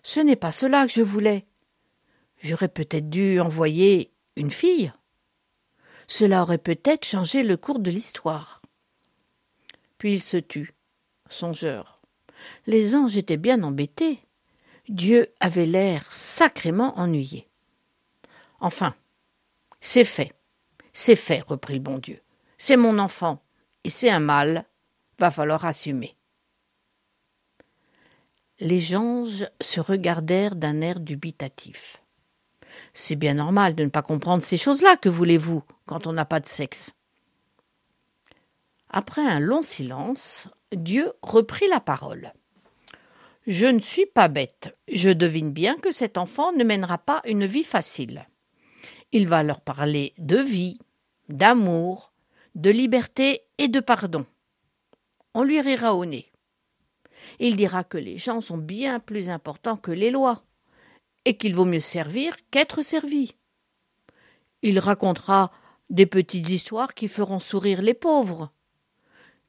Ce 0.03 0.19
n'est 0.19 0.35
pas 0.35 0.51
cela 0.51 0.85
que 0.85 0.91
je 0.91 1.01
voulais. 1.01 1.45
J'aurais 2.43 2.67
peut-être 2.67 3.09
dû 3.09 3.39
envoyer 3.39 4.11
une 4.35 4.51
fille. 4.51 4.91
Cela 6.05 6.41
aurait 6.41 6.57
peut-être 6.57 7.05
changé 7.05 7.43
le 7.43 7.55
cours 7.55 7.79
de 7.79 7.89
l'histoire. 7.89 8.61
Puis 9.97 10.15
il 10.15 10.21
se 10.21 10.37
tut, 10.37 10.73
songeur. 11.29 12.01
Les 12.67 12.93
anges 12.93 13.17
étaient 13.17 13.37
bien 13.37 13.63
embêtés. 13.63 14.19
Dieu 14.89 15.33
avait 15.39 15.65
l'air 15.65 16.11
sacrément 16.11 16.99
ennuyé. 16.99 17.47
Enfin, 18.59 18.95
c'est 19.79 20.05
fait. 20.05 20.33
C'est 20.91 21.15
fait, 21.15 21.41
reprit 21.47 21.75
le 21.75 21.79
bon 21.79 21.99
Dieu. 21.99 22.19
C'est 22.57 22.77
mon 22.77 22.99
enfant, 22.99 23.41
et 23.85 23.89
c'est 23.89 24.09
un 24.09 24.19
mal. 24.19 24.65
Va 25.19 25.31
falloir 25.31 25.63
assumer. 25.63 26.18
Les 28.61 28.93
anges 28.93 29.47
se 29.61 29.79
regardèrent 29.79 30.55
d'un 30.55 30.81
air 30.81 30.99
dubitatif. 30.99 31.97
C'est 32.93 33.15
bien 33.15 33.33
normal 33.33 33.73
de 33.73 33.85
ne 33.85 33.89
pas 33.89 34.01
comprendre 34.01 34.43
ces 34.43 34.57
choses-là, 34.57 34.97
que 34.97 35.07
voulez-vous, 35.07 35.63
quand 35.85 36.07
on 36.07 36.13
n'a 36.13 36.25
pas 36.25 36.41
de 36.41 36.45
sexe? 36.45 36.93
Après 38.89 39.25
un 39.25 39.39
long 39.39 39.61
silence, 39.61 40.49
Dieu 40.73 41.13
reprit 41.21 41.67
la 41.69 41.79
parole. 41.79 42.33
Je 43.47 43.65
ne 43.65 43.79
suis 43.79 44.05
pas 44.07 44.27
bête. 44.27 44.77
Je 44.91 45.09
devine 45.09 45.51
bien 45.51 45.77
que 45.77 45.93
cet 45.93 46.17
enfant 46.17 46.51
ne 46.51 46.65
mènera 46.65 46.97
pas 46.97 47.21
une 47.25 47.45
vie 47.45 47.63
facile. 47.63 48.27
Il 49.13 49.27
va 49.29 49.41
leur 49.41 49.61
parler 49.61 50.13
de 50.17 50.37
vie, 50.37 50.79
d'amour, 51.29 52.11
de 52.55 52.71
liberté 52.71 53.43
et 53.57 53.69
de 53.69 53.79
pardon. 53.79 54.25
On 55.33 55.43
lui 55.43 55.61
rira 55.61 55.95
au 55.95 56.03
nez. 56.05 56.28
Il 57.39 57.55
dira 57.55 57.85
que 57.85 57.97
les 57.97 58.17
gens 58.17 58.41
sont 58.41 58.57
bien 58.57 58.99
plus 58.99 59.29
importants 59.29 59.77
que 59.77 59.91
les 59.91 60.11
lois, 60.11 60.43
et 61.25 61.37
qu'il 61.37 61.55
vaut 61.55 61.65
mieux 61.65 61.79
servir 61.79 62.35
qu'être 62.51 62.81
servi. 62.81 63.35
Il 64.61 64.79
racontera 64.79 65.51
des 65.89 66.05
petites 66.05 66.49
histoires 66.49 66.93
qui 66.93 67.07
feront 67.07 67.39
sourire 67.39 67.81
les 67.81 67.93
pauvres, 67.93 68.51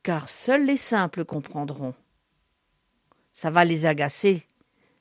car 0.02 0.28
seuls 0.28 0.64
les 0.64 0.76
simples 0.76 1.24
comprendront. 1.24 1.94
Ça 3.32 3.50
va 3.50 3.64
les 3.64 3.86
agacer, 3.86 4.46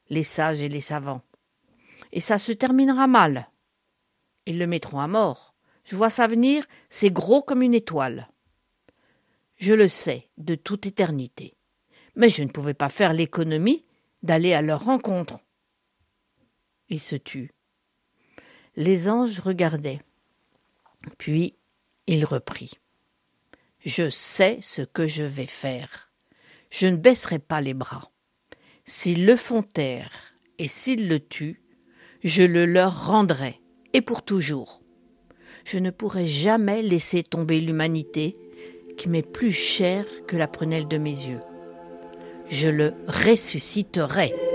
les 0.10 0.24
sages 0.24 0.62
et 0.62 0.70
les 0.70 0.82
savants. 0.82 1.22
Et 2.12 2.20
ça 2.20 2.38
se 2.38 2.52
terminera 2.52 3.08
mal. 3.08 3.50
Ils 4.46 4.58
le 4.58 4.68
mettront 4.68 5.00
à 5.00 5.08
mort. 5.08 5.54
Je 5.84 5.96
vois 5.96 6.10
ça 6.10 6.28
venir, 6.28 6.66
c'est 6.90 7.12
gros 7.12 7.42
comme 7.42 7.62
une 7.62 7.74
étoile. 7.74 8.30
Je 9.58 9.74
le 9.74 9.88
sais 9.88 10.30
de 10.38 10.56
toute 10.56 10.86
éternité 10.86 11.56
mais 12.20 12.30
je 12.30 12.44
ne 12.44 12.50
pouvais 12.50 12.74
pas 12.74 12.90
faire 12.90 13.14
l'économie 13.14 13.86
d'aller 14.24 14.54
à 14.54 14.62
leur 14.62 14.84
rencontre. 14.84 15.40
Il 16.90 17.00
se 17.00 17.16
tut. 17.16 17.52
Les 18.76 19.08
anges 19.08 19.40
regardaient. 19.40 20.02
Puis 21.18 21.56
il 22.08 22.26
reprit. 22.26 22.74
Je 23.86 24.10
sais 24.10 24.60
ce 24.62 24.82
que 24.82 25.08
je 25.08 25.24
vais 25.24 25.48
faire. 25.48 26.12
Je 26.70 26.88
ne 26.88 26.98
baisserai 26.98 27.40
pas 27.40 27.62
les 27.62 27.74
bras. 27.74 28.12
S'ils 28.84 29.26
le 29.26 29.38
font 29.38 29.64
taire 29.64 30.12
et 30.58 30.68
s'ils 30.68 31.08
le 31.08 31.22
tuent, 31.22 31.64
je 32.26 32.44
le 32.44 32.66
leur 32.66 33.06
rendrai, 33.06 33.62
et 33.94 34.02
pour 34.02 34.26
toujours. 34.26 34.84
Je 35.64 35.78
ne 35.78 35.90
pourrai 35.90 36.28
jamais 36.28 36.82
laisser 36.82 37.24
tomber 37.24 37.62
l'humanité 37.62 38.36
qui 38.98 39.08
m'est 39.08 39.22
plus 39.22 39.54
chère 39.54 40.06
que 40.28 40.36
la 40.36 40.50
prunelle 40.50 40.90
de 40.90 40.98
mes 40.98 41.12
yeux 41.12 41.40
je 42.50 42.68
le 42.68 42.94
ressusciterai. 43.08 44.49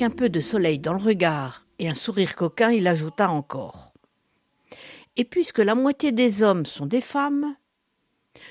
Un 0.00 0.10
peu 0.10 0.28
de 0.28 0.38
soleil 0.38 0.78
dans 0.78 0.92
le 0.92 1.02
regard 1.02 1.66
et 1.80 1.88
un 1.88 1.94
sourire 1.94 2.36
coquin, 2.36 2.70
il 2.70 2.86
ajouta 2.86 3.30
encore. 3.30 3.92
Et 5.16 5.24
puisque 5.24 5.58
la 5.58 5.74
moitié 5.74 6.12
des 6.12 6.44
hommes 6.44 6.66
sont 6.66 6.86
des 6.86 7.00
femmes, 7.00 7.56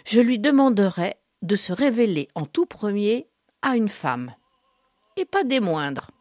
je 0.06 0.20
lui 0.20 0.40
demanderai 0.40 1.16
de 1.42 1.56
se 1.56 1.72
révéler 1.72 2.28
en 2.36 2.46
tout 2.46 2.66
premier 2.66 3.28
à 3.62 3.78
une 3.78 3.88
femme, 3.88 4.36
et 5.16 5.24
pas 5.24 5.46
des 5.46 5.62
moindres. 5.62 6.12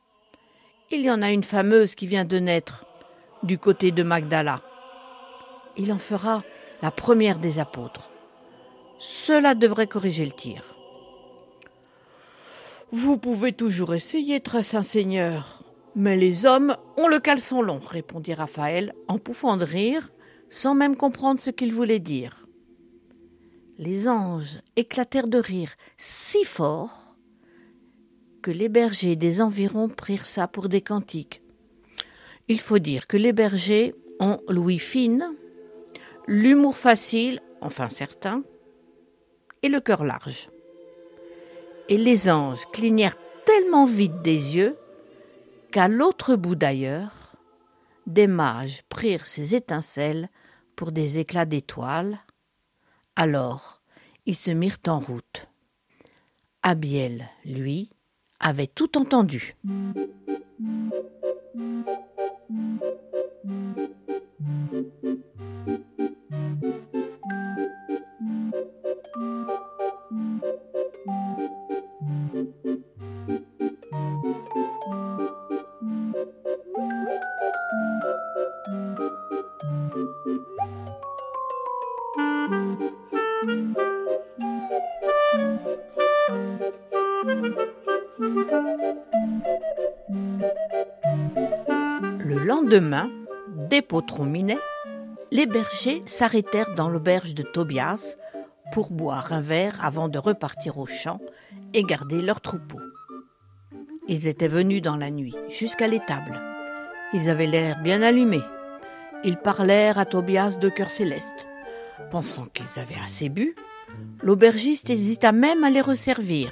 Il 0.93 1.01
y 1.01 1.11
en 1.11 1.22
a 1.22 1.33
une 1.33 1.43
fameuse 1.43 1.97
qui 1.97 2.07
vient 2.07 2.24
de 2.24 2.39
naître, 2.39 2.87
du 3.43 3.59
côté 3.59 3.91
de 3.91 4.05
Magdala. 4.05 4.62
Il 5.77 5.93
en 5.93 5.99
fera 5.99 6.45
la 6.83 6.93
première 6.93 7.41
des 7.41 7.59
apôtres. 7.59 8.11
Cela 9.01 9.57
devrait 9.57 9.89
corriger 9.89 10.24
le 10.24 10.33
tir. 10.33 10.76
Vous 12.93 13.18
pouvez 13.18 13.53
toujours 13.53 13.95
essayer, 13.95 14.41
très 14.41 14.62
saint 14.62 14.84
Seigneur. 14.84 15.64
Mais 15.97 16.16
les 16.16 16.47
hommes 16.47 16.76
ont 16.97 17.09
le 17.09 17.18
caleçon 17.18 17.61
long, 17.61 17.80
répondit 17.80 18.32
Raphaël 18.32 18.95
en 19.09 19.18
pouffant 19.18 19.57
de 19.57 19.64
rire, 19.64 20.12
sans 20.51 20.74
même 20.74 20.95
comprendre 20.95 21.41
ce 21.41 21.51
qu'il 21.51 21.72
voulait 21.72 21.99
dire. 21.99 22.47
Les 23.78 24.09
anges 24.09 24.61
éclatèrent 24.76 25.26
de 25.26 25.39
rire 25.39 25.72
si 25.97 26.45
fort 26.45 27.16
que 28.41 28.53
les 28.53 28.68
bergers 28.68 29.16
des 29.16 29.41
environs 29.41 29.89
prirent 29.89 30.26
ça 30.26 30.47
pour 30.47 30.68
des 30.68 30.80
cantiques. 30.80 31.43
Il 32.47 32.61
faut 32.61 32.78
dire 32.78 33.09
que 33.09 33.16
les 33.16 33.32
bergers 33.32 33.95
ont 34.20 34.39
l'ouïe 34.49 34.78
fine, 34.78 35.34
l'humour 36.28 36.76
facile, 36.76 37.41
enfin 37.61 37.91
certain, 37.91 38.45
et 39.62 39.68
le 39.68 39.80
cœur 39.80 40.05
large. 40.05 40.49
Et 41.89 41.99
les 41.99 42.28
anges 42.28 42.66
clignèrent 42.72 43.16
tellement 43.45 43.87
vite 43.87 44.20
des 44.22 44.57
yeux 44.57 44.76
qu'à 45.70 45.89
l'autre 45.89 46.34
bout 46.34 46.57
d'ailleurs, 46.57 47.37
des 48.07 48.26
mages 48.26 48.82
prirent 48.89 49.26
ces 49.26 49.55
étincelles 49.55 50.28
pour 50.74 50.93
des 50.93 51.18
éclats 51.18 51.47
d'étoiles. 51.47 52.18
Alors, 53.14 53.82
ils 54.26 54.37
se 54.37 54.51
mirent 54.51 54.78
en 54.89 54.99
route. 54.99 55.49
Abiel, 56.62 57.28
lui, 57.45 57.91
avait 58.41 58.66
tout 58.66 58.99
entendu. 58.99 59.55
Lendemain, 92.77 93.11
dès 93.70 93.83
minet, 94.20 94.59
les 95.31 95.47
bergers 95.47 96.03
s'arrêtèrent 96.05 96.74
dans 96.74 96.91
l'auberge 96.91 97.35
de 97.35 97.43
Tobias 97.43 98.18
pour 98.70 98.91
boire 98.91 99.33
un 99.33 99.41
verre 99.41 99.83
avant 99.83 100.09
de 100.09 100.18
repartir 100.18 100.77
au 100.77 100.85
champ 100.85 101.18
et 101.72 101.83
garder 101.85 102.20
leur 102.20 102.43
troupeau. 102.43 102.79
Ils 104.09 104.27
étaient 104.27 104.47
venus 104.47 104.83
dans 104.83 104.97
la 104.97 105.11
nuit, 105.11 105.35
jusqu'à 105.49 105.89
l'étable. 105.89 106.39
Ils 107.14 107.31
avaient 107.31 107.47
l'air 107.47 107.81
bien 107.83 108.03
allumés. 108.03 108.45
Ils 109.24 109.39
parlèrent 109.39 109.99
à 109.99 110.05
Tobias 110.05 110.59
de 110.59 110.68
cœur 110.68 110.91
céleste. 110.91 111.49
Pensant 112.11 112.45
qu'ils 112.45 112.79
avaient 112.79 113.03
assez 113.03 113.31
bu, 113.31 113.57
l'aubergiste 114.22 114.91
hésita 114.91 115.33
même 115.33 115.64
à 115.64 115.70
les 115.70 115.81
resservir. 115.81 116.51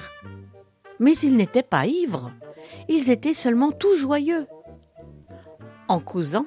Mais 1.00 1.12
ils 1.18 1.36
n'étaient 1.36 1.62
pas 1.62 1.86
ivres, 1.86 2.32
ils 2.88 3.10
étaient 3.10 3.34
seulement 3.34 3.72
tout 3.72 3.94
joyeux. 3.96 4.46
En 5.88 6.00
causant, 6.00 6.46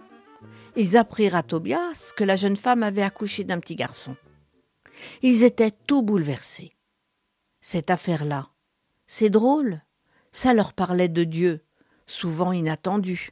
ils 0.75 0.97
apprirent 0.97 1.35
à 1.35 1.43
Tobias 1.43 2.11
que 2.15 2.23
la 2.23 2.35
jeune 2.35 2.57
femme 2.57 2.83
avait 2.83 3.03
accouché 3.03 3.43
d'un 3.43 3.59
petit 3.59 3.75
garçon. 3.75 4.15
Ils 5.21 5.43
étaient 5.43 5.71
tout 5.71 6.01
bouleversés. 6.01 6.75
Cette 7.61 7.89
affaire-là, 7.89 8.49
c'est 9.05 9.29
drôle, 9.29 9.81
ça 10.31 10.53
leur 10.53 10.73
parlait 10.73 11.09
de 11.09 11.23
Dieu, 11.23 11.63
souvent 12.05 12.51
inattendu. 12.51 13.29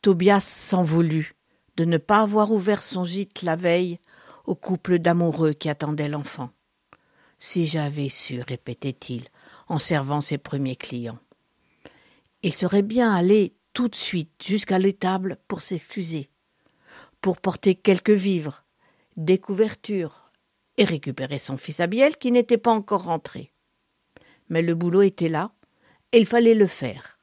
Tobias 0.00 0.40
s'en 0.40 0.82
voulut 0.82 1.34
de 1.76 1.84
ne 1.84 1.98
pas 1.98 2.20
avoir 2.20 2.52
ouvert 2.52 2.82
son 2.82 3.04
gîte 3.04 3.42
la 3.42 3.56
veille 3.56 3.98
au 4.44 4.54
couple 4.54 4.98
d'amoureux 4.98 5.54
qui 5.54 5.68
attendait 5.68 6.08
l'enfant. 6.08 6.50
Si 7.38 7.66
j'avais 7.66 8.08
su, 8.08 8.40
répétait-il, 8.40 9.24
en 9.68 9.78
servant 9.78 10.20
ses 10.20 10.38
premiers 10.38 10.76
clients. 10.76 11.18
Il 12.42 12.54
serait 12.54 12.82
bien 12.82 13.12
allé 13.12 13.56
tout 13.74 13.88
de 13.88 13.96
suite 13.96 14.42
jusqu'à 14.42 14.78
l'étable 14.78 15.36
pour 15.48 15.60
s'excuser, 15.60 16.30
pour 17.20 17.38
porter 17.38 17.74
quelques 17.74 18.10
vivres, 18.10 18.64
des 19.16 19.38
couvertures, 19.38 20.30
et 20.76 20.84
récupérer 20.84 21.38
son 21.38 21.56
fils 21.56 21.80
Abiel 21.80 22.16
qui 22.16 22.32
n'était 22.32 22.58
pas 22.58 22.72
encore 22.72 23.04
rentré. 23.04 23.52
Mais 24.48 24.62
le 24.62 24.74
boulot 24.74 25.02
était 25.02 25.28
là, 25.28 25.52
et 26.12 26.18
il 26.18 26.26
fallait 26.26 26.54
le 26.54 26.66
faire. 26.66 27.18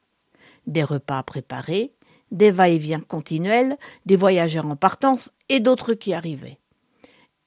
Des 0.66 0.84
repas 0.84 1.22
préparés, 1.22 1.92
des 2.30 2.50
va-et-vient 2.50 3.00
continuels, 3.00 3.76
des 4.06 4.16
voyageurs 4.16 4.66
en 4.66 4.76
partance 4.76 5.30
et 5.48 5.60
d'autres 5.60 5.94
qui 5.94 6.14
arrivaient. 6.14 6.58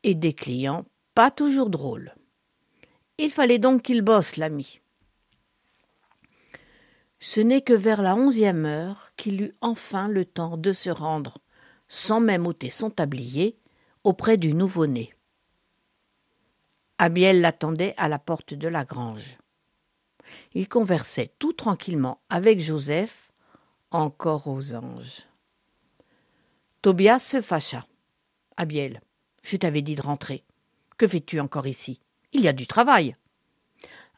Et 0.03 0.13
des 0.13 0.33
clients 0.33 0.85
pas 1.15 1.31
toujours 1.31 1.69
drôles. 1.69 2.13
Il 3.17 3.31
fallait 3.31 3.59
donc 3.59 3.81
qu'il 3.81 4.01
bosse, 4.01 4.37
l'ami. 4.37 4.81
Ce 7.27 7.39
n'est 7.39 7.63
que 7.63 7.73
vers 7.73 8.03
la 8.03 8.15
onzième 8.15 8.65
heure 8.65 9.09
qu'il 9.17 9.41
eut 9.41 9.55
enfin 9.59 10.07
le 10.07 10.25
temps 10.25 10.57
de 10.57 10.71
se 10.73 10.91
rendre, 10.91 11.39
sans 11.87 12.19
même 12.19 12.45
ôter 12.45 12.69
son 12.69 12.91
tablier, 12.91 13.57
auprès 14.03 14.37
du 14.37 14.53
nouveau-né. 14.53 15.11
Abiel 16.99 17.41
l'attendait 17.41 17.95
à 17.97 18.09
la 18.09 18.19
porte 18.19 18.53
de 18.53 18.67
la 18.67 18.85
grange. 18.85 19.39
Il 20.53 20.69
conversait 20.69 21.33
tout 21.39 21.51
tranquillement 21.51 22.21
avec 22.29 22.59
Joseph, 22.59 23.31
encore 23.89 24.47
aux 24.47 24.75
anges. 24.75 25.23
Tobias 26.83 27.17
se 27.17 27.41
fâcha. 27.41 27.87
Abiel, 28.55 29.01
je 29.41 29.57
t'avais 29.57 29.81
dit 29.81 29.95
de 29.95 30.03
rentrer. 30.03 30.43
Que 30.95 31.07
fais-tu 31.07 31.39
encore 31.39 31.65
ici? 31.65 31.99
Il 32.33 32.41
y 32.41 32.47
a 32.47 32.53
du 32.53 32.67
travail. 32.67 33.15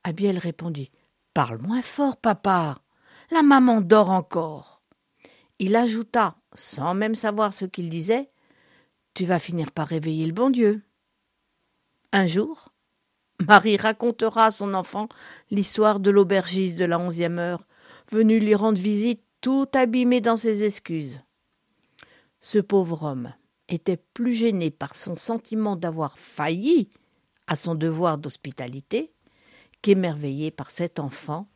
Abiel 0.03 0.37
répondit 0.37 0.91
Parle 1.33 1.59
moins 1.59 1.81
fort, 1.81 2.17
papa. 2.17 2.81
La 3.29 3.43
maman 3.43 3.81
dort 3.81 4.09
encore. 4.09 4.81
Il 5.59 5.75
ajouta, 5.75 6.37
sans 6.53 6.93
même 6.93 7.15
savoir 7.15 7.53
ce 7.53 7.65
qu'il 7.65 7.89
disait 7.89 8.29
Tu 9.13 9.25
vas 9.25 9.39
finir 9.39 9.71
par 9.71 9.87
réveiller 9.87 10.25
le 10.25 10.33
bon 10.33 10.49
Dieu. 10.49 10.81
Un 12.13 12.25
jour, 12.25 12.69
Marie 13.45 13.75
racontera 13.75 14.45
à 14.45 14.51
son 14.51 14.73
enfant 14.73 15.09
l'histoire 15.51 15.99
de 15.99 16.09
l'aubergiste 16.09 16.77
de 16.77 16.85
la 16.85 16.99
onzième 16.99 17.37
heure, 17.37 17.67
venu 18.11 18.39
lui 18.39 18.55
rendre 18.55 18.79
visite 18.79 19.23
tout 19.41 19.67
abîmé 19.73 20.21
dans 20.21 20.37
ses 20.37 20.63
excuses. 20.63 21.21
Ce 22.39 22.59
pauvre 22.59 23.03
homme 23.03 23.33
était 23.67 23.97
plus 23.97 24.33
gêné 24.33 24.71
par 24.71 24.95
son 24.95 25.17
sentiment 25.17 25.75
d'avoir 25.75 26.17
failli 26.17 26.89
à 27.47 27.55
son 27.55 27.75
devoir 27.75 28.17
d'hospitalité 28.17 29.13
qu'émerveillé 29.81 30.49
par 30.49 30.71
cet 30.71 30.99
enfant 30.99 31.49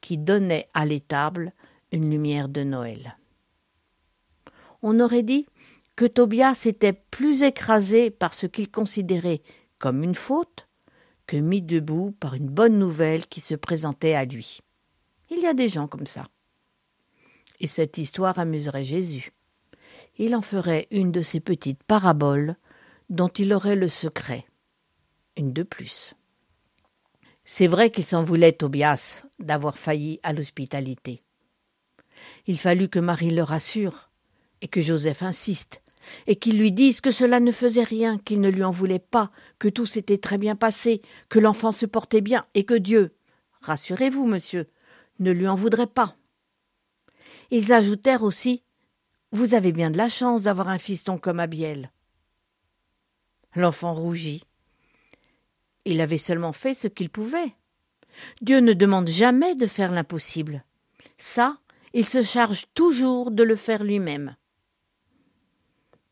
qui 0.00 0.18
donnait 0.18 0.68
à 0.74 0.86
l'étable 0.86 1.52
une 1.92 2.10
lumière 2.10 2.48
de 2.48 2.62
Noël. 2.62 3.16
On 4.82 5.00
aurait 5.00 5.22
dit 5.22 5.46
que 5.96 6.04
Tobias 6.04 6.62
était 6.66 6.92
plus 6.92 7.42
écrasé 7.42 8.10
par 8.10 8.34
ce 8.34 8.46
qu'il 8.46 8.70
considérait 8.70 9.42
comme 9.78 10.02
une 10.02 10.14
faute 10.14 10.68
que 11.26 11.36
mis 11.36 11.62
debout 11.62 12.14
par 12.20 12.34
une 12.34 12.48
bonne 12.48 12.78
nouvelle 12.78 13.26
qui 13.26 13.40
se 13.40 13.54
présentait 13.54 14.14
à 14.14 14.24
lui. 14.24 14.60
Il 15.30 15.40
y 15.40 15.46
a 15.46 15.54
des 15.54 15.68
gens 15.68 15.88
comme 15.88 16.06
ça. 16.06 16.24
Et 17.60 17.66
cette 17.66 17.98
histoire 17.98 18.38
amuserait 18.38 18.84
Jésus. 18.84 19.32
Il 20.16 20.34
en 20.34 20.42
ferait 20.42 20.88
une 20.90 21.12
de 21.12 21.22
ces 21.22 21.40
petites 21.40 21.82
paraboles 21.82 22.56
dont 23.10 23.28
il 23.28 23.52
aurait 23.52 23.76
le 23.76 23.88
secret. 23.88 24.46
Une 25.36 25.52
de 25.52 25.62
plus. 25.62 26.14
C'est 27.50 27.66
vrai 27.66 27.90
qu'il 27.90 28.04
s'en 28.04 28.22
voulait, 28.22 28.52
Tobias, 28.52 29.24
d'avoir 29.38 29.78
failli 29.78 30.20
à 30.22 30.34
l'hospitalité. 30.34 31.22
Il 32.46 32.58
fallut 32.58 32.90
que 32.90 32.98
Marie 32.98 33.30
le 33.30 33.42
rassure, 33.42 34.10
et 34.60 34.68
que 34.68 34.82
Joseph 34.82 35.22
insiste, 35.22 35.80
et 36.26 36.36
qu'il 36.36 36.58
lui 36.58 36.72
dise 36.72 37.00
que 37.00 37.10
cela 37.10 37.40
ne 37.40 37.50
faisait 37.50 37.84
rien, 37.84 38.18
qu'il 38.18 38.42
ne 38.42 38.50
lui 38.50 38.64
en 38.64 38.70
voulait 38.70 38.98
pas, 38.98 39.30
que 39.58 39.68
tout 39.68 39.86
s'était 39.86 40.18
très 40.18 40.36
bien 40.36 40.56
passé, 40.56 41.00
que 41.30 41.38
l'enfant 41.38 41.72
se 41.72 41.86
portait 41.86 42.20
bien, 42.20 42.44
et 42.52 42.64
que 42.64 42.74
Dieu, 42.74 43.16
rassurez-vous, 43.62 44.26
monsieur, 44.26 44.68
ne 45.18 45.30
lui 45.30 45.48
en 45.48 45.54
voudrait 45.54 45.86
pas. 45.86 46.16
Ils 47.50 47.72
ajoutèrent 47.72 48.24
aussi 48.24 48.62
Vous 49.32 49.54
avez 49.54 49.72
bien 49.72 49.90
de 49.90 49.96
la 49.96 50.10
chance 50.10 50.42
d'avoir 50.42 50.68
un 50.68 50.78
fiston 50.78 51.16
comme 51.16 51.40
Abiel. 51.40 51.90
L'enfant 53.54 53.94
rougit 53.94 54.44
il 55.88 56.02
avait 56.02 56.18
seulement 56.18 56.52
fait 56.52 56.74
ce 56.74 56.86
qu'il 56.86 57.08
pouvait. 57.08 57.54
Dieu 58.42 58.60
ne 58.60 58.74
demande 58.74 59.08
jamais 59.08 59.54
de 59.54 59.66
faire 59.66 59.90
l'impossible. 59.90 60.64
Ça, 61.16 61.58
il 61.94 62.06
se 62.06 62.22
charge 62.22 62.66
toujours 62.74 63.30
de 63.30 63.42
le 63.42 63.56
faire 63.56 63.82
lui-même. 63.82 64.36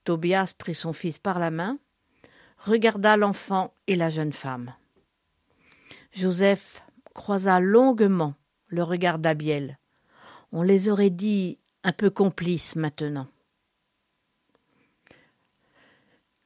Tobias 0.05 0.55
prit 0.57 0.75
son 0.75 0.95
fils 0.95 1.19
par 1.19 1.39
la 1.39 1.51
main, 1.51 1.79
regarda 2.59 3.19
l'enfant 3.19 3.75
et 3.87 3.97
la 3.97 4.09
jeune 4.09 4.33
femme. 4.33 4.73
Joseph 6.13 6.83
croisa 7.13 7.61
longuement 7.61 8.35
le 8.69 8.83
regard 8.83 9.19
d'Abiel. 9.19 9.79
On 10.53 10.63
les 10.63 10.89
aurait 10.89 11.11
dit 11.11 11.59
un 11.85 11.93
peu 11.93 12.09
complices 12.09 12.77
maintenant. 12.77 13.29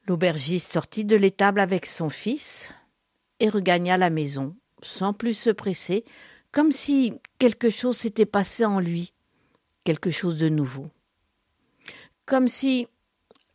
L'aubergiste 0.05 0.73
sortit 0.73 1.05
de 1.05 1.15
l'étable 1.15 1.61
avec 1.61 1.85
son 1.85 2.09
fils 2.09 2.73
et 3.41 3.49
regagna 3.49 3.97
la 3.97 4.11
maison, 4.11 4.55
sans 4.83 5.13
plus 5.13 5.33
se 5.33 5.49
presser, 5.49 6.05
comme 6.51 6.71
si 6.71 7.13
quelque 7.39 7.71
chose 7.71 7.97
s'était 7.97 8.27
passé 8.27 8.65
en 8.65 8.79
lui, 8.79 9.13
quelque 9.83 10.11
chose 10.11 10.37
de 10.37 10.47
nouveau. 10.47 10.89
Comme 12.27 12.47
si 12.47 12.87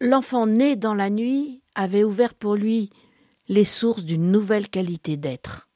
l'enfant 0.00 0.48
né 0.48 0.74
dans 0.74 0.94
la 0.94 1.08
nuit 1.08 1.62
avait 1.76 2.02
ouvert 2.02 2.34
pour 2.34 2.56
lui 2.56 2.90
les 3.46 3.64
sources 3.64 4.02
d'une 4.02 4.32
nouvelle 4.32 4.68
qualité 4.68 5.16
d'être. 5.16 5.68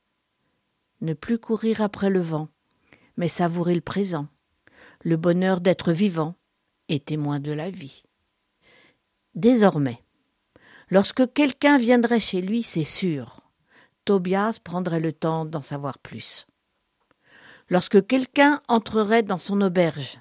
Ne 1.00 1.14
plus 1.14 1.38
courir 1.38 1.80
après 1.80 2.10
le 2.10 2.20
vent, 2.20 2.48
mais 3.16 3.28
savourer 3.28 3.76
le 3.76 3.80
présent, 3.80 4.26
le 5.02 5.16
bonheur 5.16 5.60
d'être 5.60 5.92
vivant 5.92 6.34
et 6.88 6.98
témoin 6.98 7.38
de 7.38 7.52
la 7.52 7.70
vie. 7.70 8.02
Désormais, 9.36 10.02
lorsque 10.88 11.32
quelqu'un 11.32 11.78
viendrait 11.78 12.18
chez 12.18 12.40
lui, 12.40 12.64
c'est 12.64 12.82
sûr, 12.82 13.49
Tobias 14.04 14.58
prendrait 14.62 15.00
le 15.00 15.12
temps 15.12 15.44
d'en 15.44 15.62
savoir 15.62 15.98
plus. 15.98 16.46
Lorsque 17.68 18.06
quelqu'un 18.06 18.60
entrerait 18.68 19.22
dans 19.22 19.38
son 19.38 19.60
auberge, 19.60 20.18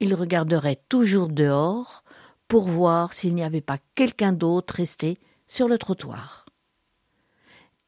il 0.00 0.14
regarderait 0.14 0.82
toujours 0.88 1.28
dehors 1.28 2.02
pour 2.48 2.68
voir 2.68 3.12
s'il 3.12 3.34
n'y 3.34 3.44
avait 3.44 3.60
pas 3.60 3.78
quelqu'un 3.94 4.32
d'autre 4.32 4.74
resté 4.74 5.18
sur 5.46 5.68
le 5.68 5.78
trottoir. 5.78 6.46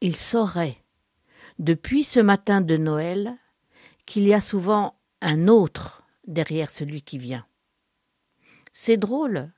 Il 0.01 0.15
saurait, 0.15 0.77
depuis 1.59 2.03
ce 2.03 2.19
matin 2.19 2.61
de 2.61 2.77
Noël, 2.77 3.35
qu'il 4.05 4.23
y 4.23 4.33
a 4.33 4.41
souvent 4.41 4.99
un 5.21 5.47
autre 5.47 6.03
derrière 6.27 6.69
celui 6.69 7.01
qui 7.01 7.17
vient. 7.17 7.45
C'est 8.71 8.97
drôle, 8.97 9.51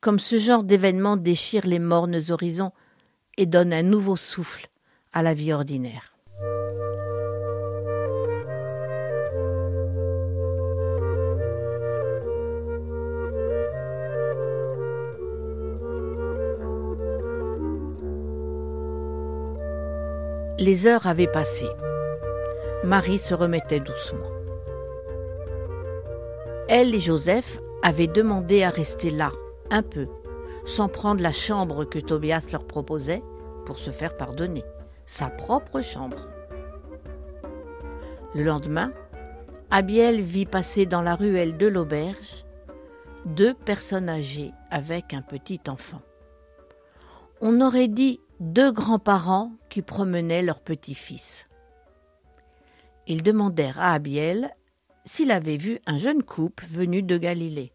comme 0.00 0.18
ce 0.18 0.38
genre 0.38 0.64
d'événement 0.64 1.16
déchire 1.16 1.66
les 1.66 1.78
mornes 1.78 2.20
horizons 2.30 2.72
et 3.38 3.46
donne 3.46 3.72
un 3.72 3.82
nouveau 3.82 4.16
souffle 4.16 4.66
à 5.12 5.22
la 5.22 5.34
vie 5.34 5.52
ordinaire. 5.52 6.12
Les 20.58 20.86
heures 20.86 21.08
avaient 21.08 21.26
passé. 21.26 21.66
Marie 22.84 23.18
se 23.18 23.34
remettait 23.34 23.80
doucement. 23.80 24.30
Elle 26.68 26.94
et 26.94 27.00
Joseph 27.00 27.58
avaient 27.82 28.06
demandé 28.06 28.62
à 28.62 28.70
rester 28.70 29.10
là, 29.10 29.30
un 29.70 29.82
peu, 29.82 30.06
sans 30.64 30.88
prendre 30.88 31.22
la 31.22 31.32
chambre 31.32 31.84
que 31.84 31.98
Tobias 31.98 32.48
leur 32.52 32.66
proposait 32.66 33.22
pour 33.66 33.78
se 33.78 33.90
faire 33.90 34.16
pardonner, 34.16 34.64
sa 35.06 35.30
propre 35.30 35.80
chambre. 35.80 36.28
Le 38.34 38.42
lendemain, 38.42 38.92
Abiel 39.70 40.20
vit 40.20 40.46
passer 40.46 40.86
dans 40.86 41.02
la 41.02 41.14
ruelle 41.14 41.56
de 41.56 41.66
l'auberge 41.66 42.44
deux 43.24 43.54
personnes 43.54 44.08
âgées 44.08 44.52
avec 44.70 45.14
un 45.14 45.22
petit 45.22 45.60
enfant. 45.68 46.02
On 47.40 47.60
aurait 47.60 47.88
dit 47.88 48.20
deux 48.40 48.72
grands-parents 48.72 49.52
qui 49.68 49.82
promenaient 49.82 50.42
leur 50.42 50.60
petit-fils. 50.60 51.48
Ils 53.06 53.22
demandèrent 53.22 53.80
à 53.80 53.92
Abiel 53.92 54.50
s'il 55.04 55.30
avait 55.30 55.56
vu 55.56 55.78
un 55.86 55.98
jeune 55.98 56.22
couple 56.22 56.64
venu 56.66 57.02
de 57.02 57.16
Galilée. 57.16 57.72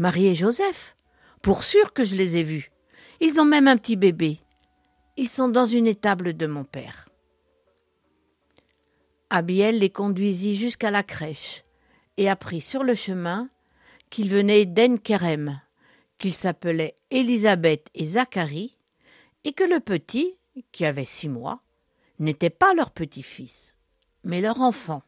Marie 0.00 0.28
et 0.28 0.34
Joseph, 0.34 0.96
pour 1.42 1.62
sûr 1.62 1.92
que 1.92 2.04
je 2.04 2.16
les 2.16 2.38
ai 2.38 2.42
vus. 2.42 2.72
Ils 3.20 3.38
ont 3.38 3.44
même 3.44 3.68
un 3.68 3.76
petit 3.76 3.96
bébé. 3.96 4.40
Ils 5.18 5.28
sont 5.28 5.48
dans 5.48 5.66
une 5.66 5.86
étable 5.86 6.34
de 6.34 6.46
mon 6.46 6.64
père. 6.64 7.10
Abiel 9.28 9.78
les 9.78 9.90
conduisit 9.90 10.56
jusqu'à 10.56 10.90
la 10.90 11.02
crèche 11.02 11.64
et 12.16 12.30
apprit 12.30 12.62
sur 12.62 12.82
le 12.82 12.94
chemin 12.94 13.50
qu'ils 14.08 14.30
venaient 14.30 14.64
d'Enkerem, 14.64 15.60
qu'ils 16.16 16.32
s'appelaient 16.32 16.96
Élisabeth 17.10 17.88
et 17.92 18.06
Zacharie, 18.06 18.78
et 19.44 19.52
que 19.52 19.64
le 19.64 19.80
petit, 19.80 20.38
qui 20.72 20.86
avait 20.86 21.04
six 21.04 21.28
mois, 21.28 21.62
n'était 22.18 22.48
pas 22.48 22.72
leur 22.72 22.92
petit-fils, 22.92 23.74
mais 24.24 24.40
leur 24.40 24.62
enfant. 24.62 25.02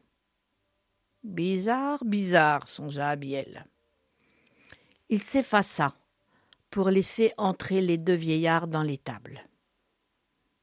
Bizarre, 1.23 2.05
bizarre, 2.05 2.67
songea 2.67 3.09
Abiel. 3.09 3.65
Il 5.09 5.21
s'effaça 5.21 5.95
pour 6.69 6.89
laisser 6.89 7.33
entrer 7.37 7.81
les 7.81 7.97
deux 7.97 8.13
vieillards 8.15 8.67
dans 8.67 8.83
l'étable. 8.83 9.47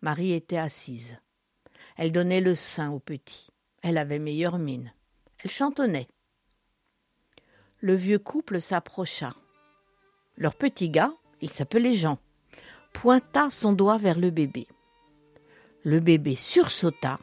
Marie 0.00 0.32
était 0.32 0.56
assise. 0.56 1.18
Elle 1.96 2.12
donnait 2.12 2.40
le 2.40 2.54
sein 2.54 2.90
au 2.90 2.98
petit. 2.98 3.48
Elle 3.82 3.98
avait 3.98 4.18
meilleure 4.18 4.58
mine. 4.58 4.92
Elle 5.42 5.50
chantonnait. 5.50 6.08
Le 7.80 7.94
vieux 7.94 8.18
couple 8.18 8.60
s'approcha. 8.60 9.34
Leur 10.36 10.54
petit 10.54 10.90
gars, 10.90 11.12
il 11.40 11.50
s'appelait 11.50 11.94
Jean, 11.94 12.18
pointa 12.92 13.50
son 13.50 13.72
doigt 13.72 13.98
vers 13.98 14.18
le 14.18 14.30
bébé. 14.30 14.66
Le 15.84 16.00
bébé 16.00 16.34
sursauta 16.34 17.18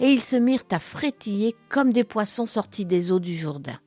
et 0.00 0.12
ils 0.12 0.20
se 0.20 0.36
mirent 0.36 0.64
à 0.70 0.78
frétiller 0.78 1.54
comme 1.68 1.92
des 1.92 2.04
poissons 2.04 2.46
sortis 2.46 2.84
des 2.84 3.12
eaux 3.12 3.20
du 3.20 3.34
Jourdain. 3.34 3.78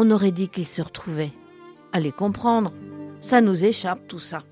On 0.00 0.12
aurait 0.12 0.30
dit 0.30 0.48
qu'ils 0.48 0.64
se 0.64 0.80
retrouvaient. 0.80 1.32
Allez 1.92 2.12
comprendre, 2.12 2.72
ça 3.18 3.40
nous 3.40 3.64
échappe 3.64 4.06
tout 4.06 4.20
ça. 4.20 4.44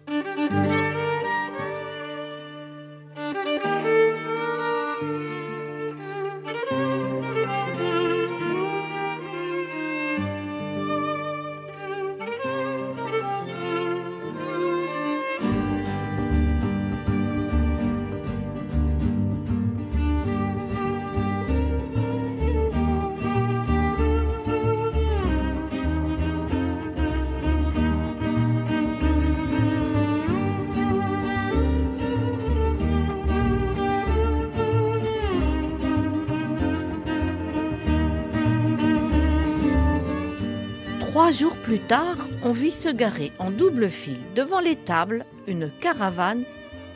Plus 41.76 41.86
tard, 41.88 42.16
on 42.42 42.52
vit 42.52 42.72
se 42.72 42.88
garer 42.88 43.32
en 43.38 43.50
double 43.50 43.90
file 43.90 44.24
devant 44.34 44.60
les 44.60 44.76
tables 44.76 45.26
une 45.46 45.70
caravane 45.70 46.44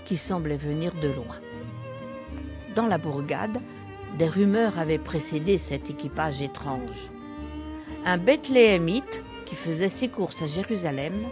qui 0.07 0.17
semblait 0.17 0.57
venir 0.57 0.95
de 1.03 1.09
loin. 1.09 1.37
Dans 2.75 2.87
la 2.87 2.97
bourgade, 2.97 3.59
des 4.17 4.27
rumeurs 4.27 4.79
avaient 4.79 4.97
précédé 4.97 5.59
cet 5.59 5.91
équipage 5.91 6.41
étrange. 6.41 7.11
Un 8.07 8.17
Bethléemite, 8.17 9.23
qui 9.45 9.55
faisait 9.55 9.91
ses 9.91 10.09
courses 10.09 10.41
à 10.41 10.47
Jérusalem, 10.47 11.27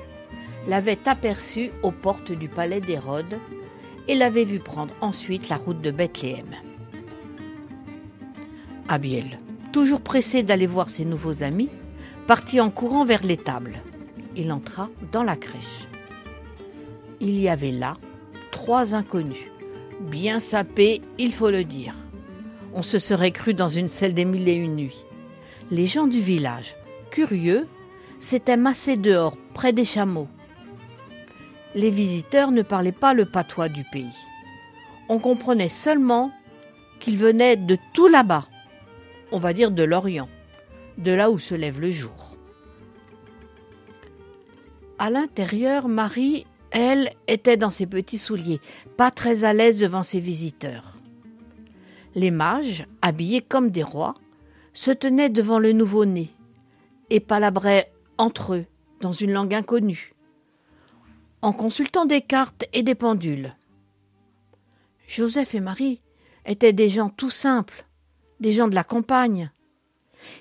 l'avait 0.67 1.09
aperçu 1.09 1.71
aux 1.83 1.93
portes 1.93 2.33
du 2.33 2.51
palais 2.51 2.83
d'Hérode 2.83 3.39
et 4.09 4.15
l'avait 4.15 4.45
vu 4.45 4.59
prendre 4.59 4.93
ensuite 5.01 5.49
la 5.49 5.57
route 5.57 5.81
de 5.81 5.91
Bethléem. 5.91 6.55
Abiel, 8.89 9.39
toujours 9.73 10.03
pressé 10.03 10.43
d'aller 10.43 10.67
voir 10.67 10.91
ses 10.91 11.07
nouveaux 11.07 11.43
amis, 11.43 11.71
partit 12.29 12.61
en 12.61 12.68
courant 12.68 13.07
vers 13.07 13.24
l'étable. 13.24 13.81
Il 14.37 14.53
entra 14.53 14.91
dans 15.12 15.22
la 15.22 15.35
crèche. 15.35 15.89
Il 17.20 17.41
y 17.41 17.49
avait 17.49 17.70
là 17.70 17.97
trois 18.51 18.95
inconnus, 18.95 19.51
bien 19.99 20.39
sapés, 20.39 21.01
il 21.16 21.33
faut 21.33 21.49
le 21.49 21.64
dire. 21.64 21.95
On 22.74 22.83
se 22.83 22.99
serait 22.99 23.31
cru 23.31 23.55
dans 23.55 23.70
une 23.70 23.89
selle 23.89 24.12
des 24.12 24.26
mille 24.26 24.47
et 24.47 24.57
une 24.57 24.76
nuits. 24.76 25.07
Les 25.70 25.87
gens 25.87 26.07
du 26.07 26.20
village, 26.20 26.76
curieux, 27.11 27.66
s'étaient 28.18 28.59
massés 28.59 28.99
dehors, 28.99 29.39
près 29.55 29.72
des 29.72 29.87
chameaux. 29.87 30.29
Les 31.74 31.91
visiteurs 31.91 32.51
ne 32.51 32.61
parlaient 32.61 32.93
pas 32.93 33.14
le 33.14 33.24
patois 33.24 33.70
du 33.70 33.85
pays. 33.85 34.18
On 35.09 35.18
comprenait 35.18 35.70
seulement 35.70 36.31
qu'ils 37.01 37.16
venaient 37.16 37.57
de 37.57 37.79
tout 37.95 38.09
là-bas, 38.09 38.45
on 39.33 39.39
va 39.39 39.55
dire 39.55 39.70
de 39.70 39.83
l'Orient 39.83 40.29
de 40.99 41.13
là 41.13 41.31
où 41.31 41.39
se 41.39 41.55
lève 41.55 41.81
le 41.81 41.91
jour. 41.91 42.37
À 44.99 45.11
l'intérieur, 45.11 45.89
Marie 45.89 46.45
Elle 46.71 47.11
était 47.29 47.57
dans 47.57 47.71
ses 47.71 47.87
petits 47.87 48.19
souliers, 48.19 48.61
pas 48.97 49.11
très 49.11 49.45
à 49.45 49.55
l'aise 49.55 49.79
devant 49.79 50.03
ses 50.03 50.21
visiteurs. 50.21 50.97
Les 52.15 52.31
mages, 52.31 52.87
habillés 53.01 53.41
comme 53.41 53.71
des 53.71 53.83
rois, 53.83 54.15
se 54.73 54.91
tenaient 54.91 55.31
devant 55.31 55.59
le 55.59 55.73
nouveau-né 55.73 56.31
et 57.11 57.21
palabraient 57.21 57.91
entre 58.19 58.55
eux 58.55 58.67
dans 59.01 59.13
une 59.13 59.33
langue 59.33 59.55
inconnue, 59.55 60.13
en 61.43 61.53
consultant 61.53 62.05
des 62.05 62.21
cartes 62.21 62.67
et 62.73 62.83
des 62.83 62.95
pendules. 62.95 63.55
Joseph 65.07 65.55
et 65.55 65.61
Marie 65.61 66.03
étaient 66.45 66.73
des 66.73 66.89
gens 66.89 67.09
tout 67.09 67.31
simples, 67.31 67.87
des 68.41 68.53
gens 68.53 68.69
de 68.69 68.75
la 68.75 68.85
campagne. 68.85 69.51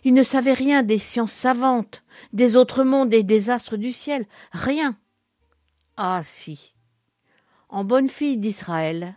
Ils 0.04 0.14
ne 0.14 0.24
savaient 0.24 0.54
rien 0.54 0.84
des 0.84 0.98
sciences 0.98 1.34
savantes, 1.34 2.04
des 2.34 2.56
autres 2.56 2.84
mondes 2.84 3.14
et 3.14 3.24
des 3.24 3.50
astres 3.50 3.78
du 3.78 3.92
ciel, 3.92 4.26
rien. 4.52 4.98
Ah 5.98 6.22
si. 6.24 6.74
En 7.70 7.84
bonne 7.84 8.10
fille 8.10 8.38
d'Israël, 8.38 9.16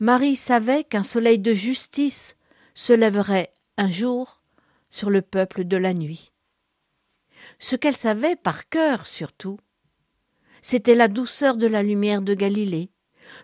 Marie 0.00 0.36
savait 0.36 0.84
qu'un 0.84 1.02
soleil 1.02 1.38
de 1.38 1.54
justice 1.54 2.36
se 2.74 2.92
lèverait 2.92 3.52
un 3.76 3.90
jour 3.90 4.42
sur 4.90 5.10
le 5.10 5.22
peuple 5.22 5.64
de 5.64 5.76
la 5.76 5.94
nuit. 5.94 6.32
Ce 7.58 7.76
qu'elle 7.76 7.96
savait 7.96 8.36
par 8.36 8.68
cœur 8.68 9.06
surtout, 9.06 9.58
c'était 10.60 10.94
la 10.94 11.08
douceur 11.08 11.56
de 11.56 11.66
la 11.66 11.82
lumière 11.82 12.22
de 12.22 12.34
Galilée, 12.34 12.90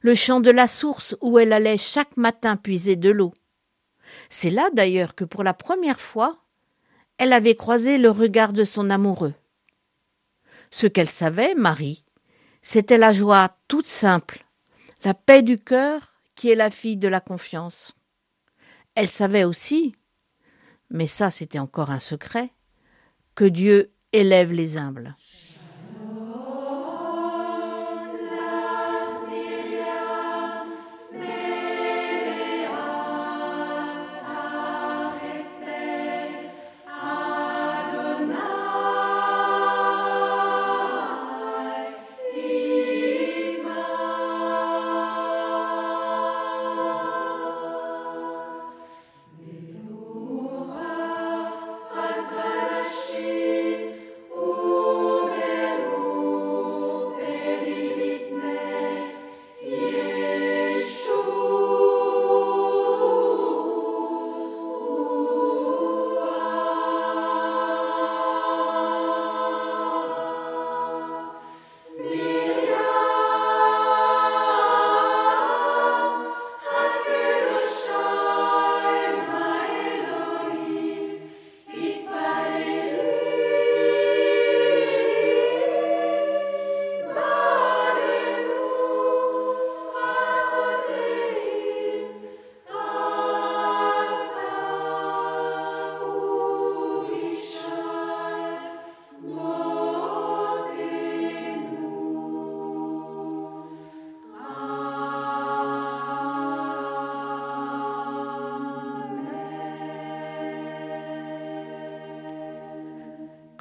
le 0.02 0.14
chant 0.14 0.40
de 0.40 0.50
la 0.50 0.68
source 0.68 1.16
où 1.20 1.38
elle 1.38 1.52
allait 1.52 1.78
chaque 1.78 2.16
matin 2.16 2.56
puiser 2.56 2.96
de 2.96 3.10
l'eau. 3.10 3.32
C'est 4.30 4.50
là 4.50 4.68
d'ailleurs 4.72 5.14
que 5.14 5.24
pour 5.24 5.42
la 5.42 5.54
première 5.54 6.00
fois, 6.00 6.38
elle 7.18 7.32
avait 7.32 7.54
croisé 7.54 7.98
le 7.98 8.10
regard 8.10 8.52
de 8.52 8.64
son 8.64 8.90
amoureux. 8.90 9.34
Ce 10.70 10.86
qu'elle 10.86 11.08
savait, 11.08 11.54
Marie, 11.54 12.04
c'était 12.62 12.98
la 12.98 13.12
joie 13.12 13.56
toute 13.68 13.86
simple, 13.86 14.44
la 15.04 15.14
paix 15.14 15.42
du 15.42 15.58
cœur 15.58 16.14
qui 16.34 16.50
est 16.50 16.56
la 16.56 16.70
fille 16.70 16.96
de 16.96 17.08
la 17.08 17.20
confiance. 17.20 17.94
Elle 18.94 19.08
savait 19.08 19.44
aussi, 19.44 19.94
mais 20.90 21.06
ça 21.06 21.30
c'était 21.30 21.58
encore 21.58 21.90
un 21.90 22.00
secret, 22.00 22.50
que 23.34 23.44
Dieu 23.44 23.92
élève 24.12 24.52
les 24.52 24.78
humbles. 24.78 25.16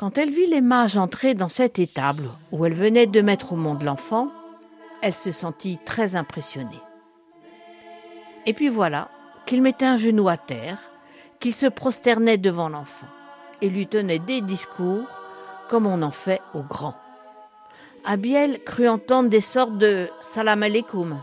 Quand 0.03 0.17
elle 0.17 0.31
vit 0.31 0.47
les 0.47 0.59
mages 0.59 0.97
entrer 0.97 1.33
dans 1.33 1.47
cette 1.47 1.79
étable 1.79 2.25
où 2.51 2.65
elle 2.65 2.73
venait 2.73 3.07
de 3.07 3.21
mettre 3.21 3.53
au 3.53 3.55
monde 3.55 3.83
l'enfant, 3.83 4.33
elle 5.01 5.13
se 5.13 5.31
sentit 5.31 5.79
très 5.85 6.17
impressionnée. 6.17 6.81
Et 8.45 8.51
puis 8.51 8.67
voilà 8.67 9.07
qu'il 9.45 9.61
mettait 9.61 9.85
un 9.85 9.95
genou 9.95 10.27
à 10.27 10.35
terre, 10.35 10.77
qu'il 11.39 11.53
se 11.53 11.67
prosternait 11.67 12.37
devant 12.37 12.67
l'enfant 12.67 13.07
et 13.61 13.69
lui 13.69 13.87
tenait 13.87 14.19
des 14.19 14.41
discours 14.41 15.07
comme 15.69 15.87
on 15.87 16.01
en 16.01 16.11
fait 16.11 16.41
aux 16.53 16.63
grands. 16.63 16.97
Abiel 18.03 18.61
crut 18.65 18.89
entendre 18.89 19.29
des 19.29 19.39
sortes 19.39 19.77
de 19.77 20.09
salam 20.19 20.63
alaikum. 20.63 21.17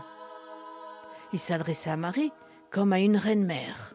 Il 1.33 1.39
s'adressait 1.39 1.91
à 1.91 1.97
Marie 1.97 2.31
comme 2.71 2.93
à 2.93 2.99
une 2.99 3.17
reine 3.17 3.45
mère. 3.45 3.93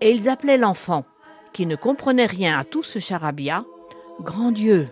Et 0.00 0.10
ils 0.10 0.28
appelaient 0.28 0.58
l'enfant, 0.58 1.04
qui 1.52 1.66
ne 1.66 1.76
comprenait 1.76 2.26
rien 2.26 2.58
à 2.58 2.64
tout 2.64 2.82
ce 2.82 2.98
charabia, 2.98 3.64
Grand 4.20 4.50
Dieu, 4.50 4.88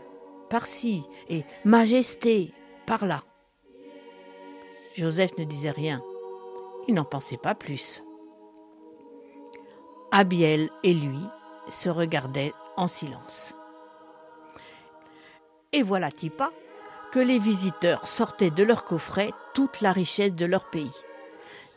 par-ci, 0.49 1.05
et 1.29 1.45
Majesté, 1.65 2.53
par-là. 2.87 3.25
Joseph 4.97 5.37
ne 5.37 5.45
disait 5.45 5.71
rien. 5.71 6.03
Il 6.89 6.95
n'en 6.95 7.05
pensait 7.05 7.37
pas 7.37 7.55
plus. 7.55 8.03
Abiel 10.13 10.71
et 10.85 10.95
lui 10.95 11.19
se 11.69 11.89
regardaient 11.89 12.53
en 12.77 12.89
silence. 12.89 13.55
Et 15.73 15.83
voilà 15.83 16.11
Tipa 16.11 16.53
que 17.13 17.19
les 17.19 17.39
visiteurs 17.39 18.07
sortaient 18.07 18.51
de 18.51 18.63
leur 18.63 18.85
coffret 18.85 19.33
toute 19.55 19.81
la 19.81 19.93
richesse 19.93 20.35
de 20.35 20.47
leur 20.47 20.71
pays. 20.71 20.95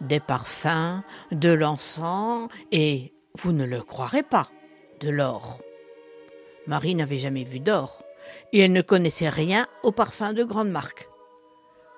Des 0.02 0.20
parfums, 0.20 1.02
de 1.32 1.50
l'encens 1.50 2.48
et, 2.72 3.14
vous 3.36 3.52
ne 3.52 3.66
le 3.66 3.82
croirez 3.82 4.24
pas, 4.24 4.50
de 5.02 5.10
l'or. 5.10 5.60
Marie 6.70 6.94
n'avait 6.94 7.18
jamais 7.18 7.46
vu 7.46 7.60
d'or, 7.60 8.04
et 8.54 8.60
elle 8.60 8.74
ne 8.74 8.84
connaissait 8.84 9.28
rien 9.28 9.66
aux 9.82 9.92
parfums 9.92 10.36
de 10.36 10.44
grande 10.44 10.70
marque. 10.70 11.10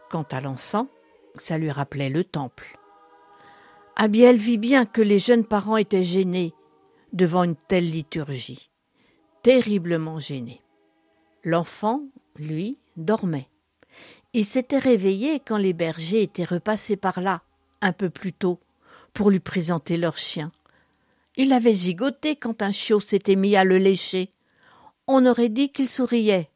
Quant 0.09 0.25
à 0.31 0.39
l'encens, 0.39 0.87
ça 1.35 1.57
lui 1.57 1.69
rappelait 1.69 2.09
le 2.09 2.23
temple. 2.23 2.77
Abiel 3.97 4.37
vit 4.37 4.57
bien 4.57 4.85
que 4.85 5.01
les 5.01 5.19
jeunes 5.19 5.43
parents 5.43 5.75
étaient 5.75 6.05
gênés 6.05 6.53
devant 7.11 7.43
une 7.43 7.57
telle 7.57 7.91
liturgie, 7.91 8.69
terriblement 9.43 10.19
gênés. 10.19 10.61
L'enfant, 11.43 12.03
lui, 12.37 12.77
dormait. 12.95 13.49
Il 14.31 14.45
s'était 14.45 14.77
réveillé 14.77 15.41
quand 15.41 15.57
les 15.57 15.73
bergers 15.73 16.21
étaient 16.21 16.45
repassés 16.45 16.95
par 16.95 17.19
là, 17.19 17.41
un 17.81 17.91
peu 17.91 18.09
plus 18.09 18.31
tôt, 18.31 18.61
pour 19.11 19.31
lui 19.31 19.41
présenter 19.41 19.97
leur 19.97 20.17
chien. 20.17 20.49
Il 21.35 21.51
avait 21.51 21.73
gigoté 21.73 22.37
quand 22.37 22.61
un 22.61 22.71
chiot 22.71 23.01
s'était 23.01 23.35
mis 23.35 23.57
à 23.57 23.65
le 23.65 23.77
lécher 23.77 24.29
on 25.11 25.25
aurait 25.25 25.49
dit 25.49 25.71
qu'il 25.71 25.89
souriait. 25.89 26.49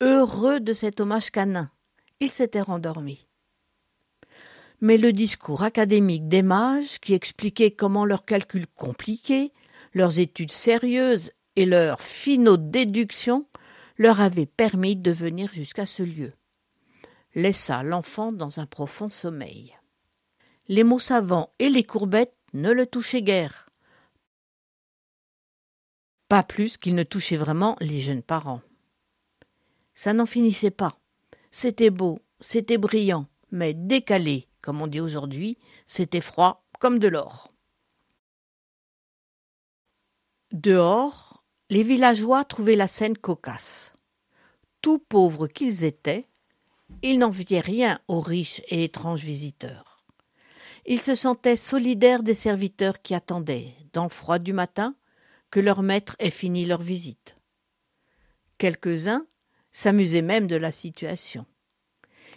Heureux 0.00 0.60
de 0.60 0.72
cet 0.72 1.00
hommage 1.00 1.30
canin, 1.30 1.70
il 2.20 2.30
s'était 2.30 2.60
rendormi. 2.60 3.26
Mais 4.80 4.98
le 4.98 5.12
discours 5.12 5.62
académique 5.62 6.28
des 6.28 6.42
mages, 6.42 6.98
qui 7.00 7.14
expliquait 7.14 7.70
comment 7.70 8.04
leurs 8.04 8.24
calculs 8.24 8.66
compliqués, 8.66 9.52
leurs 9.94 10.18
études 10.18 10.52
sérieuses 10.52 11.30
et 11.56 11.64
leurs 11.64 12.02
finaux 12.02 12.58
déductions 12.58 13.46
leur 13.96 14.20
avait 14.20 14.46
permis 14.46 14.96
de 14.96 15.10
venir 15.10 15.50
jusqu'à 15.52 15.86
ce 15.86 16.02
lieu, 16.02 16.32
laissa 17.34 17.82
l'enfant 17.82 18.32
dans 18.32 18.60
un 18.60 18.66
profond 18.66 19.08
sommeil. 19.08 19.74
Les 20.68 20.84
mots 20.84 20.98
savants 20.98 21.50
et 21.58 21.70
les 21.70 21.84
courbettes 21.84 22.36
ne 22.52 22.72
le 22.72 22.86
touchaient 22.86 23.22
guère 23.22 23.65
pas 26.28 26.42
plus 26.42 26.76
qu'il 26.76 26.94
ne 26.94 27.02
touchait 27.02 27.36
vraiment 27.36 27.76
les 27.80 28.00
jeunes 28.00 28.22
parents. 28.22 28.60
Ça 29.94 30.12
n'en 30.12 30.26
finissait 30.26 30.70
pas. 30.70 30.98
C'était 31.50 31.90
beau, 31.90 32.20
c'était 32.40 32.78
brillant, 32.78 33.26
mais 33.50 33.74
décalé, 33.74 34.48
comme 34.60 34.82
on 34.82 34.86
dit 34.86 35.00
aujourd'hui, 35.00 35.56
c'était 35.86 36.20
froid 36.20 36.64
comme 36.78 36.98
de 36.98 37.08
l'or. 37.08 37.48
Dehors, 40.52 41.44
les 41.70 41.82
villageois 41.82 42.44
trouvaient 42.44 42.76
la 42.76 42.88
scène 42.88 43.16
cocasse. 43.16 43.94
Tout 44.82 44.98
pauvres 44.98 45.48
qu'ils 45.48 45.84
étaient, 45.84 46.26
il 47.02 47.18
n'enviait 47.18 47.60
rien 47.60 48.00
aux 48.08 48.20
riches 48.20 48.62
et 48.68 48.84
étranges 48.84 49.24
visiteurs. 49.24 50.04
Il 50.84 51.00
se 51.00 51.14
sentait 51.14 51.56
solidaire 51.56 52.22
des 52.22 52.34
serviteurs 52.34 53.02
qui 53.02 53.14
attendaient, 53.14 53.74
dans 53.92 54.04
le 54.04 54.08
froid 54.08 54.38
du 54.38 54.52
matin, 54.52 54.94
que 55.56 55.60
leur 55.62 55.82
maître 55.82 56.16
ait 56.18 56.28
fini 56.28 56.66
leur 56.66 56.82
visite. 56.82 57.38
Quelques-uns 58.58 59.26
s'amusaient 59.72 60.20
même 60.20 60.48
de 60.48 60.56
la 60.56 60.70
situation. 60.70 61.46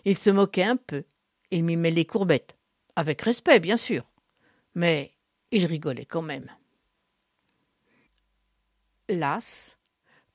Ils 0.06 0.18
se 0.18 0.30
moquaient 0.30 0.64
un 0.64 0.78
peu, 0.78 1.04
ils 1.52 1.66
mimaient 1.66 1.92
les 1.92 2.06
courbettes, 2.06 2.56
avec 2.96 3.22
respect 3.24 3.60
bien 3.60 3.76
sûr, 3.76 4.06
mais 4.74 5.12
ils 5.52 5.66
rigolaient 5.66 6.06
quand 6.06 6.22
même. 6.22 6.50
Las, 9.10 9.78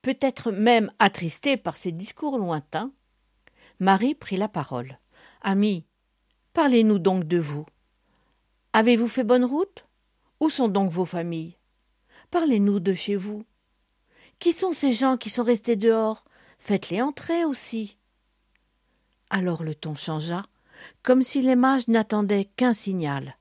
peut-être 0.02 0.52
même 0.52 0.92
attristée 0.98 1.56
par 1.56 1.78
ces 1.78 1.90
discours 1.90 2.36
lointains, 2.36 2.92
Marie 3.80 4.14
prit 4.14 4.36
la 4.36 4.48
parole. 4.48 4.98
Ami, 5.40 5.86
parlez-nous 6.52 6.98
donc 6.98 7.24
de 7.24 7.38
vous. 7.38 7.64
Avez-vous 8.74 9.08
fait 9.08 9.24
bonne 9.24 9.46
route? 9.46 9.86
Où 10.38 10.50
sont 10.50 10.68
donc 10.68 10.90
vos 10.90 11.06
familles? 11.06 11.56
Parlez-nous 12.34 12.80
de 12.80 12.94
chez 12.94 13.14
vous. 13.14 13.44
Qui 14.40 14.52
sont 14.52 14.72
ces 14.72 14.90
gens 14.90 15.16
qui 15.16 15.30
sont 15.30 15.44
restés 15.44 15.76
dehors? 15.76 16.24
Faites-les 16.58 17.00
entrer 17.00 17.44
aussi. 17.44 17.96
Alors 19.30 19.62
le 19.62 19.72
ton 19.72 19.94
changea, 19.94 20.44
comme 21.04 21.22
si 21.22 21.42
les 21.42 21.54
mages 21.54 21.86
n'attendaient 21.86 22.50
qu'un 22.56 22.74
signal. 22.74 23.38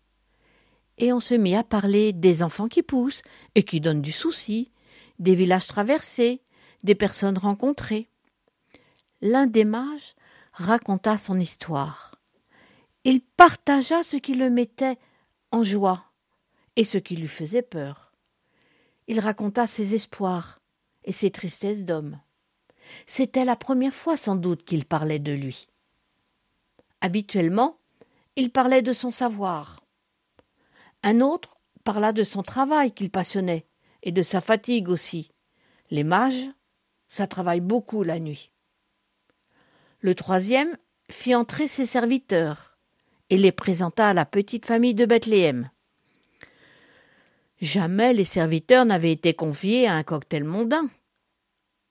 Et 0.99 1.11
on 1.11 1.19
se 1.19 1.33
mit 1.33 1.55
à 1.55 1.63
parler 1.63 2.13
des 2.13 2.43
enfants 2.43 2.67
qui 2.67 2.83
poussent 2.83 3.23
et 3.55 3.63
qui 3.63 3.81
donnent 3.81 4.03
du 4.03 4.11
souci, 4.11 4.71
des 5.17 5.33
villages 5.33 5.65
traversés, 5.65 6.43
des 6.83 6.93
personnes 6.93 7.39
rencontrées. 7.39 8.11
L'un 9.21 9.47
des 9.47 9.65
mages 9.65 10.13
raconta 10.51 11.17
son 11.17 11.39
histoire. 11.39 12.21
Il 13.05 13.21
partagea 13.21 14.03
ce 14.03 14.17
qui 14.17 14.35
le 14.35 14.51
mettait 14.51 14.99
en 15.49 15.63
joie 15.63 16.05
et 16.75 16.83
ce 16.83 16.99
qui 16.99 17.15
lui 17.15 17.27
faisait 17.27 17.63
peur. 17.63 18.02
Il 19.07 19.19
raconta 19.19 19.67
ses 19.67 19.95
espoirs 19.95 20.61
et 21.03 21.11
ses 21.11 21.31
tristesses 21.31 21.83
d'homme. 21.83 22.19
C'était 23.05 23.45
la 23.45 23.55
première 23.55 23.95
fois 23.95 24.17
sans 24.17 24.35
doute 24.35 24.63
qu'il 24.63 24.85
parlait 24.85 25.19
de 25.19 25.31
lui. 25.31 25.67
Habituellement, 27.01 27.77
il 28.35 28.51
parlait 28.51 28.81
de 28.81 28.93
son 28.93 29.11
savoir. 29.11 29.83
Un 31.03 31.21
autre 31.21 31.59
parla 31.83 32.13
de 32.13 32.23
son 32.23 32.43
travail 32.43 32.93
qu'il 32.93 33.09
passionnait 33.09 33.65
et 34.03 34.11
de 34.11 34.21
sa 34.21 34.41
fatigue 34.41 34.89
aussi. 34.89 35.31
Les 35.89 36.03
mages, 36.03 36.49
ça 37.09 37.27
travaille 37.27 37.61
beaucoup 37.61 38.03
la 38.03 38.19
nuit. 38.19 38.51
Le 39.99 40.15
troisième 40.15 40.77
fit 41.09 41.35
entrer 41.35 41.67
ses 41.67 41.85
serviteurs 41.85 42.77
et 43.29 43.37
les 43.37 43.51
présenta 43.51 44.09
à 44.09 44.13
la 44.13 44.25
petite 44.25 44.65
famille 44.65 44.95
de 44.95 45.05
Bethléem. 45.05 45.69
Jamais 47.63 48.11
les 48.11 48.25
serviteurs 48.25 48.83
n'avaient 48.83 49.13
été 49.13 49.33
confiés 49.33 49.87
à 49.87 49.95
un 49.95 50.03
cocktail 50.03 50.43
mondain. 50.43 50.89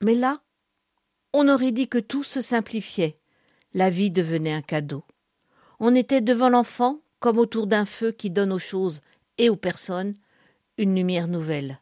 Mais 0.02 0.14
là, 0.14 0.42
on 1.32 1.48
aurait 1.48 1.72
dit 1.72 1.88
que 1.88 1.96
tout 1.96 2.24
se 2.24 2.42
simplifiait. 2.42 3.16
La 3.72 3.88
vie 3.88 4.10
devenait 4.10 4.52
un 4.52 4.60
cadeau. 4.60 5.02
On 5.80 5.94
était 5.94 6.20
devant 6.20 6.50
l'enfant 6.50 7.00
comme 7.20 7.38
autour 7.38 7.66
d'un 7.66 7.86
feu 7.86 8.12
qui 8.12 8.28
donne 8.28 8.52
aux 8.52 8.58
choses 8.58 9.00
et 9.38 9.48
aux 9.48 9.56
personnes 9.56 10.14
une 10.76 10.94
lumière 10.94 11.26
nouvelle. 11.26 11.80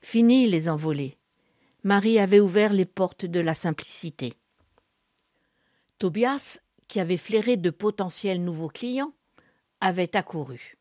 Fini 0.00 0.46
les 0.46 0.70
envolées. 0.70 1.18
Marie 1.84 2.18
avait 2.18 2.40
ouvert 2.40 2.72
les 2.72 2.86
portes 2.86 3.26
de 3.26 3.40
la 3.40 3.52
simplicité. 3.52 4.32
Tobias, 5.98 6.60
qui 6.88 6.98
avait 6.98 7.18
flairé 7.18 7.58
de 7.58 7.68
potentiels 7.68 8.42
nouveaux 8.42 8.68
clients, 8.68 9.12
avait 9.82 10.16
accouru. 10.16 10.78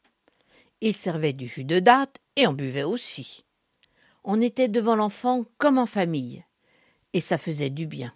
Il 0.82 0.96
servait 0.96 1.34
du 1.34 1.46
jus 1.46 1.64
de 1.64 1.80
date 1.80 2.18
et 2.36 2.48
en 2.48 2.54
buvait 2.54 2.84
aussi. 2.84 3.46
On 4.24 4.42
était 4.42 4.68
devant 4.68 4.96
l'enfant 4.96 5.46
comme 5.58 5.78
en 5.78 5.86
famille, 5.86 6.44
et 7.14 7.22
ça 7.22 7.38
faisait 7.38 7.70
du 7.70 7.86
bien. 7.86 8.14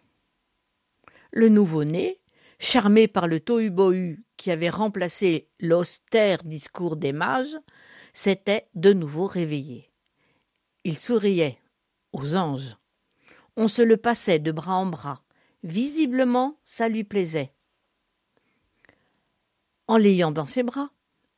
Le 1.31 1.49
nouveau-né, 1.49 2.19
charmé 2.59 3.07
par 3.07 3.27
le 3.27 3.39
tohu-bohu 3.39 4.23
qui 4.37 4.51
avait 4.51 4.69
remplacé 4.69 5.49
l'austère 5.59 6.43
discours 6.43 6.95
des 6.95 7.13
mages, 7.13 7.57
s'était 8.13 8.67
de 8.73 8.93
nouveau 8.93 9.25
réveillé. 9.25 9.91
Il 10.83 10.97
souriait 10.97 11.59
aux 12.13 12.35
anges. 12.35 12.77
On 13.57 13.67
se 13.67 13.81
le 13.81 13.97
passait 13.97 14.39
de 14.39 14.51
bras 14.51 14.77
en 14.77 14.85
bras. 14.85 15.23
Visiblement, 15.63 16.59
ça 16.63 16.87
lui 16.87 17.03
plaisait. 17.03 17.53
En 19.87 19.97
l'ayant 19.97 20.31
dans 20.31 20.47
ses 20.47 20.63
bras, 20.63 20.89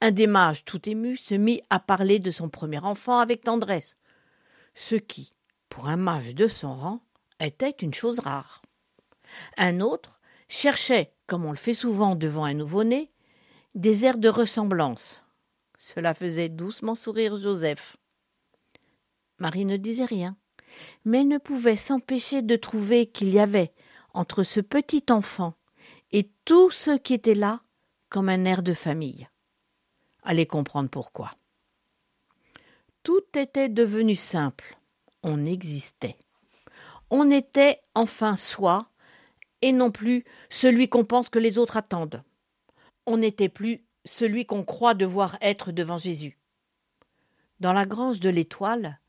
un 0.02 0.12
des 0.12 0.28
mages 0.28 0.64
tout 0.64 0.88
ému 0.88 1.18
se 1.18 1.36
mit 1.36 1.62
à 1.70 1.80
parler 1.80 2.20
de 2.20 2.32
son 2.32 2.50
premier 2.50 2.80
enfant 2.80 3.20
avec 3.20 3.44
tendresse, 3.44 3.98
ce 4.76 4.96
qui, 4.96 5.34
pour 5.70 5.88
un 5.88 5.98
mage 5.98 6.36
de 6.36 6.48
son 6.48 6.76
rang, 6.76 7.02
était 7.40 7.72
une 7.72 7.94
chose 7.94 8.20
rare. 8.20 8.62
Un 9.58 9.82
autre 9.82 10.20
cherchait, 10.50 11.14
comme 11.26 11.46
on 11.46 11.52
le 11.52 11.58
fait 11.58 11.74
souvent 11.74 12.16
devant 12.16 12.46
un 12.46 12.54
nouveau-né, 12.54 13.12
des 13.76 14.06
airs 14.06 14.18
de 14.18 14.30
ressemblance. 14.30 15.24
Cela 15.78 16.14
faisait 16.14 16.50
doucement 16.50 16.96
sourire 16.96 17.36
Joseph. 17.36 17.98
Marie 19.40 19.66
ne 19.66 19.78
disait 19.78 20.06
rien, 20.06 20.36
mais 21.06 21.24
ne 21.24 21.38
pouvait 21.38 21.76
s'empêcher 21.76 22.42
de 22.42 22.56
trouver 22.56 23.06
qu'il 23.08 23.30
y 23.30 23.40
avait, 23.40 23.74
entre 24.14 24.44
ce 24.44 24.60
petit 24.60 25.06
enfant 25.10 25.54
et 26.12 26.32
tous 26.46 26.72
ceux 26.72 26.98
qui 26.98 27.14
étaient 27.14 27.36
là 27.36 27.62
comme 28.10 28.30
un 28.30 28.46
air 28.46 28.64
de 28.64 28.74
famille. 28.74 29.28
Allez 30.30 30.46
comprendre 30.46 30.90
pourquoi. 30.90 31.32
Tout 33.04 33.24
était 33.36 33.70
devenu 33.70 34.16
simple. 34.16 34.78
On 35.24 35.46
existait. 35.46 36.18
On 37.10 37.32
était 37.32 37.80
enfin 37.96 38.36
soi, 38.36 38.90
et 39.62 39.72
non 39.72 39.92
plus 39.92 40.26
celui 40.50 40.90
qu'on 40.90 41.06
pense 41.06 41.30
que 41.30 41.40
les 41.40 41.58
autres 41.58 41.78
attendent. 41.78 42.22
On 43.06 43.18
n'était 43.18 43.48
plus 43.48 43.86
celui 44.04 44.46
qu'on 44.46 44.66
croit 44.66 44.94
devoir 44.94 45.38
être 45.40 45.72
devant 45.72 45.98
Jésus. 45.98 46.38
Dans 47.62 47.72
la 47.72 47.86
grange 47.86 48.20
de 48.20 48.30
l'étoile, 48.30 49.00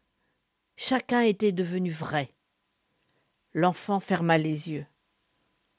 chacun 0.76 1.22
était 1.22 1.52
devenu 1.52 1.90
vrai. 1.90 2.32
L'enfant 3.52 3.98
ferma 3.98 4.38
les 4.38 4.70
yeux 4.70 4.86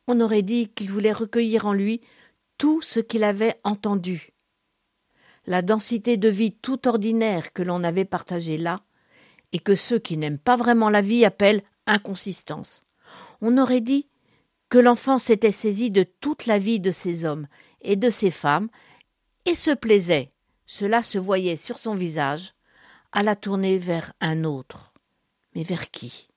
on 0.10 0.22
aurait 0.22 0.42
dit 0.42 0.70
qu'il 0.70 0.90
voulait 0.90 1.14
recueillir 1.14 1.68
en 1.68 1.74
lui 1.74 2.02
tout 2.58 2.82
ce 2.82 3.00
qu'il 3.00 3.24
avait 3.24 3.60
entendu. 3.64 4.34
La 5.46 5.62
densité 5.62 6.18
de 6.18 6.30
vie 6.30 6.54
tout 6.54 6.88
ordinaire 6.88 7.54
que 7.54 7.64
l'on 7.64 7.84
avait 7.84 8.06
partagée 8.06 8.58
là, 8.58 8.84
et 9.52 9.60
que 9.60 9.76
ceux 9.76 10.00
qui 10.00 10.18
n'aiment 10.18 10.38
pas 10.38 10.56
vraiment 10.56 10.90
la 10.90 11.02
vie 11.02 11.26
appellent 11.26 11.64
inconsistance. 11.88 12.86
On 13.42 13.58
aurait 13.58 13.82
dit 13.82 14.08
que 14.70 14.78
l'enfant 14.78 15.18
s'était 15.18 15.52
saisi 15.52 15.90
de 15.90 16.04
toute 16.04 16.46
la 16.46 16.60
vie 16.60 16.80
de 16.80 16.92
ces 16.92 17.26
hommes 17.26 17.48
et 17.82 17.96
de 17.96 18.10
ces 18.10 18.32
femmes, 18.32 18.70
et 19.46 19.56
se 19.56 19.72
plaisait, 19.72 20.30
cela 20.66 21.02
se 21.02 21.18
voyait 21.18 21.56
sur 21.56 21.80
son 21.80 21.96
visage, 21.96 22.54
à 23.12 23.24
la 23.24 23.36
tourner 23.36 23.80
vers 23.80 24.14
un 24.22 24.44
autre. 24.44 24.94
Mais 25.56 25.64
vers 25.64 25.90
qui? 25.90 26.28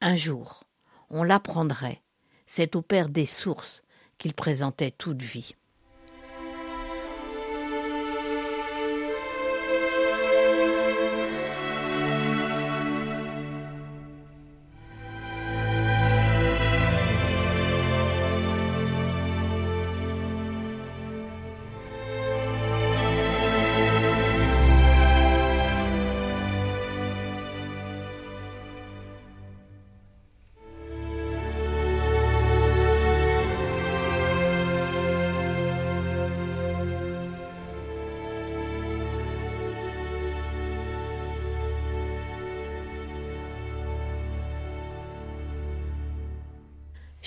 Un 0.00 0.14
jour, 0.14 0.62
on 1.10 1.24
l'apprendrait, 1.24 2.02
c'est 2.46 2.76
au 2.76 2.82
Père 2.82 3.08
des 3.08 3.26
sources 3.26 3.82
qu'il 4.18 4.34
présentait 4.34 4.92
toute 4.92 5.22
vie. 5.22 5.56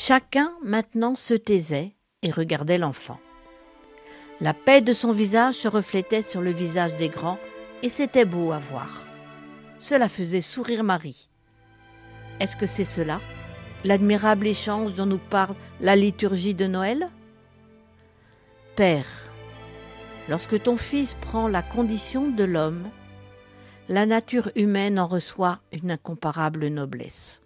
Chacun 0.07 0.53
maintenant 0.63 1.15
se 1.15 1.33
taisait 1.33 1.93
et 2.21 2.31
regardait 2.31 2.77
l'enfant. 2.77 3.19
La 4.39 4.53
paix 4.53 4.79
de 4.79 4.93
son 4.93 5.11
visage 5.11 5.55
se 5.55 5.67
reflétait 5.67 6.21
sur 6.21 6.39
le 6.39 6.51
visage 6.51 6.95
des 6.95 7.09
grands, 7.09 7.37
et 7.83 7.89
c'était 7.89 8.23
beau 8.23 8.53
à 8.53 8.57
voir. 8.57 9.05
Cela 9.79 10.07
faisait 10.07 10.39
sourire 10.39 10.85
Marie. 10.85 11.29
Est-ce 12.39 12.55
que 12.55 12.67
c'est 12.67 12.85
cela, 12.85 13.19
l'admirable 13.83 14.47
échange 14.47 14.93
dont 14.93 15.05
nous 15.05 15.17
parle 15.17 15.55
la 15.81 15.97
liturgie 15.97 16.55
de 16.55 16.67
Noël? 16.67 17.09
Père, 18.77 19.09
lorsque 20.29 20.63
ton 20.63 20.77
Fils 20.77 21.15
prend 21.15 21.49
la 21.49 21.63
condition 21.63 22.29
de 22.29 22.45
l'homme, 22.45 22.87
la 23.89 24.05
nature 24.05 24.51
humaine 24.55 24.99
en 24.99 25.07
reçoit 25.07 25.59
une 25.73 25.91
incomparable 25.91 26.67
noblesse. 26.67 27.41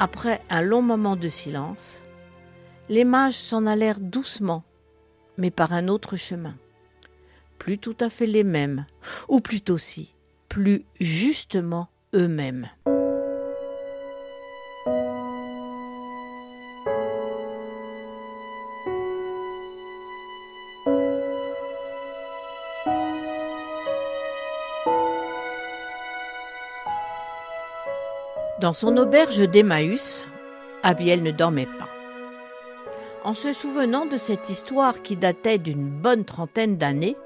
Après 0.00 0.40
un 0.48 0.62
long 0.62 0.80
moment 0.80 1.16
de 1.16 1.28
silence, 1.28 2.04
les 2.88 3.02
mages 3.02 3.34
s'en 3.34 3.66
allèrent 3.66 3.98
doucement, 3.98 4.62
mais 5.36 5.50
par 5.50 5.72
un 5.72 5.88
autre 5.88 6.16
chemin. 6.16 6.54
Plus 7.58 7.78
tout 7.78 7.96
à 7.98 8.08
fait 8.08 8.26
les 8.26 8.44
mêmes, 8.44 8.86
ou 9.28 9.40
plutôt 9.40 9.78
si, 9.78 10.14
plus 10.48 10.84
justement 11.00 11.88
eux-mêmes. 12.14 12.68
Dans 28.68 28.74
son 28.74 28.98
auberge 28.98 29.48
d'Emmaüs, 29.48 30.28
Abiel 30.82 31.22
ne 31.22 31.30
dormait 31.30 31.64
pas. 31.78 31.88
En 33.24 33.32
se 33.32 33.54
souvenant 33.54 34.04
de 34.04 34.18
cette 34.18 34.50
histoire 34.50 35.00
qui 35.00 35.16
datait 35.16 35.56
d'une 35.56 35.88
bonne 35.88 36.26
trentaine 36.26 36.76
d'années, 36.76 37.16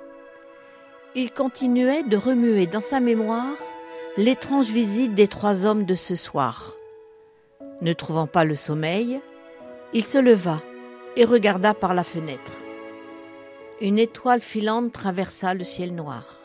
il 1.16 1.32
continuait 1.32 2.04
de 2.04 2.16
remuer 2.16 2.68
dans 2.68 2.80
sa 2.80 3.00
mémoire 3.00 3.56
l'étrange 4.16 4.70
visite 4.70 5.16
des 5.16 5.26
trois 5.26 5.66
hommes 5.66 5.84
de 5.84 5.96
ce 5.96 6.14
soir. 6.14 6.76
Ne 7.80 7.92
trouvant 7.92 8.28
pas 8.28 8.44
le 8.44 8.54
sommeil, 8.54 9.20
il 9.92 10.04
se 10.04 10.18
leva 10.18 10.62
et 11.16 11.24
regarda 11.24 11.74
par 11.74 11.92
la 11.92 12.04
fenêtre. 12.04 12.52
Une 13.80 13.98
étoile 13.98 14.42
filante 14.42 14.92
traversa 14.92 15.54
le 15.54 15.64
ciel 15.64 15.92
noir. 15.92 16.36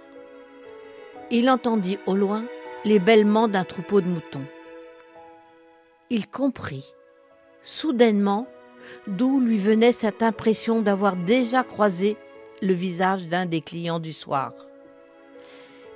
Il 1.29 1.51
entendit 1.51 1.99
au 2.07 2.15
loin 2.15 2.45
les 2.83 2.97
bêlements 2.97 3.47
d'un 3.47 3.63
troupeau 3.63 4.01
de 4.01 4.07
moutons 4.07 4.41
il 6.10 6.28
comprit, 6.28 6.93
soudainement, 7.62 8.47
d'où 9.08 9.39
lui 9.39 9.58
venait 9.58 9.91
cette 9.91 10.24
impression 10.24 10.82
d'avoir 10.82 11.16
déjà 11.16 11.64
croisé 11.64 12.18
le 12.62 12.74
visage 12.74 13.28
d'un 13.28 13.45
des 13.45 13.62
clients 13.62 13.99
du 13.99 14.14
soir. 14.14 14.53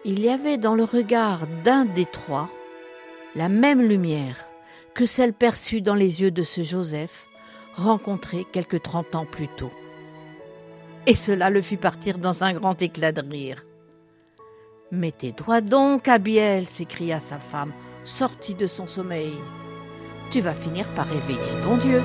Il 0.03 0.19
y 0.19 0.29
avait 0.29 0.57
dans 0.57 0.75
le 0.75 0.83
regard 0.83 1.47
d'un 1.63 1.85
des 1.85 2.05
trois 2.05 2.49
la 3.35 3.49
même 3.49 3.81
lumière 3.81 4.47
que 4.93 5.05
celle 5.05 5.33
perçue 5.33 5.81
dans 5.81 5.95
les 5.95 6.21
yeux 6.21 6.31
de 6.31 6.43
ce 6.43 6.63
Joseph, 6.63 7.29
rencontré 7.75 8.45
quelque 8.51 8.75
trente 8.75 9.15
ans 9.15 9.25
plus 9.25 9.47
tôt. 9.47 9.71
Et 11.07 11.15
cela 11.15 11.49
le 11.49 11.61
fit 11.61 11.77
partir 11.77 12.17
dans 12.17 12.43
un 12.43 12.51
grand 12.51 12.81
éclat 12.81 13.13
de 13.13 13.21
rire. 13.21 13.65
Mettez-toi 14.91 15.61
donc, 15.61 16.09
Abiel, 16.09 16.67
s'écria 16.67 17.21
sa 17.21 17.39
femme, 17.39 17.71
sortie 18.03 18.55
de 18.55 18.67
son 18.67 18.87
sommeil 18.87 19.31
tu 20.31 20.39
vas 20.39 20.53
finir 20.53 20.85
par 20.95 21.05
réveiller 21.07 21.51
le 21.57 21.67
bon 21.67 21.77
Dieu. 21.77 22.01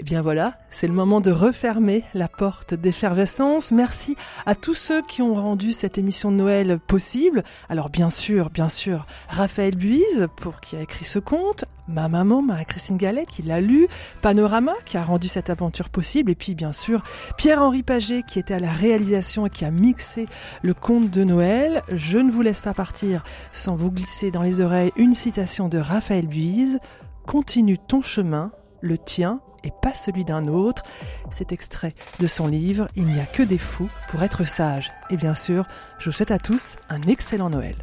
Et 0.00 0.02
eh 0.02 0.06
bien 0.06 0.22
voilà, 0.22 0.56
c'est 0.70 0.86
le 0.86 0.94
moment 0.94 1.20
de 1.20 1.30
refermer 1.30 2.04
la 2.14 2.26
porte 2.26 2.72
d'effervescence. 2.72 3.70
Merci 3.70 4.16
à 4.46 4.54
tous 4.54 4.72
ceux 4.72 5.02
qui 5.02 5.20
ont 5.20 5.34
rendu 5.34 5.72
cette 5.72 5.98
émission 5.98 6.32
de 6.32 6.36
Noël 6.36 6.78
possible. 6.78 7.44
Alors 7.68 7.90
bien 7.90 8.08
sûr, 8.08 8.48
bien 8.48 8.70
sûr, 8.70 9.04
Raphaël 9.28 9.76
Buise 9.76 10.26
pour 10.36 10.62
qui 10.62 10.76
a 10.76 10.80
écrit 10.80 11.04
ce 11.04 11.18
conte, 11.18 11.66
ma 11.86 12.08
maman 12.08 12.40
Marie-Christine 12.40 12.96
Gallet 12.96 13.26
qui 13.26 13.42
l'a 13.42 13.60
lu, 13.60 13.88
Panorama 14.22 14.72
qui 14.86 14.96
a 14.96 15.02
rendu 15.02 15.28
cette 15.28 15.50
aventure 15.50 15.90
possible 15.90 16.30
et 16.30 16.34
puis 16.34 16.54
bien 16.54 16.72
sûr 16.72 17.02
Pierre-Henri 17.36 17.82
Paget 17.82 18.22
qui 18.26 18.38
était 18.38 18.54
à 18.54 18.58
la 18.58 18.72
réalisation 18.72 19.44
et 19.44 19.50
qui 19.50 19.66
a 19.66 19.70
mixé 19.70 20.24
le 20.62 20.72
conte 20.72 21.10
de 21.10 21.24
Noël. 21.24 21.82
Je 21.92 22.16
ne 22.16 22.30
vous 22.30 22.40
laisse 22.40 22.62
pas 22.62 22.72
partir 22.72 23.22
sans 23.52 23.76
vous 23.76 23.90
glisser 23.90 24.30
dans 24.30 24.42
les 24.42 24.62
oreilles 24.62 24.92
une 24.96 25.12
citation 25.12 25.68
de 25.68 25.76
Raphaël 25.76 26.26
Buise. 26.26 26.78
Continue 27.26 27.76
ton 27.76 28.00
chemin, 28.00 28.50
le 28.80 28.98
tien 28.98 29.40
et 29.64 29.72
pas 29.82 29.94
celui 29.94 30.24
d'un 30.24 30.46
autre. 30.46 30.84
C'est 31.30 31.52
extrait 31.52 31.92
de 32.18 32.26
son 32.26 32.46
livre 32.46 32.88
Il 32.96 33.04
n'y 33.04 33.20
a 33.20 33.26
que 33.26 33.42
des 33.42 33.58
fous 33.58 33.90
pour 34.08 34.22
être 34.22 34.44
sage. 34.44 34.92
Et 35.10 35.16
bien 35.16 35.34
sûr, 35.34 35.66
je 35.98 36.06
vous 36.06 36.12
souhaite 36.12 36.30
à 36.30 36.38
tous 36.38 36.76
un 36.88 37.02
excellent 37.02 37.50
Noël. 37.50 37.76